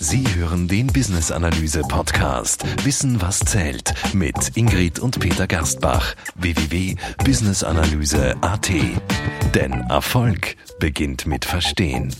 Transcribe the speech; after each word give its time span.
Sie 0.00 0.24
hören 0.34 0.66
den 0.68 0.88
Business 0.88 1.30
Analyse 1.30 1.80
Podcast 1.82 2.64
Wissen 2.84 3.22
was 3.22 3.38
zählt 3.40 3.92
mit 4.14 4.56
Ingrid 4.56 4.98
und 4.98 5.20
Peter 5.20 5.46
Gerstbach 5.46 6.14
www.businessanalyse.at. 6.36 8.70
Denn 9.54 9.72
Erfolg 9.72 10.56
beginnt 10.78 11.26
mit 11.26 11.44
Verstehen. 11.44 12.14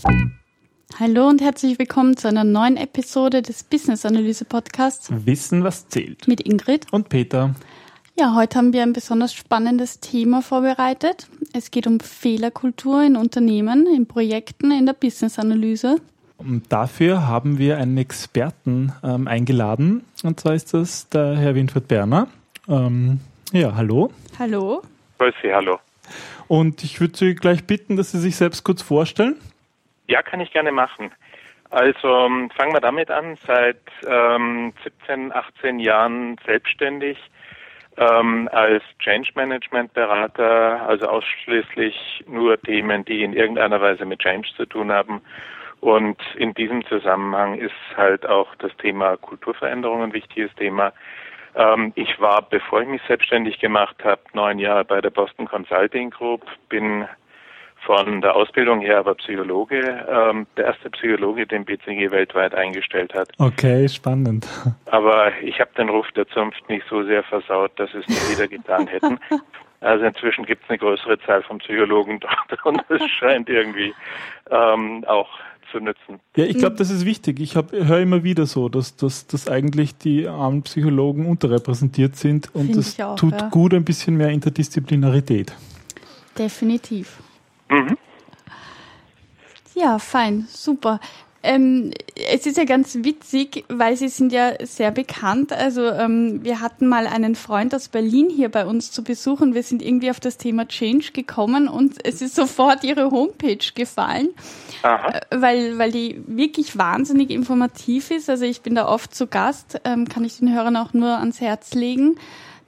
Hallo 0.99 1.27
und 1.27 1.41
herzlich 1.41 1.79
willkommen 1.79 2.17
zu 2.17 2.27
einer 2.27 2.43
neuen 2.43 2.77
Episode 2.77 3.41
des 3.41 3.63
Business 3.63 4.05
Analyse 4.05 4.45
Podcasts 4.45 5.09
Wissen 5.25 5.63
was 5.63 5.87
zählt 5.87 6.27
mit 6.27 6.41
Ingrid 6.41 6.93
und 6.93 7.09
Peter. 7.09 7.55
Ja, 8.15 8.35
heute 8.35 8.59
haben 8.59 8.73
wir 8.73 8.83
ein 8.83 8.93
besonders 8.93 9.33
spannendes 9.33 9.99
Thema 9.99 10.43
vorbereitet. 10.43 11.27
Es 11.51 11.71
geht 11.71 11.87
um 11.87 11.99
Fehlerkultur 11.99 13.01
in 13.01 13.15
Unternehmen, 13.15 13.87
in 13.87 14.07
Projekten, 14.07 14.71
in 14.71 14.85
der 14.85 14.93
Business-Analyse. 14.93 15.97
Und 16.37 16.71
dafür 16.71 17.27
haben 17.27 17.57
wir 17.57 17.77
einen 17.77 17.97
Experten 17.97 18.93
ähm, 19.03 19.27
eingeladen. 19.27 20.05
Und 20.23 20.39
zwar 20.39 20.53
ist 20.53 20.75
das 20.75 21.09
der 21.09 21.35
Herr 21.37 21.55
Winfried 21.55 21.87
Berner. 21.87 22.27
Ähm, 22.69 23.19
ja, 23.51 23.73
hallo. 23.75 24.11
Hallo. 24.37 24.83
Grüß 25.17 25.33
Sie, 25.41 25.51
hallo. 25.51 25.79
Und 26.47 26.83
ich 26.83 27.01
würde 27.01 27.17
Sie 27.17 27.33
gleich 27.33 27.65
bitten, 27.65 27.97
dass 27.97 28.11
Sie 28.11 28.19
sich 28.19 28.35
selbst 28.35 28.63
kurz 28.63 28.83
vorstellen. 28.83 29.37
Ja, 30.07 30.21
kann 30.21 30.39
ich 30.39 30.51
gerne 30.51 30.71
machen. 30.71 31.11
Also 31.71 32.07
ähm, 32.07 32.51
fangen 32.55 32.73
wir 32.73 32.81
damit 32.81 33.09
an. 33.09 33.37
Seit 33.47 33.81
ähm, 34.07 34.71
17, 34.83 35.33
18 35.33 35.79
Jahren 35.79 36.35
selbstständig 36.45 37.17
ähm, 37.97 38.49
als 38.51 38.83
Change 38.99 39.29
Management 39.35 39.93
Berater, 39.93 40.87
also 40.87 41.07
ausschließlich 41.07 42.23
nur 42.27 42.59
Themen, 42.61 43.05
die 43.05 43.23
in 43.23 43.33
irgendeiner 43.33 43.81
Weise 43.81 44.05
mit 44.05 44.19
Change 44.19 44.47
zu 44.55 44.65
tun 44.65 44.91
haben. 44.91 45.21
Und 45.79 46.17
in 46.37 46.53
diesem 46.53 46.85
Zusammenhang 46.85 47.55
ist 47.55 47.73
halt 47.97 48.25
auch 48.25 48.55
das 48.55 48.75
Thema 48.77 49.17
Kulturveränderung 49.17 50.01
ein 50.01 50.13
wichtiges 50.13 50.53
Thema. 50.55 50.93
Ähm, 51.55 51.91
ich 51.95 52.19
war, 52.19 52.41
bevor 52.41 52.81
ich 52.81 52.87
mich 52.87 53.01
selbstständig 53.07 53.59
gemacht 53.59 53.97
habe, 54.03 54.21
neun 54.33 54.59
Jahre 54.59 54.85
bei 54.85 55.01
der 55.01 55.09
Boston 55.09 55.45
Consulting 55.45 56.09
Group, 56.09 56.45
bin 56.69 57.05
von 57.85 58.21
der 58.21 58.35
Ausbildung 58.35 58.81
her 58.81 58.99
aber 58.99 59.15
Psychologe, 59.15 60.05
ähm, 60.09 60.47
der 60.57 60.65
erste 60.65 60.89
Psychologe, 60.91 61.45
den 61.45 61.65
BCG 61.65 62.11
weltweit 62.11 62.55
eingestellt 62.55 63.13
hat. 63.13 63.29
Okay, 63.37 63.87
spannend. 63.89 64.47
Aber 64.85 65.31
ich 65.41 65.59
habe 65.59 65.71
den 65.77 65.89
Ruf 65.89 66.07
der 66.15 66.27
Zunft 66.27 66.67
nicht 66.69 66.85
so 66.89 67.03
sehr 67.03 67.23
versaut, 67.23 67.71
dass 67.77 67.93
es 67.93 68.07
nicht 68.07 68.31
wieder 68.31 68.47
getan 68.47 68.87
hätten. 68.87 69.19
Also 69.83 70.05
inzwischen 70.05 70.45
gibt 70.45 70.63
es 70.63 70.69
eine 70.69 70.79
größere 70.79 71.19
Zahl 71.25 71.43
von 71.43 71.57
Psychologen 71.57 72.21
dort 72.21 72.65
und 72.65 72.81
es 72.87 73.01
scheint 73.19 73.49
irgendwie 73.49 73.93
ähm, 74.49 75.03
auch 75.05 75.27
zu 75.73 75.79
nützen. 75.81 76.21
Ja, 76.37 76.45
ich 76.45 76.57
glaube, 76.57 76.77
das 76.77 76.89
ist 76.89 77.05
wichtig. 77.05 77.41
Ich 77.41 77.55
höre 77.55 77.99
immer 77.99 78.23
wieder 78.23 78.45
so, 78.45 78.69
dass, 78.69 78.95
dass, 78.95 79.27
dass 79.27 79.49
eigentlich 79.49 79.97
die 79.97 80.25
armen 80.29 80.63
Psychologen 80.63 81.25
unterrepräsentiert 81.25 82.15
sind 82.15 82.55
und 82.55 82.77
das 82.77 82.95
tut 83.17 83.33
ja. 83.33 83.49
gut 83.49 83.73
ein 83.73 83.83
bisschen 83.83 84.15
mehr 84.15 84.29
Interdisziplinarität. 84.29 85.53
Definitiv. 86.37 87.17
Mhm. 87.69 87.97
Ja, 89.75 89.97
fein, 89.97 90.47
super. 90.49 90.99
Ähm, 91.45 91.91
es 92.15 92.45
ist 92.45 92.57
ja 92.57 92.63
ganz 92.63 92.95
witzig, 93.01 93.65
weil 93.67 93.97
Sie 93.97 94.07
sind 94.07 94.31
ja 94.31 94.53
sehr 94.65 94.91
bekannt. 94.91 95.51
Also 95.51 95.87
ähm, 95.87 96.39
wir 96.41 96.61
hatten 96.61 96.87
mal 96.87 97.05
einen 97.05 97.35
Freund 97.35 97.75
aus 97.75 97.89
Berlin 97.89 98.29
hier 98.29 98.47
bei 98.47 98.65
uns 98.65 98.91
zu 98.91 99.03
besuchen. 99.03 99.53
Wir 99.53 99.63
sind 99.63 99.81
irgendwie 99.81 100.09
auf 100.09 100.21
das 100.21 100.37
Thema 100.37 100.65
Change 100.69 101.11
gekommen 101.11 101.67
und 101.67 101.95
es 102.05 102.21
ist 102.21 102.35
sofort 102.35 102.85
Ihre 102.85 103.11
Homepage 103.11 103.57
gefallen, 103.75 104.29
Aha. 104.83 105.09
Äh, 105.09 105.21
weil, 105.31 105.77
weil 105.77 105.91
die 105.91 106.23
wirklich 106.27 106.77
wahnsinnig 106.77 107.29
informativ 107.29 108.11
ist. 108.11 108.29
Also 108.29 108.45
ich 108.45 108.61
bin 108.61 108.75
da 108.75 108.87
oft 108.87 109.13
zu 109.13 109.27
Gast, 109.27 109.81
ähm, 109.83 110.07
kann 110.07 110.23
ich 110.23 110.39
den 110.39 110.53
Hörern 110.53 110.77
auch 110.77 110.93
nur 110.93 111.17
ans 111.17 111.41
Herz 111.41 111.73
legen 111.73 112.15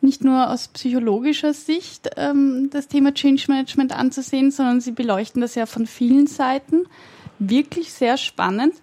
nicht 0.06 0.24
nur 0.24 0.50
aus 0.50 0.70
psychologischer 0.70 1.54
Sicht 1.54 2.10
ähm, 2.16 2.70
das 2.72 2.88
Thema 2.88 3.14
Change 3.14 3.46
Management 3.50 3.92
anzusehen, 3.92 4.52
sondern 4.52 4.80
sie 4.80 4.92
beleuchten 4.92 5.42
das 5.42 5.56
ja 5.56 5.66
von 5.66 5.88
vielen 5.88 6.28
Seiten. 6.28 6.86
Wirklich 7.40 7.92
sehr 7.92 8.18
spannend. 8.18 8.76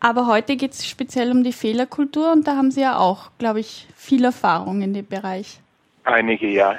Aber 0.00 0.26
heute 0.26 0.56
geht 0.56 0.72
es 0.72 0.86
speziell 0.86 1.30
um 1.30 1.42
die 1.42 1.52
Fehlerkultur 1.52 2.32
und 2.32 2.46
da 2.46 2.56
haben 2.56 2.70
Sie 2.70 2.82
ja 2.82 2.98
auch, 2.98 3.30
glaube 3.38 3.60
ich, 3.60 3.88
viel 3.96 4.24
Erfahrung 4.24 4.82
in 4.82 4.92
dem 4.92 5.06
Bereich. 5.06 5.60
Einige, 6.04 6.48
ja. 6.48 6.78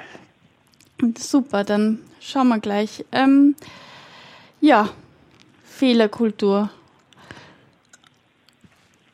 Super, 1.17 1.63
dann 1.63 1.99
schauen 2.19 2.47
wir 2.49 2.59
gleich. 2.59 3.03
Ähm, 3.11 3.55
ja, 4.61 4.89
Fehlerkultur. 5.63 6.69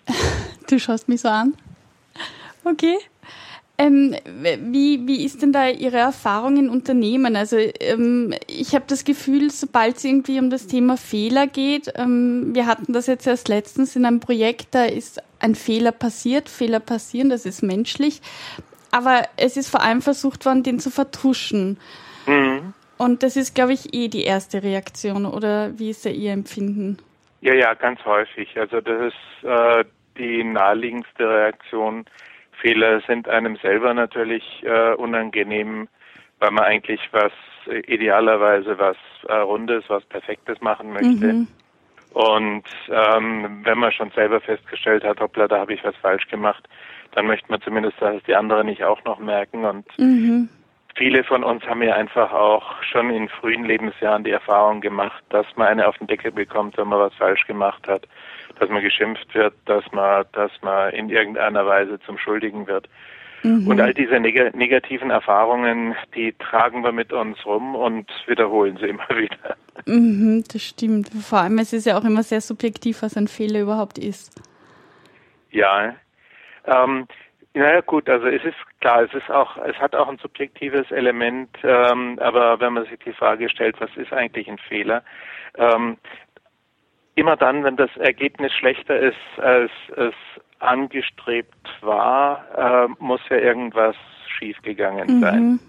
Du 0.68 0.80
schaust 0.80 1.10
mich 1.10 1.22
so 1.22 1.28
an. 1.28 1.56
Okay. 2.64 2.98
Ähm, 3.84 4.16
wie, 4.72 5.06
wie 5.08 5.26
ist 5.26 5.42
denn 5.42 5.52
da 5.52 5.68
Ihre 5.68 5.98
Erfahrung 5.98 6.56
in 6.56 6.70
Unternehmen? 6.70 7.36
Also 7.36 7.58
ähm, 7.58 8.34
ich 8.48 8.76
habe 8.76 8.86
das 8.88 9.04
Gefühl, 9.04 9.50
sobald 9.52 9.98
es 9.98 10.06
irgendwie 10.06 10.40
um 10.40 10.50
das 10.50 10.68
Thema 10.68 10.96
Fehler 10.96 11.48
geht, 11.48 11.92
ähm, 11.96 12.56
wir 12.56 12.66
hatten 12.66 12.94
das 12.94 13.08
jetzt 13.08 13.28
erst 13.28 13.50
letztens 13.50 13.98
in 13.98 14.06
einem 14.06 14.22
Projekt, 14.22 14.68
da 14.74 14.86
ist 14.86 15.22
ein 15.42 15.54
Fehler 15.54 15.92
passiert, 15.92 16.48
Fehler 16.48 16.80
passieren, 16.80 17.30
das 17.30 17.46
ist 17.46 17.62
menschlich, 17.62 18.22
aber 18.92 19.24
es 19.36 19.58
ist 19.58 19.70
vor 19.70 19.82
allem 19.82 20.02
versucht 20.02 20.46
worden, 20.46 20.64
den 20.64 20.80
zu 20.80 20.90
vertuschen. 20.90 21.78
Mhm. 22.26 22.74
Und 22.98 23.22
das 23.22 23.36
ist, 23.36 23.54
glaube 23.54 23.74
ich, 23.74 23.94
eh 23.94 24.08
die 24.08 24.24
erste 24.24 24.64
Reaktion, 24.64 25.26
oder 25.26 25.78
wie 25.78 25.90
ist 25.90 26.06
da 26.06 26.10
Ihr 26.10 26.32
Empfinden? 26.32 27.00
Ja, 27.42 27.54
ja, 27.54 27.74
ganz 27.74 28.00
häufig. 28.06 28.58
Also 28.58 28.80
das 28.80 29.12
ist 29.12 29.44
äh, 29.44 29.84
die 30.18 30.42
naheliegendste 30.46 31.28
Reaktion 31.28 32.06
Fehler 32.64 33.02
sind 33.02 33.28
einem 33.28 33.58
selber 33.58 33.94
natürlich 33.94 34.64
äh, 34.64 34.94
unangenehm, 34.94 35.90
weil 36.40 36.52
man 36.52 36.64
eigentlich 36.64 37.02
was 37.12 37.34
äh, 37.68 37.80
idealerweise 37.94 38.80
was 38.80 38.96
äh, 39.28 39.34
Rundes, 39.34 39.84
was 39.90 40.06
Perfektes 40.06 40.62
machen 40.62 40.94
möchte. 40.94 41.34
Mhm. 41.34 41.48
Und 42.14 42.64
ähm, 42.90 43.62
wenn 43.64 43.78
man 43.80 43.92
schon 43.92 44.12
selber 44.12 44.40
festgestellt 44.40 45.04
hat, 45.04 45.20
hoppla, 45.20 45.50
da 45.50 45.60
habe 45.60 45.74
ich 45.74 45.84
was 45.84 45.96
falsch 45.98 46.28
gemacht, 46.30 46.64
dann 47.12 47.28
möchte 47.28 47.52
man 47.52 47.62
zumindest, 47.62 48.02
dass 48.02 48.16
es 48.16 48.24
die 48.24 48.36
anderen 48.36 48.68
nicht 48.68 48.84
auch 48.84 49.04
noch 49.04 49.20
merken. 49.20 49.66
Und 49.66 49.86
mhm. 49.98 50.48
viele 50.96 51.26
von 51.26 51.44
uns 51.44 51.66
haben 51.66 51.84
ja 51.84 51.96
einfach 51.96 52.32
auch 52.32 52.82
schon 52.84 53.10
in 53.10 53.28
frühen 53.28 53.66
Lebensjahren 53.66 54.24
die 54.24 54.32
Erfahrung 54.32 54.80
gemacht, 54.80 55.22
dass 55.32 55.48
man 55.58 55.68
eine 55.68 55.86
auf 55.86 55.98
den 55.98 56.08
Deckel 56.08 56.32
bekommt, 56.32 56.78
wenn 56.78 56.88
man 56.88 57.00
was 57.00 57.14
falsch 57.16 57.46
gemacht 57.46 57.86
hat 57.90 58.08
dass 58.60 58.70
man 58.70 58.82
geschimpft 58.82 59.34
wird, 59.34 59.54
dass 59.66 59.84
man, 59.92 60.26
dass 60.34 60.52
man 60.62 60.92
in 60.94 61.10
irgendeiner 61.10 61.66
Weise 61.66 62.00
zum 62.02 62.18
Schuldigen 62.18 62.68
wird. 62.68 62.88
Mhm. 63.44 63.68
Und 63.68 63.82
all 63.82 63.94
diese 63.94 64.20
neg 64.20 64.56
negativen 64.56 65.10
Erfahrungen, 65.10 65.96
die 66.16 66.34
tragen 66.34 66.84
wir 66.84 66.94
mit 66.94 67.12
uns 67.12 67.46
rum 67.46 67.76
und 67.76 68.10
wiederholen 68.26 68.78
sie 68.78 68.88
immer 68.88 69.08
wieder. 69.10 69.58
Mhm, 69.86 70.44
das 70.52 70.62
stimmt. 70.62 71.10
Vor 71.10 71.40
allem, 71.40 71.58
es 71.60 71.74
ist 71.74 71.86
ja 71.86 71.98
auch 71.98 72.06
immer 72.06 72.24
sehr 72.24 72.42
subjektiv, 72.42 73.02
was 73.02 73.18
ein 73.18 73.28
Fehler 73.28 73.62
überhaupt 73.62 73.98
ist. 73.98 74.42
Ja. 75.52 75.94
Ähm, 76.66 77.08
naja 77.54 77.82
gut, 77.82 78.10
also 78.10 78.28
es 78.28 78.44
ist 78.44 78.56
klar, 78.80 79.04
es 79.04 79.14
ist 79.14 79.30
auch, 79.30 79.58
es 79.58 79.76
hat 79.78 79.94
auch 79.96 80.08
ein 80.08 80.18
subjektives 80.18 80.90
Element, 80.90 81.50
ähm, 81.64 82.18
aber 82.20 82.60
wenn 82.60 82.74
man 82.74 82.86
sich 82.86 82.98
die 83.06 83.14
Frage 83.14 83.48
stellt, 83.50 83.80
was 83.80 83.96
ist 83.96 84.12
eigentlich 84.12 84.50
ein 84.50 84.58
Fehler, 84.58 85.04
ähm, 85.58 85.98
immer 87.16 87.36
dann, 87.36 87.64
wenn 87.64 87.76
das 87.76 87.96
Ergebnis 87.98 88.52
schlechter 88.54 89.00
ist, 89.00 89.18
als 89.38 89.72
es 89.96 90.14
angestrebt 90.60 91.70
war, 91.82 92.46
äh, 92.58 92.88
muss 93.00 93.22
ja 93.30 93.38
irgendwas 93.38 93.96
schiefgegangen 94.38 95.18
mhm. 95.18 95.22
sein. 95.22 95.60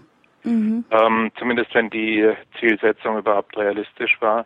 Mhm. 0.43 0.85
Ähm, 0.91 1.31
zumindest 1.37 1.73
wenn 1.73 1.89
die 1.89 2.31
Zielsetzung 2.59 3.17
überhaupt 3.17 3.57
realistisch 3.57 4.17
war. 4.21 4.45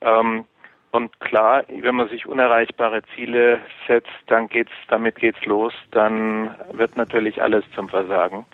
Ähm, 0.00 0.44
und 0.92 1.18
klar, 1.20 1.64
wenn 1.68 1.94
man 1.94 2.08
sich 2.08 2.26
unerreichbare 2.26 3.02
Ziele 3.14 3.60
setzt, 3.86 4.10
dann 4.26 4.48
geht's, 4.48 4.72
damit 4.88 5.16
geht's 5.16 5.44
los, 5.44 5.72
dann 5.92 6.54
wird 6.72 6.96
natürlich 6.96 7.40
alles 7.40 7.64
zum 7.74 7.88
Versagen. 7.88 8.44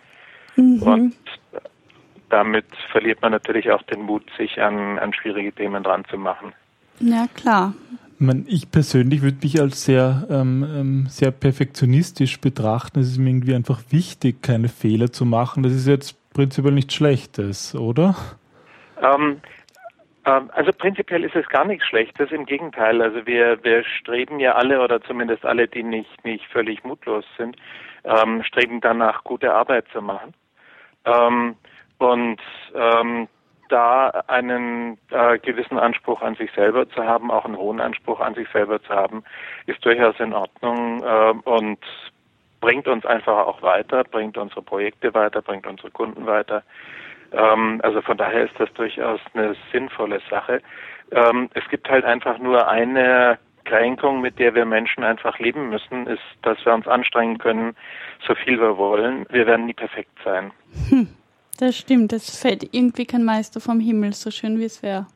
Mhm. 0.56 0.82
Und 0.82 1.16
damit 2.28 2.66
verliert 2.90 3.22
man 3.22 3.32
natürlich 3.32 3.70
auch 3.70 3.82
den 3.82 4.02
Mut, 4.02 4.24
sich 4.36 4.60
an, 4.60 4.98
an 4.98 5.12
schwierige 5.14 5.52
Themen 5.52 5.82
dran 5.82 6.04
zu 6.10 6.18
machen. 6.18 6.52
Ja, 7.00 7.26
klar. 7.34 7.74
Ich 8.46 8.70
persönlich 8.70 9.20
würde 9.20 9.36
mich 9.42 9.60
als 9.60 9.84
sehr, 9.84 10.26
ähm, 10.30 10.66
ähm, 10.74 11.06
sehr 11.08 11.30
perfektionistisch 11.30 12.40
betrachten. 12.40 13.00
Es 13.00 13.08
ist 13.08 13.18
mir 13.18 13.28
irgendwie 13.28 13.54
einfach 13.54 13.80
wichtig, 13.90 14.42
keine 14.42 14.68
Fehler 14.68 15.12
zu 15.12 15.26
machen. 15.26 15.62
Das 15.62 15.72
ist 15.72 15.86
jetzt 15.86 16.16
prinzipiell 16.32 16.72
nichts 16.72 16.94
Schlechtes, 16.94 17.74
oder? 17.74 18.16
Ähm, 19.02 19.42
ähm, 20.24 20.50
also 20.54 20.72
prinzipiell 20.72 21.24
ist 21.24 21.36
es 21.36 21.46
gar 21.48 21.66
nichts 21.66 21.86
Schlechtes, 21.86 22.30
im 22.32 22.46
Gegenteil. 22.46 23.02
Also 23.02 23.26
wir, 23.26 23.62
wir 23.62 23.84
streben 23.84 24.40
ja 24.40 24.54
alle, 24.54 24.82
oder 24.82 25.02
zumindest 25.02 25.44
alle, 25.44 25.68
die 25.68 25.82
nicht, 25.82 26.24
nicht 26.24 26.44
völlig 26.46 26.84
mutlos 26.84 27.24
sind, 27.36 27.56
ähm, 28.04 28.42
streben 28.44 28.80
danach, 28.80 29.24
gute 29.24 29.52
Arbeit 29.52 29.86
zu 29.92 30.00
machen. 30.00 30.32
Ähm, 31.04 31.56
und 31.98 32.40
da 33.68 34.24
einen 34.26 34.98
äh, 35.10 35.38
gewissen 35.38 35.78
Anspruch 35.78 36.22
an 36.22 36.34
sich 36.36 36.50
selber 36.52 36.88
zu 36.88 37.04
haben, 37.04 37.30
auch 37.30 37.44
einen 37.44 37.56
hohen 37.56 37.80
Anspruch 37.80 38.20
an 38.20 38.34
sich 38.34 38.48
selber 38.50 38.82
zu 38.82 38.90
haben, 38.90 39.24
ist 39.66 39.84
durchaus 39.84 40.18
in 40.20 40.32
Ordnung 40.32 41.02
äh, 41.02 41.48
und 41.48 41.78
bringt 42.60 42.88
uns 42.88 43.04
einfach 43.04 43.46
auch 43.46 43.62
weiter, 43.62 44.04
bringt 44.04 44.36
unsere 44.38 44.62
Projekte 44.62 45.12
weiter, 45.14 45.42
bringt 45.42 45.66
unsere 45.66 45.90
Kunden 45.90 46.26
weiter. 46.26 46.62
Ähm, 47.32 47.80
also 47.82 48.02
von 48.02 48.16
daher 48.16 48.44
ist 48.44 48.58
das 48.58 48.72
durchaus 48.74 49.20
eine 49.34 49.54
sinnvolle 49.72 50.20
Sache. 50.30 50.62
Ähm, 51.12 51.48
es 51.54 51.68
gibt 51.68 51.88
halt 51.88 52.04
einfach 52.04 52.38
nur 52.38 52.68
eine 52.68 53.38
Kränkung, 53.64 54.20
mit 54.20 54.38
der 54.38 54.54
wir 54.54 54.64
Menschen 54.64 55.04
einfach 55.04 55.38
leben 55.38 55.68
müssen, 55.68 56.06
ist, 56.06 56.22
dass 56.42 56.64
wir 56.64 56.72
uns 56.72 56.86
anstrengen 56.86 57.38
können, 57.38 57.76
so 58.26 58.34
viel 58.34 58.58
wir 58.60 58.78
wollen. 58.78 59.26
Wir 59.30 59.46
werden 59.46 59.66
nie 59.66 59.74
perfekt 59.74 60.16
sein. 60.24 60.52
Hm, 60.88 61.08
das 61.56 61.76
stimmt. 61.76 62.12
Das 62.12 62.38
fällt 62.38 62.74
irgendwie 62.74 63.06
kein 63.06 63.24
Meister 63.24 63.60
vom 63.60 63.80
Himmel, 63.80 64.12
so 64.12 64.30
schön 64.30 64.58
wie 64.58 64.64
es 64.64 64.82
wäre. 64.82 65.06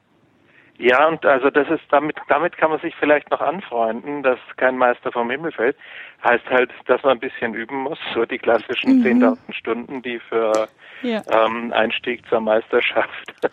Ja, 0.80 1.08
und 1.08 1.26
also 1.26 1.50
das 1.50 1.68
ist 1.68 1.82
damit, 1.90 2.16
damit 2.28 2.56
kann 2.56 2.70
man 2.70 2.80
sich 2.80 2.94
vielleicht 2.98 3.30
noch 3.30 3.42
anfreunden, 3.42 4.22
dass 4.22 4.38
kein 4.56 4.78
Meister 4.78 5.12
vom 5.12 5.30
Himmel 5.30 5.52
fällt. 5.52 5.76
Heißt 6.24 6.46
halt, 6.48 6.70
dass 6.86 7.02
man 7.02 7.12
ein 7.12 7.20
bisschen 7.20 7.52
üben 7.52 7.82
muss, 7.82 7.98
so 8.14 8.24
die 8.24 8.38
klassischen 8.38 9.00
mhm. 9.00 9.22
10.000 9.22 9.36
Stunden, 9.52 10.00
die 10.00 10.18
für 10.20 10.68
ja. 11.02 11.20
ähm, 11.30 11.70
Einstieg 11.74 12.26
zur 12.30 12.40
Meisterschaft 12.40 13.34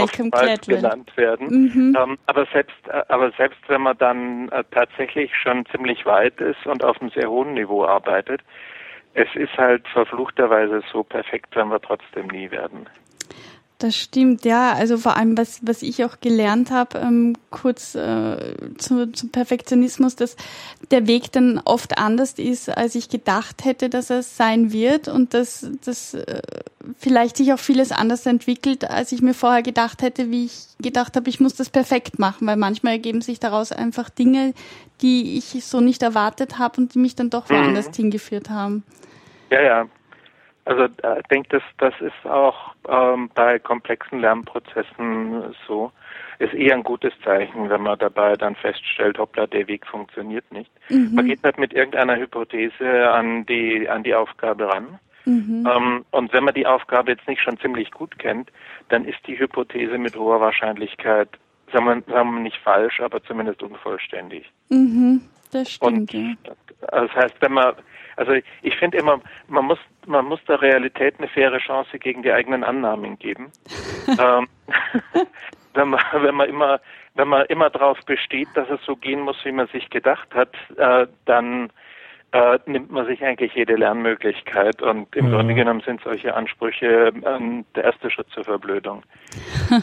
oftmals 0.00 0.64
genannt 0.64 1.10
werden. 1.16 1.48
Mhm. 1.48 1.96
Ähm, 1.98 2.18
aber 2.26 2.46
selbst, 2.52 2.86
äh, 2.86 3.02
aber 3.08 3.32
selbst 3.32 3.60
wenn 3.66 3.82
man 3.82 3.98
dann 3.98 4.48
äh, 4.50 4.62
tatsächlich 4.70 5.32
schon 5.34 5.66
ziemlich 5.66 6.06
weit 6.06 6.40
ist 6.40 6.64
und 6.66 6.84
auf 6.84 7.00
einem 7.00 7.10
sehr 7.10 7.28
hohen 7.28 7.54
Niveau 7.54 7.84
arbeitet, 7.84 8.42
es 9.14 9.28
ist 9.34 9.56
halt 9.56 9.86
verfluchterweise 9.88 10.82
so 10.92 11.02
perfekt, 11.02 11.56
wenn 11.56 11.68
wir 11.68 11.80
trotzdem 11.80 12.28
nie 12.28 12.50
werden. 12.50 12.86
Das 13.78 13.96
stimmt, 13.96 14.44
ja. 14.44 14.72
Also 14.72 14.98
vor 14.98 15.16
allem, 15.16 15.38
was, 15.38 15.60
was 15.64 15.82
ich 15.82 16.04
auch 16.04 16.18
gelernt 16.20 16.72
habe, 16.72 16.98
ähm, 16.98 17.36
kurz 17.50 17.94
äh, 17.94 18.56
zu, 18.76 19.12
zum 19.12 19.30
Perfektionismus, 19.30 20.16
dass 20.16 20.36
der 20.90 21.06
Weg 21.06 21.30
dann 21.30 21.60
oft 21.64 21.96
anders 21.96 22.32
ist, 22.40 22.76
als 22.76 22.96
ich 22.96 23.08
gedacht 23.08 23.64
hätte, 23.64 23.88
dass 23.88 24.10
er 24.10 24.24
sein 24.24 24.72
wird 24.72 25.06
und 25.06 25.32
dass, 25.32 25.70
dass 25.84 26.14
äh, 26.14 26.40
vielleicht 26.98 27.36
sich 27.36 27.52
auch 27.52 27.60
vieles 27.60 27.92
anders 27.92 28.26
entwickelt, 28.26 28.90
als 28.90 29.12
ich 29.12 29.22
mir 29.22 29.34
vorher 29.34 29.62
gedacht 29.62 30.02
hätte, 30.02 30.32
wie 30.32 30.46
ich 30.46 30.66
gedacht 30.80 31.14
habe, 31.14 31.30
ich 31.30 31.38
muss 31.38 31.54
das 31.54 31.70
perfekt 31.70 32.18
machen, 32.18 32.48
weil 32.48 32.56
manchmal 32.56 32.94
ergeben 32.94 33.20
sich 33.20 33.38
daraus 33.38 33.70
einfach 33.70 34.10
Dinge, 34.10 34.54
die 35.02 35.38
ich 35.38 35.64
so 35.64 35.80
nicht 35.80 36.02
erwartet 36.02 36.58
habe 36.58 36.80
und 36.80 36.94
die 36.94 36.98
mich 36.98 37.14
dann 37.14 37.30
doch 37.30 37.48
woanders 37.48 37.86
mhm. 37.90 37.94
hingeführt 37.94 38.50
haben. 38.50 38.82
Ja, 39.50 39.62
ja, 39.62 39.88
also 40.68 40.82
äh, 41.02 41.20
ich 41.20 41.26
denke, 41.28 41.48
das, 41.48 41.62
das 41.78 41.94
ist 42.00 42.30
auch 42.30 42.74
ähm, 42.88 43.30
bei 43.34 43.58
komplexen 43.58 44.20
Lernprozessen 44.20 45.54
so. 45.66 45.90
Ist 46.40 46.52
eher 46.52 46.74
ein 46.74 46.82
gutes 46.82 47.12
Zeichen, 47.24 47.70
wenn 47.70 47.82
man 47.82 47.98
dabei 47.98 48.34
dann 48.34 48.54
feststellt, 48.54 49.18
hoppla, 49.18 49.46
der 49.46 49.66
Weg 49.66 49.86
funktioniert 49.86 50.44
nicht. 50.52 50.70
Mhm. 50.90 51.14
Man 51.14 51.26
geht 51.26 51.42
halt 51.42 51.58
mit 51.58 51.72
irgendeiner 51.72 52.16
Hypothese 52.16 53.10
an 53.10 53.46
die, 53.46 53.88
an 53.88 54.02
die 54.02 54.14
Aufgabe 54.14 54.68
ran. 54.68 54.98
Mhm. 55.24 55.66
Ähm, 55.66 56.04
und 56.10 56.32
wenn 56.34 56.44
man 56.44 56.54
die 56.54 56.66
Aufgabe 56.66 57.12
jetzt 57.12 57.26
nicht 57.26 57.40
schon 57.40 57.58
ziemlich 57.58 57.90
gut 57.90 58.18
kennt, 58.18 58.52
dann 58.90 59.06
ist 59.06 59.18
die 59.26 59.38
Hypothese 59.38 59.96
mit 59.96 60.16
hoher 60.16 60.40
Wahrscheinlichkeit, 60.40 61.30
sagen 61.72 61.86
wir, 61.86 62.02
sagen 62.12 62.34
wir 62.34 62.40
nicht 62.40 62.58
falsch, 62.58 63.00
aber 63.00 63.22
zumindest 63.24 63.62
unvollständig. 63.62 64.52
Mhm. 64.68 65.22
Das 65.50 65.70
stimmt. 65.70 66.12
Und, 66.12 66.12
ja. 66.12 66.34
Das 66.90 67.10
heißt, 67.14 67.36
wenn 67.40 67.52
man 67.52 67.74
also 68.18 68.32
ich 68.62 68.76
finde 68.76 68.98
immer, 68.98 69.20
man 69.46 69.64
muss, 69.64 69.78
man 70.06 70.24
muss 70.24 70.40
der 70.48 70.60
Realität 70.60 71.14
eine 71.18 71.28
faire 71.28 71.58
Chance 71.58 71.98
gegen 71.98 72.22
die 72.22 72.32
eigenen 72.32 72.64
Annahmen 72.64 73.18
geben. 73.18 73.52
ähm, 74.08 74.48
wenn 75.74 75.88
man, 75.88 76.00
wenn 76.12 76.34
man 76.34 76.48
immer, 76.48 76.80
wenn 77.14 77.28
man 77.28 77.46
immer 77.46 77.70
darauf 77.70 77.98
besteht, 78.04 78.48
dass 78.54 78.68
es 78.68 78.80
so 78.84 78.96
gehen 78.96 79.20
muss, 79.20 79.36
wie 79.44 79.52
man 79.52 79.68
sich 79.68 79.88
gedacht 79.90 80.28
hat, 80.34 80.52
äh, 80.76 81.06
dann 81.26 81.70
äh, 82.32 82.58
nimmt 82.66 82.90
man 82.90 83.06
sich 83.06 83.22
eigentlich 83.24 83.54
jede 83.54 83.76
Lernmöglichkeit 83.76 84.82
und 84.82 85.14
im 85.14 85.26
mhm. 85.26 85.30
Grunde 85.30 85.54
genommen 85.54 85.82
sind 85.86 86.00
solche 86.02 86.34
Ansprüche 86.34 87.12
äh, 87.14 87.64
der 87.76 87.84
erste 87.84 88.10
Schritt 88.10 88.28
zur 88.30 88.44
Verblödung. 88.44 89.02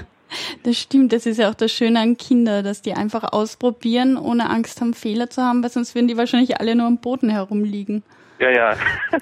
Das 0.64 0.78
stimmt, 0.78 1.14
das 1.14 1.28
ist 1.28 1.38
ja 1.38 1.50
auch 1.50 1.56
das 1.56 1.72
Schöne 1.72 2.00
an 2.00 2.18
Kindern, 2.18 2.64
dass 2.64 2.81
die 2.81 2.94
einfach 2.94 3.31
ausprobieren, 3.31 4.18
ohne 4.18 4.50
Angst 4.50 4.81
haben, 4.81 4.96
Fehler 4.96 5.30
zu 5.30 5.44
haben, 5.44 5.62
weil 5.62 5.70
sonst 5.70 5.94
würden 5.94 6.08
die 6.08 6.18
wahrscheinlich 6.18 6.60
alle 6.60 6.76
nur 6.76 6.88
am 6.88 6.98
Boden 6.98 7.30
herumliegen. 7.30 8.04
Ja, 8.40 8.50
ja. 8.50 8.76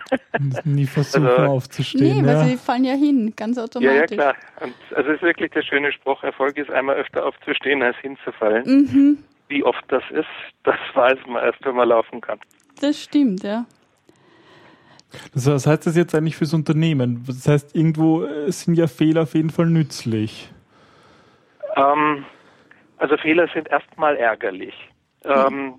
Nie 0.64 0.88
versuchen 0.88 1.28
also, 1.28 1.44
aufzustehen. 1.44 2.22
Nee, 2.22 2.28
weil 2.28 2.36
ja. 2.36 2.44
sie 2.46 2.58
fallen 2.58 2.84
ja 2.84 2.94
hin, 2.94 3.34
ganz 3.36 3.58
automatisch. 3.58 4.18
Ja, 4.18 4.26
ja, 4.26 4.34
klar. 4.34 4.36
Und 4.62 4.74
also 4.96 5.12
es 5.12 5.18
ist 5.18 5.22
wirklich 5.22 5.52
der 5.52 5.62
schöne 5.62 5.92
Spruch, 5.92 6.24
Erfolg 6.24 6.58
ist 6.58 6.72
einmal 6.72 6.96
öfter 6.96 7.26
aufzustehen, 7.26 7.84
als 7.84 7.96
hinzufallen. 7.98 8.64
Mhm. 8.66 9.18
Wie 9.50 9.64
oft 9.64 9.84
das 9.90 10.04
ist, 10.12 10.26
das 10.64 10.78
weiß 10.96 11.20
man 11.28 11.44
erst, 11.44 11.64
wenn 11.64 11.76
man 11.76 11.90
laufen 11.90 12.22
kann. 12.22 12.40
Das 12.82 13.02
stimmt, 13.02 13.44
ja. 13.44 13.66
was 15.34 15.68
heißt 15.68 15.86
das 15.86 15.96
jetzt 15.96 16.16
eigentlich 16.16 16.36
fürs 16.36 16.54
Unternehmen? 16.54 17.24
Das 17.28 17.48
heißt, 17.48 17.76
irgendwo 17.76 18.24
äh, 18.24 18.52
sind 18.52 18.76
ja 18.76 18.88
Fehler 18.88 19.24
auf 19.24 19.36
jeden 19.36 19.52
Fall 19.52 19.68
nützlich. 19.68 20.52
Ähm, 21.76 22.26
also 22.98 23.18
Fehler 23.18 23.48
sind 23.54 23.68
erstmal 23.68 24.18
ärgerlich, 24.18 24.74
ähm, 25.24 25.76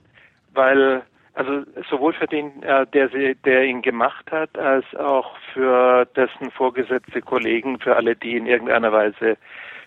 weil 0.52 1.02
also 1.34 1.64
sowohl 1.90 2.12
für 2.12 2.26
den, 2.26 2.62
äh, 2.62 2.86
der, 2.86 3.08
sie, 3.08 3.34
der 3.44 3.64
ihn 3.64 3.82
gemacht 3.82 4.30
hat, 4.30 4.56
als 4.56 4.84
auch 4.96 5.36
für 5.52 6.06
dessen 6.16 6.50
vorgesetzte 6.50 7.20
Kollegen, 7.20 7.80
für 7.80 7.96
alle, 7.96 8.14
die 8.14 8.36
in 8.36 8.46
irgendeiner 8.46 8.92
Weise 8.92 9.36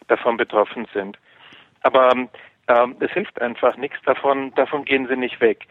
davon 0.08 0.38
betroffen 0.38 0.88
sind. 0.94 1.18
Aber 1.84 2.12
ähm, 2.68 2.96
es 3.00 3.12
hilft 3.12 3.42
einfach 3.42 3.78
nichts 3.78 3.98
davon, 4.06 4.54
davon 4.56 4.84
gehen 4.84 5.08
sie 5.08 5.16
nicht 5.16 5.40
weg. 5.40 5.66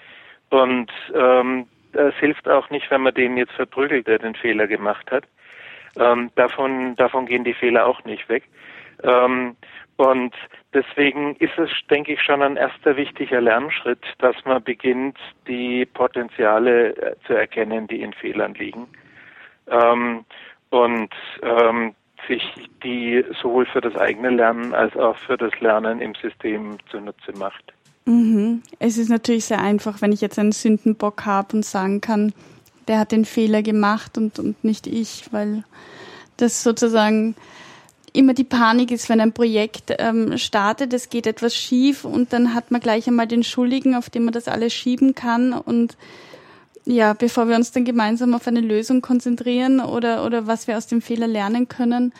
Und 0.50 0.90
ähm, 1.14 1.66
es 1.92 2.14
hilft 2.16 2.48
auch 2.48 2.70
nicht, 2.70 2.90
wenn 2.90 3.02
man 3.02 3.14
den 3.14 3.36
jetzt 3.36 3.52
verprügelt, 3.52 4.06
der 4.06 4.18
den 4.18 4.34
Fehler 4.34 4.66
gemacht 4.66 5.10
hat. 5.10 5.24
Ähm, 5.98 6.30
davon, 6.36 6.94
davon 6.96 7.26
gehen 7.26 7.44
die 7.44 7.54
Fehler 7.54 7.86
auch 7.86 8.04
nicht 8.04 8.28
weg. 8.28 8.44
Ähm, 9.02 9.56
und 9.96 10.34
deswegen 10.74 11.36
ist 11.36 11.56
es, 11.58 11.70
denke 11.90 12.12
ich, 12.12 12.22
schon 12.22 12.42
ein 12.42 12.56
erster 12.56 12.96
wichtiger 12.96 13.40
Lernschritt, 13.40 14.04
dass 14.18 14.36
man 14.44 14.62
beginnt, 14.62 15.18
die 15.48 15.86
Potenziale 15.86 16.96
äh, 16.96 17.16
zu 17.26 17.32
erkennen, 17.34 17.86
die 17.86 18.02
in 18.02 18.12
Fehlern 18.12 18.54
liegen. 18.54 18.86
Ähm, 19.68 20.24
und 20.70 21.14
ähm, 21.42 21.94
sich 22.28 22.42
die 22.82 23.24
sowohl 23.40 23.66
für 23.66 23.80
das 23.80 23.96
eigene 23.96 24.30
Lernen 24.30 24.74
als 24.74 24.94
auch 24.96 25.16
für 25.16 25.36
das 25.36 25.58
Lernen 25.60 26.00
im 26.00 26.14
System 26.14 26.76
zunutze 26.90 27.32
macht. 27.38 27.72
Mhm. 28.04 28.62
Es 28.78 28.98
ist 28.98 29.08
natürlich 29.08 29.46
sehr 29.46 29.60
einfach, 29.60 30.02
wenn 30.02 30.12
ich 30.12 30.20
jetzt 30.20 30.38
einen 30.38 30.52
Sündenbock 30.52 31.24
habe 31.24 31.56
und 31.56 31.64
sagen 31.64 32.00
kann, 32.00 32.32
der 32.88 32.98
hat 33.00 33.12
den 33.12 33.24
Fehler 33.24 33.62
gemacht 33.62 34.16
und, 34.18 34.38
und 34.38 34.62
nicht 34.62 34.86
ich, 34.86 35.32
weil 35.32 35.64
das 36.36 36.62
sozusagen 36.62 37.34
immer 38.16 38.34
die 38.34 38.44
Panik 38.44 38.90
ist, 38.90 39.08
wenn 39.08 39.20
ein 39.20 39.32
Projekt 39.32 39.94
ähm, 39.98 40.38
startet, 40.38 40.92
es 40.92 41.08
geht 41.08 41.26
etwas 41.26 41.54
schief 41.54 42.04
und 42.04 42.32
dann 42.32 42.54
hat 42.54 42.70
man 42.70 42.80
gleich 42.80 43.06
einmal 43.06 43.26
den 43.26 43.44
Schuldigen, 43.44 43.94
auf 43.94 44.10
den 44.10 44.24
man 44.24 44.32
das 44.32 44.48
alles 44.48 44.72
schieben 44.72 45.14
kann 45.14 45.52
und 45.52 45.96
ja, 46.86 47.14
bevor 47.14 47.48
wir 47.48 47.56
uns 47.56 47.72
dann 47.72 47.84
gemeinsam 47.84 48.32
auf 48.32 48.46
eine 48.46 48.60
Lösung 48.60 49.02
konzentrieren 49.02 49.80
oder, 49.80 50.24
oder 50.24 50.46
was 50.46 50.68
wir 50.68 50.78
aus 50.78 50.86
dem 50.86 51.02
Fehler 51.02 51.26
lernen 51.26 51.68
können, 51.68 52.12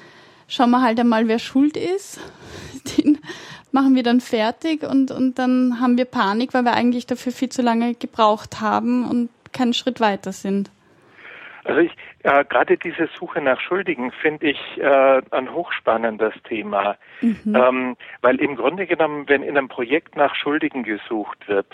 schauen 0.48 0.70
wir 0.70 0.82
halt 0.82 0.98
einmal, 0.98 1.28
wer 1.28 1.38
schuld 1.38 1.76
ist. 1.76 2.18
Den 2.98 3.18
machen 3.70 3.94
wir 3.94 4.02
dann 4.02 4.20
fertig 4.20 4.82
und, 4.82 5.10
und 5.12 5.38
dann 5.38 5.80
haben 5.80 5.96
wir 5.96 6.04
Panik, 6.04 6.52
weil 6.52 6.64
wir 6.64 6.72
eigentlich 6.72 7.06
dafür 7.06 7.30
viel 7.30 7.48
zu 7.48 7.62
lange 7.62 7.94
gebraucht 7.94 8.60
haben 8.60 9.08
und 9.08 9.30
keinen 9.52 9.72
Schritt 9.72 10.00
weiter 10.00 10.32
sind. 10.32 10.70
Also 11.64 11.80
ich, 11.80 11.92
äh, 12.26 12.44
gerade 12.44 12.76
diese 12.76 13.08
Suche 13.18 13.40
nach 13.40 13.60
Schuldigen 13.60 14.10
finde 14.10 14.50
ich 14.50 14.58
äh, 14.78 15.22
ein 15.30 15.52
hochspannendes 15.52 16.34
Thema, 16.42 16.96
mhm. 17.20 17.54
ähm, 17.54 17.96
weil 18.20 18.40
im 18.40 18.56
Grunde 18.56 18.86
genommen, 18.86 19.28
wenn 19.28 19.42
in 19.42 19.56
einem 19.56 19.68
Projekt 19.68 20.16
nach 20.16 20.34
Schuldigen 20.34 20.82
gesucht 20.82 21.46
wird, 21.46 21.68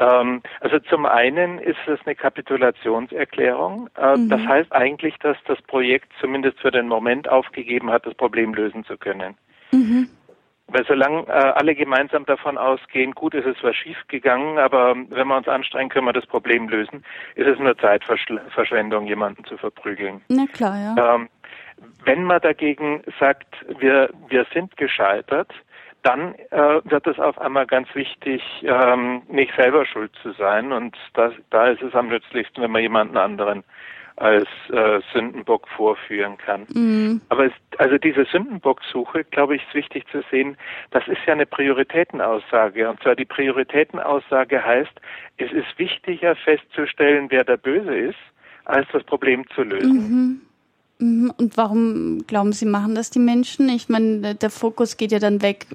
ähm, 0.00 0.42
also 0.60 0.80
zum 0.80 1.06
einen 1.06 1.58
ist 1.60 1.78
es 1.86 2.00
eine 2.04 2.16
Kapitulationserklärung. 2.16 3.88
Äh, 3.96 4.16
mhm. 4.16 4.28
Das 4.28 4.40
heißt 4.40 4.72
eigentlich, 4.72 5.16
dass 5.18 5.36
das 5.46 5.62
Projekt 5.62 6.10
zumindest 6.20 6.58
für 6.58 6.72
den 6.72 6.88
Moment 6.88 7.28
aufgegeben 7.28 7.90
hat, 7.92 8.04
das 8.04 8.14
Problem 8.14 8.52
lösen 8.52 8.84
zu 8.84 8.96
können. 8.96 9.36
Mhm. 9.70 10.08
Weil 10.68 10.84
solange 10.86 11.26
äh, 11.28 11.30
alle 11.30 11.74
gemeinsam 11.74 12.24
davon 12.24 12.56
ausgehen, 12.56 13.12
gut, 13.12 13.34
es 13.34 13.44
ist 13.44 13.62
was 13.62 13.76
schief 13.76 13.98
gegangen, 14.08 14.58
aber 14.58 14.94
wenn 15.10 15.28
wir 15.28 15.36
uns 15.36 15.46
anstrengen, 15.46 15.90
können 15.90 16.06
wir 16.06 16.12
das 16.12 16.26
Problem 16.26 16.68
lösen, 16.68 17.04
ist 17.34 17.46
es 17.46 17.58
nur 17.58 17.76
Zeitverschwendung, 17.76 19.06
jemanden 19.06 19.44
zu 19.44 19.58
verprügeln. 19.58 20.22
Na 20.28 20.46
klar, 20.46 20.76
ja. 20.78 21.14
Ähm, 21.14 21.28
wenn 22.04 22.24
man 22.24 22.40
dagegen 22.40 23.02
sagt, 23.20 23.46
wir, 23.78 24.10
wir 24.28 24.46
sind 24.54 24.76
gescheitert, 24.76 25.52
dann 26.02 26.34
äh, 26.50 26.80
wird 26.84 27.06
es 27.06 27.18
auf 27.18 27.38
einmal 27.40 27.66
ganz 27.66 27.88
wichtig, 27.94 28.42
ähm, 28.62 29.22
nicht 29.28 29.54
selber 29.56 29.86
schuld 29.86 30.12
zu 30.22 30.32
sein. 30.32 30.70
Und 30.72 30.96
das, 31.14 31.32
da 31.50 31.68
ist 31.68 31.82
es 31.82 31.94
am 31.94 32.08
nützlichsten, 32.08 32.62
wenn 32.62 32.70
man 32.70 32.82
jemanden 32.82 33.16
anderen 33.16 33.64
als 34.16 34.46
äh, 34.70 35.00
Sündenbock 35.12 35.68
vorführen 35.68 36.38
kann. 36.38 36.66
Mhm. 36.72 37.20
Aber 37.28 37.46
es, 37.46 37.52
also 37.78 37.98
diese 37.98 38.24
Sündenbocksuche, 38.24 39.24
glaube 39.24 39.56
ich, 39.56 39.62
ist 39.62 39.74
wichtig 39.74 40.06
zu 40.12 40.22
sehen, 40.30 40.56
das 40.90 41.06
ist 41.08 41.18
ja 41.26 41.32
eine 41.32 41.46
Prioritätenaussage. 41.46 42.88
Und 42.88 43.02
zwar 43.02 43.16
die 43.16 43.24
Prioritätenaussage 43.24 44.64
heißt, 44.64 44.92
es 45.38 45.50
ist 45.52 45.78
wichtiger 45.78 46.36
festzustellen, 46.36 47.26
wer 47.30 47.44
der 47.44 47.56
Böse 47.56 47.94
ist, 47.94 48.18
als 48.64 48.86
das 48.92 49.02
Problem 49.02 49.44
zu 49.54 49.62
lösen. 49.62 49.92
Mhm. 49.92 50.40
Mhm. 50.98 51.32
Und 51.36 51.56
warum 51.56 52.26
glauben 52.26 52.52
Sie, 52.52 52.66
machen 52.66 52.94
das 52.94 53.10
die 53.10 53.18
Menschen? 53.18 53.68
Ich 53.68 53.88
meine, 53.88 54.34
der 54.34 54.50
Fokus 54.50 54.96
geht 54.96 55.12
ja 55.12 55.18
dann 55.18 55.42
weg. 55.42 55.66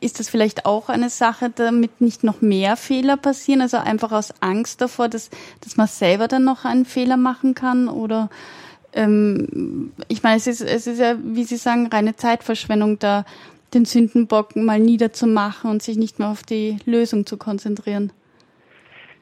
Ist 0.00 0.20
das 0.20 0.28
vielleicht 0.28 0.66
auch 0.66 0.88
eine 0.88 1.10
Sache, 1.10 1.50
damit 1.50 2.00
nicht 2.00 2.24
noch 2.24 2.40
mehr 2.40 2.76
Fehler 2.76 3.16
passieren? 3.16 3.60
Also 3.60 3.76
einfach 3.78 4.12
aus 4.12 4.34
Angst 4.40 4.80
davor, 4.80 5.08
dass, 5.08 5.30
dass 5.60 5.76
man 5.76 5.86
selber 5.86 6.28
dann 6.28 6.44
noch 6.44 6.64
einen 6.64 6.84
Fehler 6.84 7.16
machen 7.16 7.54
kann? 7.54 7.88
Oder 7.88 8.28
ähm, 8.92 9.92
ich 10.08 10.22
meine, 10.22 10.36
es 10.36 10.46
ist, 10.46 10.62
es 10.62 10.86
ist 10.86 10.98
ja, 10.98 11.16
wie 11.22 11.44
Sie 11.44 11.56
sagen, 11.56 11.86
reine 11.86 12.16
Zeitverschwendung, 12.16 12.98
da 12.98 13.24
den 13.74 13.84
Sündenbock 13.84 14.56
mal 14.56 14.80
niederzumachen 14.80 15.70
und 15.70 15.82
sich 15.82 15.96
nicht 15.96 16.18
mehr 16.18 16.28
auf 16.28 16.42
die 16.42 16.78
Lösung 16.86 17.26
zu 17.26 17.36
konzentrieren. 17.36 18.12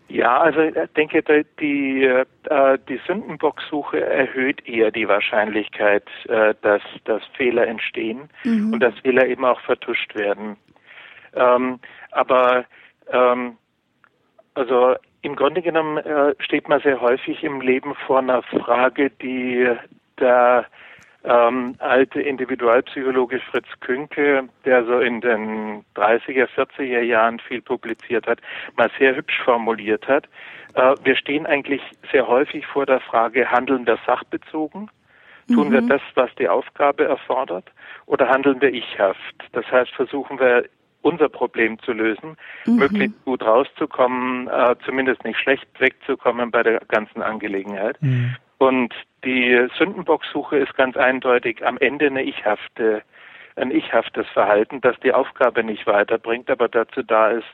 Ja, 0.08 0.38
also 0.38 0.60
ich 0.60 0.74
denke, 0.96 1.22
die, 1.60 2.04
äh, 2.04 2.78
die 2.88 3.00
Sündenbocksuche 3.06 4.00
erhöht 4.00 4.66
eher 4.68 4.90
die 4.90 5.08
Wahrscheinlichkeit, 5.08 6.04
äh, 6.28 6.54
dass, 6.60 6.82
dass 7.04 7.22
Fehler 7.36 7.66
entstehen 7.66 8.28
mhm. 8.44 8.74
und 8.74 8.80
dass 8.80 8.98
Fehler 9.00 9.26
eben 9.26 9.44
auch 9.44 9.60
vertuscht 9.60 10.14
werden. 10.14 10.56
Ähm, 11.34 11.80
aber 12.12 12.66
ähm, 13.10 13.56
also 14.54 14.94
im 15.22 15.36
Grunde 15.36 15.62
genommen 15.62 15.96
äh, 15.96 16.34
steht 16.38 16.68
man 16.68 16.80
sehr 16.80 17.00
häufig 17.00 17.42
im 17.42 17.60
Leben 17.60 17.94
vor 18.06 18.18
einer 18.18 18.42
Frage, 18.42 19.10
die 19.10 19.68
da 20.16 20.66
ähm, 21.24 21.74
alte 21.78 22.20
Individualpsychologe 22.20 23.40
Fritz 23.40 23.66
Künke, 23.80 24.48
der 24.64 24.84
so 24.84 25.00
in 25.00 25.20
den 25.20 25.84
30er, 25.96 26.46
40er 26.54 27.00
Jahren 27.00 27.38
viel 27.40 27.62
publiziert 27.62 28.26
hat, 28.26 28.40
mal 28.76 28.90
sehr 28.98 29.16
hübsch 29.16 29.40
formuliert 29.42 30.06
hat. 30.06 30.28
Äh, 30.74 30.94
wir 31.02 31.16
stehen 31.16 31.46
eigentlich 31.46 31.82
sehr 32.12 32.28
häufig 32.28 32.66
vor 32.66 32.86
der 32.86 33.00
Frage, 33.00 33.50
handeln 33.50 33.86
wir 33.86 33.98
sachbezogen? 34.06 34.90
Tun 35.48 35.68
mhm. 35.68 35.72
wir 35.72 35.82
das, 35.82 36.02
was 36.14 36.34
die 36.36 36.48
Aufgabe 36.48 37.04
erfordert? 37.04 37.70
Oder 38.06 38.28
handeln 38.28 38.60
wir 38.60 38.72
ichhaft? 38.72 39.34
Das 39.52 39.66
heißt, 39.70 39.90
versuchen 39.92 40.38
wir 40.38 40.64
unser 41.02 41.28
Problem 41.28 41.78
zu 41.80 41.92
lösen, 41.92 42.36
mhm. 42.66 42.76
möglichst 42.76 43.24
gut 43.24 43.42
rauszukommen, 43.42 44.48
äh, 44.48 44.74
zumindest 44.84 45.22
nicht 45.24 45.38
schlecht 45.38 45.68
wegzukommen 45.78 46.50
bei 46.50 46.62
der 46.62 46.80
ganzen 46.88 47.22
Angelegenheit. 47.22 48.00
Mhm. 48.00 48.36
Und 48.64 48.94
die 49.26 49.68
Sündenbocksuche 49.78 50.56
ist 50.56 50.74
ganz 50.74 50.96
eindeutig 50.96 51.66
am 51.66 51.76
Ende 51.76 52.06
eine 52.06 52.22
ichhafte, 52.22 53.02
ein 53.56 53.70
ichhaftes 53.70 54.26
Verhalten, 54.32 54.80
das 54.80 54.96
die 55.00 55.12
Aufgabe 55.12 55.62
nicht 55.62 55.86
weiterbringt, 55.86 56.48
aber 56.48 56.68
dazu 56.68 57.02
da 57.02 57.28
ist, 57.28 57.46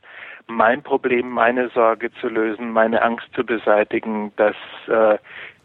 mein 0.47 0.85
Problem, 0.85 1.29
meine 1.29 1.69
Sorge 1.71 2.13
zu 2.21 2.29
lösen, 2.29 2.71
meine 2.71 3.03
Angst 3.03 3.27
zu 3.35 3.45
beseitigen, 3.45 4.31
dass 4.37 4.55
äh, 4.87 5.19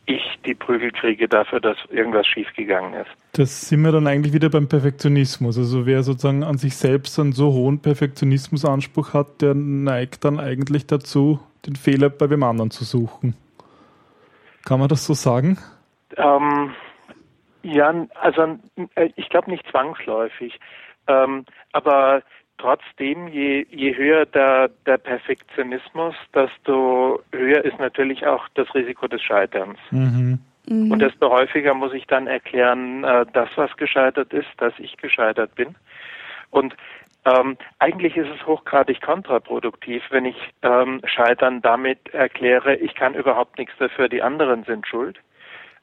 ich 0.08 0.24
die 0.48 0.56
Prügel 0.56 0.92
kriege 0.92 1.28
dafür, 1.28 1.60
dass 1.60 1.78
irgendwas 1.92 2.25
schiefgegangen 2.25 2.94
ist. 2.96 3.12
Das 3.34 3.70
sind 3.70 3.82
wir 3.84 3.92
dann 3.92 4.08
eigentlich 4.08 4.34
wieder 4.34 4.50
beim 4.50 4.68
Perfektionismus. 4.68 5.60
Also 5.60 5.86
wer 5.86 6.02
sozusagen 6.02 6.44
an 6.44 6.58
sich 6.58 6.75
selbst 6.75 7.20
einen 7.20 7.34
so 7.34 7.54
hohen 7.54 7.80
Perfektionismusanspruch 7.84 9.14
hat, 9.14 9.44
der 9.44 9.54
neigt 9.54 10.25
dann 10.25 10.40
eigentlich 10.40 10.88
dazu, 10.88 11.40
den 11.68 11.75
Fehler 11.75 12.10
bei 12.10 12.32
wem 12.32 12.42
anderen 12.42 12.72
zu 12.72 12.84
suchen. 12.84 13.36
Kann 14.65 14.79
man 14.79 14.89
das 14.89 15.05
so 15.05 15.13
sagen? 15.13 15.57
Ähm, 16.17 16.74
ja, 17.63 17.93
also 18.15 18.57
äh, 18.95 19.10
ich 19.15 19.29
glaube 19.29 19.50
nicht 19.50 19.65
zwangsläufig. 19.69 20.60
Ähm, 21.07 21.45
aber 21.72 22.24
trotzdem, 22.57 23.27
je, 23.27 23.65
je 23.69 23.95
höher 23.95 24.25
der, 24.25 24.69
der 24.86 24.98
Perfektionismus, 24.98 26.15
desto 26.34 27.22
höher 27.31 27.63
ist 27.63 27.79
natürlich 27.79 28.25
auch 28.25 28.48
das 28.55 28.74
Risiko 28.74 29.07
des 29.07 29.22
Scheiterns. 29.22 29.77
Mhm. 29.91 30.39
Mhm. 30.67 30.91
Und 30.91 31.00
desto 31.00 31.29
häufiger 31.29 31.74
muss 31.74 31.93
ich 31.93 32.07
dann 32.07 32.27
erklären, 32.27 33.03
äh, 33.03 33.25
das, 33.34 33.50
was 33.55 33.75
gescheitert 33.77 34.34
ist, 34.34 34.50
dass 34.57 34.74
ich 34.79 34.98
gescheitert 34.98 35.53
bin. 35.55 35.75
Und 36.50 36.75
ähm, 37.25 37.58
eigentlich 37.79 38.15
ist 38.15 38.29
es 38.29 38.46
hochgradig 38.46 39.01
kontraproduktiv, 39.01 40.03
wenn 40.12 40.25
ich 40.25 40.38
ähm, 40.62 41.01
Scheitern 41.05 41.62
damit 41.62 42.13
erkläre, 42.13 42.75
ich 42.75 42.94
kann 42.96 43.15
überhaupt 43.15 43.58
nichts 43.58 43.74
dafür, 43.79 44.10
die 44.10 44.22
anderen 44.22 44.63
sind 44.63 44.88
schuld, 44.88 45.20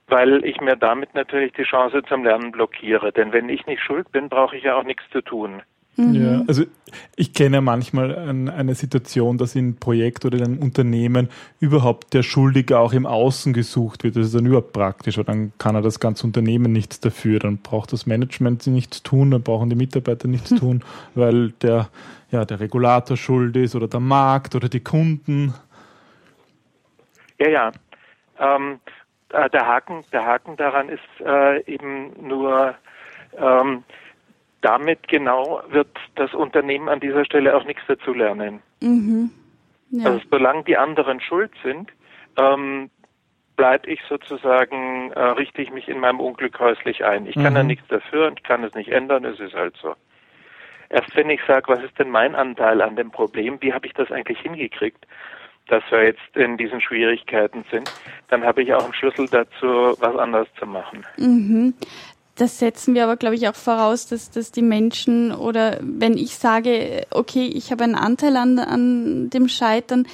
weil 0.07 0.45
ich 0.45 0.61
mir 0.61 0.77
damit 0.77 1.15
natürlich 1.15 1.53
die 1.55 1.65
Chance 1.65 2.03
zum 2.05 2.25
Lernen 2.25 2.53
blockiere. 2.53 3.13
Denn 3.13 3.33
wenn 3.33 3.49
ich 3.49 3.67
nicht 3.67 3.83
schuld 3.83 4.11
bin, 4.13 4.29
brauche 4.29 4.57
ich 4.57 4.65
ja 4.65 4.77
auch 4.77 4.85
nichts 4.85 5.05
zu 5.11 5.21
tun. 5.21 5.63
Mhm. 5.97 6.15
Ja, 6.15 6.43
also 6.47 6.65
ich 7.17 7.35
kenne 7.35 7.61
manchmal 7.61 8.17
eine 8.17 8.75
Situation, 8.75 9.37
dass 9.37 9.55
in 9.55 9.65
einem 9.65 9.77
Projekt 9.77 10.25
oder 10.25 10.39
in 10.39 10.45
einem 10.45 10.59
Unternehmen 10.59 11.29
überhaupt 11.61 12.15
der 12.15 12.23
Schuldige 12.23 12.79
auch 12.79 12.95
im 12.95 13.05
Außen 13.05 13.53
gesucht 13.53 14.03
wird. 14.03 14.17
Das 14.17 14.27
ist 14.27 14.35
dann 14.35 14.47
überhaupt 14.47 14.73
praktisch, 14.73 15.19
weil 15.19 15.25
dann 15.25 15.53
kann 15.59 15.75
er 15.75 15.83
das 15.83 16.01
ganze 16.01 16.27
Unternehmen 16.27 16.73
nichts 16.73 17.01
dafür. 17.01 17.41
Dann 17.41 17.59
braucht 17.59 17.93
das 17.93 18.07
Management 18.07 18.67
nichts 18.69 19.03
tun, 19.03 19.31
dann 19.31 19.43
brauchen 19.43 19.69
die 19.69 19.77
Mitarbeiter 19.77 20.29
nichts 20.29 20.51
tun, 20.59 20.83
weil 21.15 21.51
der, 21.63 21.89
ja, 22.31 22.47
der 22.47 22.61
Regulator 22.61 23.17
schuld 23.19 23.57
ist 23.57 23.75
oder 23.75 23.89
der 23.89 24.01
Markt 24.01 24.55
oder 24.55 24.71
die 24.71 24.81
Kunden. 24.81 25.53
Ja, 27.39 27.49
ja. 27.49 27.73
Ähm, 28.39 28.81
äh, 29.29 29.51
der, 29.51 29.67
Haken, 29.67 30.05
der 30.11 30.25
Haken 30.25 30.57
daran 30.57 30.89
ist 30.89 31.01
äh, 31.21 31.63
eben 31.71 32.13
nur, 32.27 32.75
ähm, 33.37 33.85
damit 34.63 35.09
genau 35.09 35.63
wird 35.69 35.89
das 36.15 36.33
Unternehmen 36.33 36.89
an 36.89 37.01
dieser 37.01 37.25
Stelle 37.25 37.55
auch 37.55 37.65
nichts 37.65 37.83
dazulernen. 37.87 38.63
Mhm. 38.81 39.31
Ja. 39.91 40.07
Also 40.07 40.21
solange 40.31 40.65
die 40.65 40.79
anderen 40.79 41.21
schuld 41.21 41.53
sind, 41.63 41.93
ähm, 42.39 42.89
bleibe 43.57 43.91
ich 43.91 44.01
sozusagen, 44.09 45.13
äh, 45.13 45.21
richte 45.21 45.61
ich 45.61 45.71
mich 45.71 45.89
in 45.89 46.01
meinem 46.01 46.21
Unglück 46.21 46.59
häuslich 46.59 47.05
ein. 47.05 47.27
Ich 47.27 47.37
mhm. 47.37 47.43
kann 47.43 47.55
da 47.55 47.63
nichts 47.63 47.87
dafür 47.89 48.29
und 48.29 48.43
kann 48.45 48.65
es 48.65 48.75
nicht 48.75 48.91
ändern, 48.91 49.25
es 49.25 49.39
ist 49.39 49.55
halt 49.55 49.77
so. 49.77 49.95
Erst 50.89 51.15
wenn 51.17 51.29
ich 51.29 51.41
sage, 51.47 51.69
was 51.69 51.83
ist 51.83 51.99
denn 51.99 52.11
mein 52.11 52.35
Anteil 52.35 52.81
an 52.81 52.97
dem 52.97 53.11
Problem, 53.11 53.59
wie 53.61 53.73
habe 53.73 53.87
ich 53.87 53.95
das 53.95 54.11
eigentlich 54.11 54.41
hingekriegt, 54.41 55.07
dass 55.69 55.83
wir 55.91 56.05
jetzt 56.05 56.37
in 56.37 56.57
diesen 56.57 56.81
Schwierigkeiten 56.81 57.65
sind, 57.71 57.91
dann 58.29 58.45
habe 58.45 58.63
ich 58.63 58.75
auch 58.75 58.85
einen 58.85 58.95
Schlüssel 58.95 59.27
dazu, 59.29 59.97
was 60.01 60.17
anders 60.17 60.49
zu 60.59 60.67
machen. 60.67 61.05
Mhm 61.17 61.75
das 62.37 62.59
setzen 62.59 62.95
wir 62.95 63.05
aber, 63.05 63.17
glaube 63.17 63.37
ich, 63.37 63.49
auch 63.49 63.55
voraus, 63.55 64.07
dass, 64.07 64.31
dass 64.31 64.53
die 64.53 64.63
Menschen 64.63 65.33
oder 65.33 65.79
wenn 65.83 66.17
ich 66.17 66.37
sage, 66.37 67.07
okay, 67.11 67.47
ich 67.47 67.71
habe 67.71 67.85
einen 67.85 67.95
Anteil 67.95 68.37
an, 68.37 68.59
an 68.59 69.31
dem 69.31 69.49
Scheitern, 69.49 70.07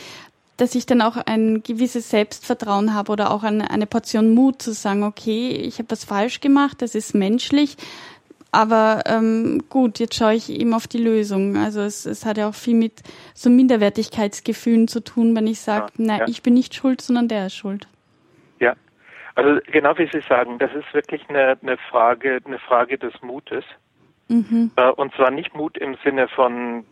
dass 0.56 0.74
ich 0.74 0.86
dann 0.86 1.00
auch 1.00 1.16
ein 1.16 1.62
gewisses 1.62 2.10
Selbstvertrauen 2.10 2.92
habe 2.92 3.12
oder 3.12 3.30
auch 3.30 3.44
eine, 3.44 3.70
eine 3.70 3.86
Portion 3.86 4.34
Mut 4.34 4.60
zu 4.60 4.72
sagen, 4.72 5.04
okay, 5.04 5.50
ich 5.50 5.78
habe 5.78 5.90
was 5.90 6.04
falsch 6.04 6.40
gemacht, 6.40 6.82
das 6.82 6.96
ist 6.96 7.14
menschlich, 7.14 7.76
aber 8.50 9.02
ähm, 9.06 9.62
gut, 9.68 10.00
jetzt 10.00 10.16
schaue 10.16 10.34
ich 10.34 10.50
eben 10.50 10.74
auf 10.74 10.88
die 10.88 10.98
Lösung. 10.98 11.56
Also 11.56 11.80
es, 11.80 12.06
es 12.06 12.24
hat 12.24 12.38
ja 12.38 12.48
auch 12.48 12.54
viel 12.54 12.74
mit 12.74 12.94
so 13.34 13.50
Minderwertigkeitsgefühlen 13.50 14.88
zu 14.88 15.00
tun, 15.00 15.36
wenn 15.36 15.46
ich 15.46 15.60
sage, 15.60 15.92
ja, 15.96 16.04
nein, 16.04 16.20
ja. 16.20 16.28
ich 16.28 16.42
bin 16.42 16.54
nicht 16.54 16.74
schuld, 16.74 17.00
sondern 17.00 17.28
der 17.28 17.46
ist 17.46 17.54
schuld. 17.54 17.86
Also 19.38 19.60
genau 19.70 19.96
wie 19.96 20.08
Sie 20.12 20.20
sagen, 20.28 20.58
das 20.58 20.74
ist 20.74 20.92
wirklich 20.92 21.22
eine, 21.28 21.56
eine 21.62 21.76
Frage, 21.76 22.40
eine 22.44 22.58
Frage 22.58 22.98
des 22.98 23.14
Mutes. 23.22 23.64
Mhm. 24.26 24.72
Äh, 24.74 24.90
und 24.90 25.14
zwar 25.14 25.30
nicht 25.30 25.54
Mut 25.54 25.78
im 25.78 25.96
Sinne 26.02 26.26
von 26.26 26.84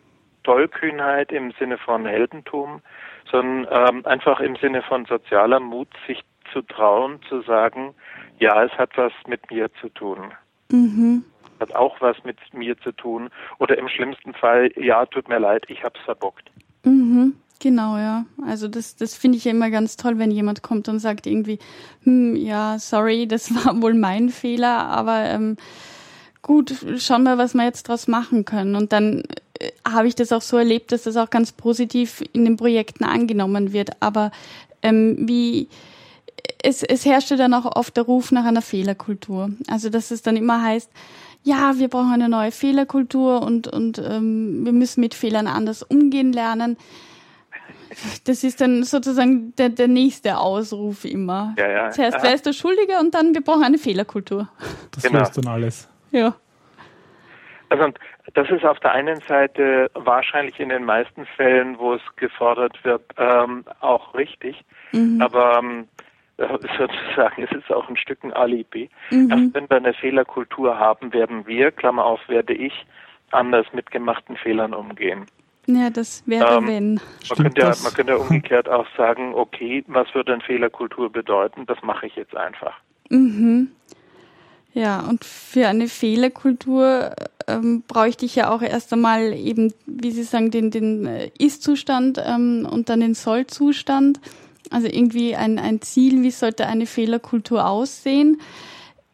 Tollkühnheit, 0.44 1.32
im 1.32 1.50
Sinne 1.58 1.76
von 1.76 2.06
Heldentum, 2.06 2.82
sondern 3.28 3.66
ähm, 3.96 4.06
einfach 4.06 4.38
im 4.38 4.54
Sinne 4.54 4.82
von 4.82 5.06
sozialer 5.06 5.58
Mut, 5.58 5.88
sich 6.06 6.22
zu 6.52 6.62
trauen, 6.62 7.18
zu 7.28 7.42
sagen, 7.42 7.96
ja, 8.38 8.62
es 8.62 8.70
hat 8.78 8.90
was 8.94 9.12
mit 9.26 9.50
mir 9.50 9.68
zu 9.80 9.88
tun. 9.88 10.32
Mhm. 10.70 11.24
Hat 11.58 11.74
auch 11.74 12.00
was 12.00 12.22
mit 12.22 12.38
mir 12.54 12.78
zu 12.78 12.92
tun. 12.92 13.28
Oder 13.58 13.76
im 13.76 13.88
schlimmsten 13.88 14.34
Fall, 14.34 14.70
ja, 14.76 15.04
tut 15.06 15.28
mir 15.28 15.40
leid, 15.40 15.64
ich 15.66 15.82
hab's 15.82 15.98
verbockt. 16.04 16.48
Mhm. 16.84 17.34
Genau, 17.58 17.96
ja. 17.96 18.26
Also 18.46 18.68
das, 18.68 18.96
das 18.96 19.14
finde 19.14 19.38
ich 19.38 19.44
ja 19.44 19.50
immer 19.52 19.70
ganz 19.70 19.96
toll, 19.96 20.18
wenn 20.18 20.30
jemand 20.30 20.62
kommt 20.62 20.88
und 20.88 20.98
sagt 20.98 21.26
irgendwie, 21.26 21.58
hm, 22.02 22.36
ja, 22.36 22.78
sorry, 22.78 23.26
das 23.28 23.54
war 23.54 23.80
wohl 23.80 23.94
mein 23.94 24.28
Fehler, 24.28 24.86
aber 24.88 25.24
ähm, 25.24 25.56
gut, 26.42 26.74
schauen 26.98 27.22
wir, 27.22 27.38
was 27.38 27.54
wir 27.54 27.64
jetzt 27.64 27.88
draus 27.88 28.08
machen 28.08 28.44
können. 28.44 28.76
Und 28.76 28.92
dann 28.92 29.22
äh, 29.58 29.70
habe 29.88 30.06
ich 30.08 30.14
das 30.14 30.32
auch 30.32 30.42
so 30.42 30.58
erlebt, 30.58 30.92
dass 30.92 31.04
das 31.04 31.16
auch 31.16 31.30
ganz 31.30 31.52
positiv 31.52 32.22
in 32.32 32.44
den 32.44 32.56
Projekten 32.56 33.04
angenommen 33.04 33.72
wird. 33.72 33.90
Aber 34.00 34.30
ähm, 34.82 35.16
wie 35.28 35.68
es, 36.62 36.82
es 36.82 37.04
herrschte 37.06 37.36
dann 37.36 37.54
auch 37.54 37.76
oft 37.76 37.96
der 37.96 38.04
Ruf 38.04 38.32
nach 38.32 38.44
einer 38.44 38.62
Fehlerkultur. 38.62 39.50
Also 39.66 39.88
dass 39.88 40.10
es 40.10 40.22
dann 40.22 40.36
immer 40.36 40.62
heißt, 40.62 40.90
ja, 41.42 41.78
wir 41.78 41.88
brauchen 41.88 42.12
eine 42.12 42.28
neue 42.28 42.50
Fehlerkultur 42.50 43.40
und, 43.40 43.68
und 43.68 43.98
ähm, 43.98 44.64
wir 44.64 44.72
müssen 44.72 45.00
mit 45.00 45.14
Fehlern 45.14 45.46
anders 45.46 45.82
umgehen 45.82 46.32
lernen 46.32 46.76
Das 48.24 48.44
ist 48.44 48.60
dann 48.60 48.82
sozusagen 48.82 49.54
der, 49.56 49.70
der 49.70 49.88
nächste 49.88 50.38
Ausruf 50.38 51.04
immer. 51.04 51.54
Ja, 51.58 51.70
ja. 51.70 51.90
Zuerst, 51.90 52.22
wer 52.22 52.34
ist 52.34 52.46
der 52.46 52.52
Schuldige 52.52 52.98
und 53.00 53.14
dann, 53.14 53.34
wir 53.34 53.42
brauchen 53.42 53.64
eine 53.64 53.78
Fehlerkultur. 53.78 54.48
Das 54.92 55.02
genau. 55.02 55.20
löst 55.20 55.36
dann 55.38 55.46
alles. 55.46 55.88
Ja. 56.10 56.34
Also 57.68 57.92
das 58.34 58.50
ist 58.50 58.64
auf 58.64 58.78
der 58.80 58.92
einen 58.92 59.20
Seite 59.22 59.90
wahrscheinlich 59.94 60.58
in 60.60 60.68
den 60.68 60.84
meisten 60.84 61.26
Fällen, 61.36 61.78
wo 61.78 61.94
es 61.94 62.02
gefordert 62.16 62.84
wird, 62.84 63.02
ähm, 63.16 63.64
auch 63.80 64.14
richtig. 64.14 64.64
Mhm. 64.92 65.20
Aber 65.20 65.58
ähm, 65.58 65.88
sozusagen 66.36 67.42
ist 67.42 67.52
es 67.52 67.70
auch 67.70 67.88
ein 67.88 67.96
Stück 67.96 68.22
ein 68.22 68.32
Alibi. 68.32 68.90
Mhm. 69.10 69.30
Erst 69.30 69.54
wenn 69.54 69.70
wir 69.70 69.76
eine 69.76 69.94
Fehlerkultur 69.94 70.78
haben, 70.78 71.12
werden 71.12 71.46
wir, 71.46 71.70
Klammer 71.70 72.04
auf, 72.04 72.20
werde 72.28 72.54
ich, 72.54 72.86
anders 73.30 73.66
mit 73.72 73.90
gemachten 73.90 74.36
Fehlern 74.36 74.74
umgehen. 74.74 75.26
Ja, 75.66 75.90
das 75.90 76.22
wäre 76.26 76.58
ähm, 76.58 76.66
wenn. 76.66 76.94
Man 77.28 77.38
könnte, 77.38 77.60
ja, 77.60 77.74
man 77.82 77.92
könnte 77.92 78.12
ja 78.12 78.18
umgekehrt 78.18 78.68
auch 78.68 78.86
sagen, 78.96 79.34
okay, 79.34 79.84
was 79.88 80.06
würde 80.14 80.32
eine 80.34 80.42
Fehlerkultur 80.42 81.10
bedeuten? 81.10 81.66
Das 81.66 81.78
mache 81.82 82.06
ich 82.06 82.14
jetzt 82.14 82.36
einfach. 82.36 82.74
Mhm. 83.10 83.72
Ja, 84.72 85.00
und 85.00 85.24
für 85.24 85.68
eine 85.68 85.88
Fehlerkultur 85.88 87.16
ähm, 87.48 87.82
bräuchte 87.88 88.26
ich 88.26 88.36
ja 88.36 88.50
auch 88.50 88.62
erst 88.62 88.92
einmal 88.92 89.32
eben, 89.32 89.72
wie 89.86 90.10
Sie 90.10 90.22
sagen, 90.22 90.50
den, 90.50 90.70
den 90.70 91.06
äh, 91.06 91.30
Ist-Zustand 91.38 92.22
ähm, 92.24 92.68
und 92.70 92.88
dann 92.88 93.00
den 93.00 93.14
Soll-Zustand. 93.14 94.20
Also 94.70 94.86
irgendwie 94.86 95.34
ein, 95.34 95.58
ein 95.58 95.80
Ziel, 95.80 96.22
wie 96.22 96.30
sollte 96.30 96.66
eine 96.66 96.86
Fehlerkultur 96.86 97.66
aussehen? 97.66 98.40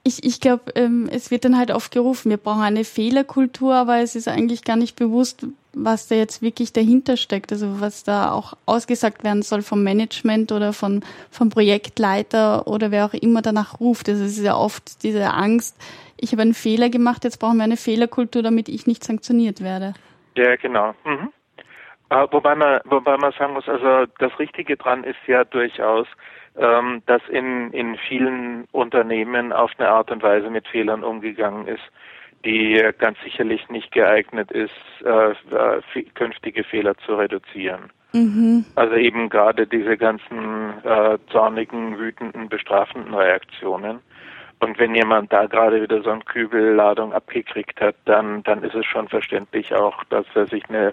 Ich, 0.03 0.25
ich 0.25 0.41
glaube, 0.41 0.73
ähm, 0.75 1.09
es 1.11 1.31
wird 1.31 1.45
dann 1.45 1.57
halt 1.57 1.71
oft 1.71 1.93
gerufen, 1.93 2.31
wir 2.31 2.39
brauchen 2.39 2.63
eine 2.63 2.85
Fehlerkultur, 2.85 3.75
aber 3.75 3.99
es 3.99 4.17
ist 4.17 4.27
eigentlich 4.27 4.65
gar 4.65 4.77
nicht 4.77 4.97
bewusst, 4.97 5.47
was 5.75 6.09
da 6.09 6.15
jetzt 6.15 6.43
wirklich 6.43 6.73
dahinter 6.73 7.17
steckt, 7.17 7.53
also 7.53 7.81
was 7.81 8.05
da 8.05 8.31
auch 8.33 8.55
ausgesagt 8.67 9.25
werden 9.25 9.43
soll 9.43 9.63
vom 9.63 9.83
Management 9.83 10.53
oder 10.53 10.73
von, 10.73 11.03
vom 11.31 11.51
Projektleiter 11.51 12.67
oder 12.67 12.91
wer 12.91 13.07
auch 13.07 13.15
immer 13.15 13.43
danach 13.43 13.81
ruft. 13.81 14.09
Also 14.09 14.25
es 14.25 14.39
ist 14.39 14.45
ja 14.45 14.57
oft 14.57 15.03
diese 15.03 15.33
Angst, 15.33 15.77
ich 16.19 16.33
habe 16.33 16.43
einen 16.43 16.55
Fehler 16.55 16.89
gemacht, 16.89 17.25
jetzt 17.25 17.39
brauchen 17.39 17.57
wir 17.57 17.65
eine 17.65 17.77
Fehlerkultur, 17.77 18.43
damit 18.43 18.69
ich 18.69 18.87
nicht 18.87 19.03
sanktioniert 19.03 19.63
werde. 19.63 19.95
Ja, 20.37 20.55
genau. 20.57 20.95
Mhm. 21.05 21.33
Äh, 22.11 22.27
wobei 22.31 22.55
man, 22.55 22.81
wobei 22.85 23.17
man 23.17 23.33
sagen 23.33 23.55
muss, 23.55 23.69
also 23.69 24.07
das 24.19 24.39
Richtige 24.39 24.77
dran 24.77 25.03
ist 25.03 25.19
ja 25.27 25.45
durchaus, 25.45 26.07
ähm, 26.57 27.03
dass 27.07 27.23
in, 27.29 27.73
in 27.73 27.97
vielen 27.97 28.65
Unternehmen 28.73 29.53
auf 29.53 29.73
eine 29.79 29.89
Art 29.89 30.11
und 30.11 30.23
Weise 30.23 30.51
mit 30.51 30.69
Fehlern 30.69 31.03
umgegangen 31.03 31.67
ist, 31.67 31.83
die 32.45 32.83
ganz 32.99 33.19
sicherlich 33.23 33.69
nicht 33.69 33.93
geeignet 33.93 34.51
ist, 34.51 34.73
äh, 35.05 35.31
äh 35.31 36.03
künftige 36.15 36.65
Fehler 36.65 36.97
zu 36.99 37.15
reduzieren. 37.15 37.91
Mhm. 38.13 38.65
Also 38.75 38.95
eben 38.95 39.29
gerade 39.29 39.67
diese 39.67 39.97
ganzen 39.97 40.75
äh, 40.85 41.19
zornigen, 41.31 41.99
wütenden, 41.99 42.49
bestrafenden 42.49 43.15
Reaktionen. 43.15 44.01
Und 44.61 44.79
wenn 44.79 44.95
jemand 44.95 45.33
da 45.33 45.47
gerade 45.47 45.83
wieder 45.83 46.03
so 46.03 46.11
eine 46.11 46.21
Kübelladung 46.21 47.13
abgekriegt 47.13 47.81
hat, 47.81 47.97
dann, 48.05 48.43
dann 48.45 48.63
ist 48.63 48.75
es 48.75 48.87
schon 48.87 49.09
verständlich 49.09 49.75
auch, 49.75 50.05
dass 50.05 50.27
er 50.35 50.47
sich 50.47 50.63
eine 50.69 50.91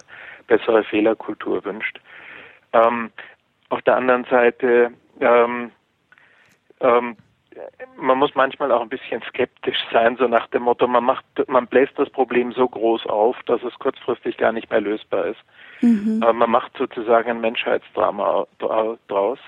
bessere 0.48 0.82
Fehlerkultur 0.82 1.64
wünscht. 1.64 2.00
Ähm, 2.72 3.10
auf 3.68 3.82
der 3.82 3.96
anderen 3.96 4.24
Seite 4.24 4.90
ähm, 5.20 5.70
ähm, 6.80 7.16
man 7.96 8.18
muss 8.18 8.34
manchmal 8.34 8.72
auch 8.72 8.82
ein 8.82 8.88
bisschen 8.88 9.22
skeptisch 9.28 9.78
sein, 9.92 10.16
so 10.18 10.26
nach 10.26 10.46
dem 10.48 10.62
Motto, 10.62 10.86
man 10.86 11.04
macht, 11.04 11.24
man 11.48 11.66
bläst 11.66 11.92
das 11.96 12.10
Problem 12.10 12.52
so 12.52 12.68
groß 12.68 13.06
auf, 13.06 13.36
dass 13.46 13.62
es 13.62 13.74
kurzfristig 13.78 14.36
gar 14.36 14.52
nicht 14.52 14.70
mehr 14.70 14.80
lösbar 14.80 15.26
ist. 15.26 15.40
Mhm. 15.80 16.22
Äh, 16.22 16.32
man 16.32 16.50
macht 16.50 16.72
sozusagen 16.76 17.30
ein 17.30 17.40
Menschheitsdrama 17.40 18.46
draus 18.58 19.38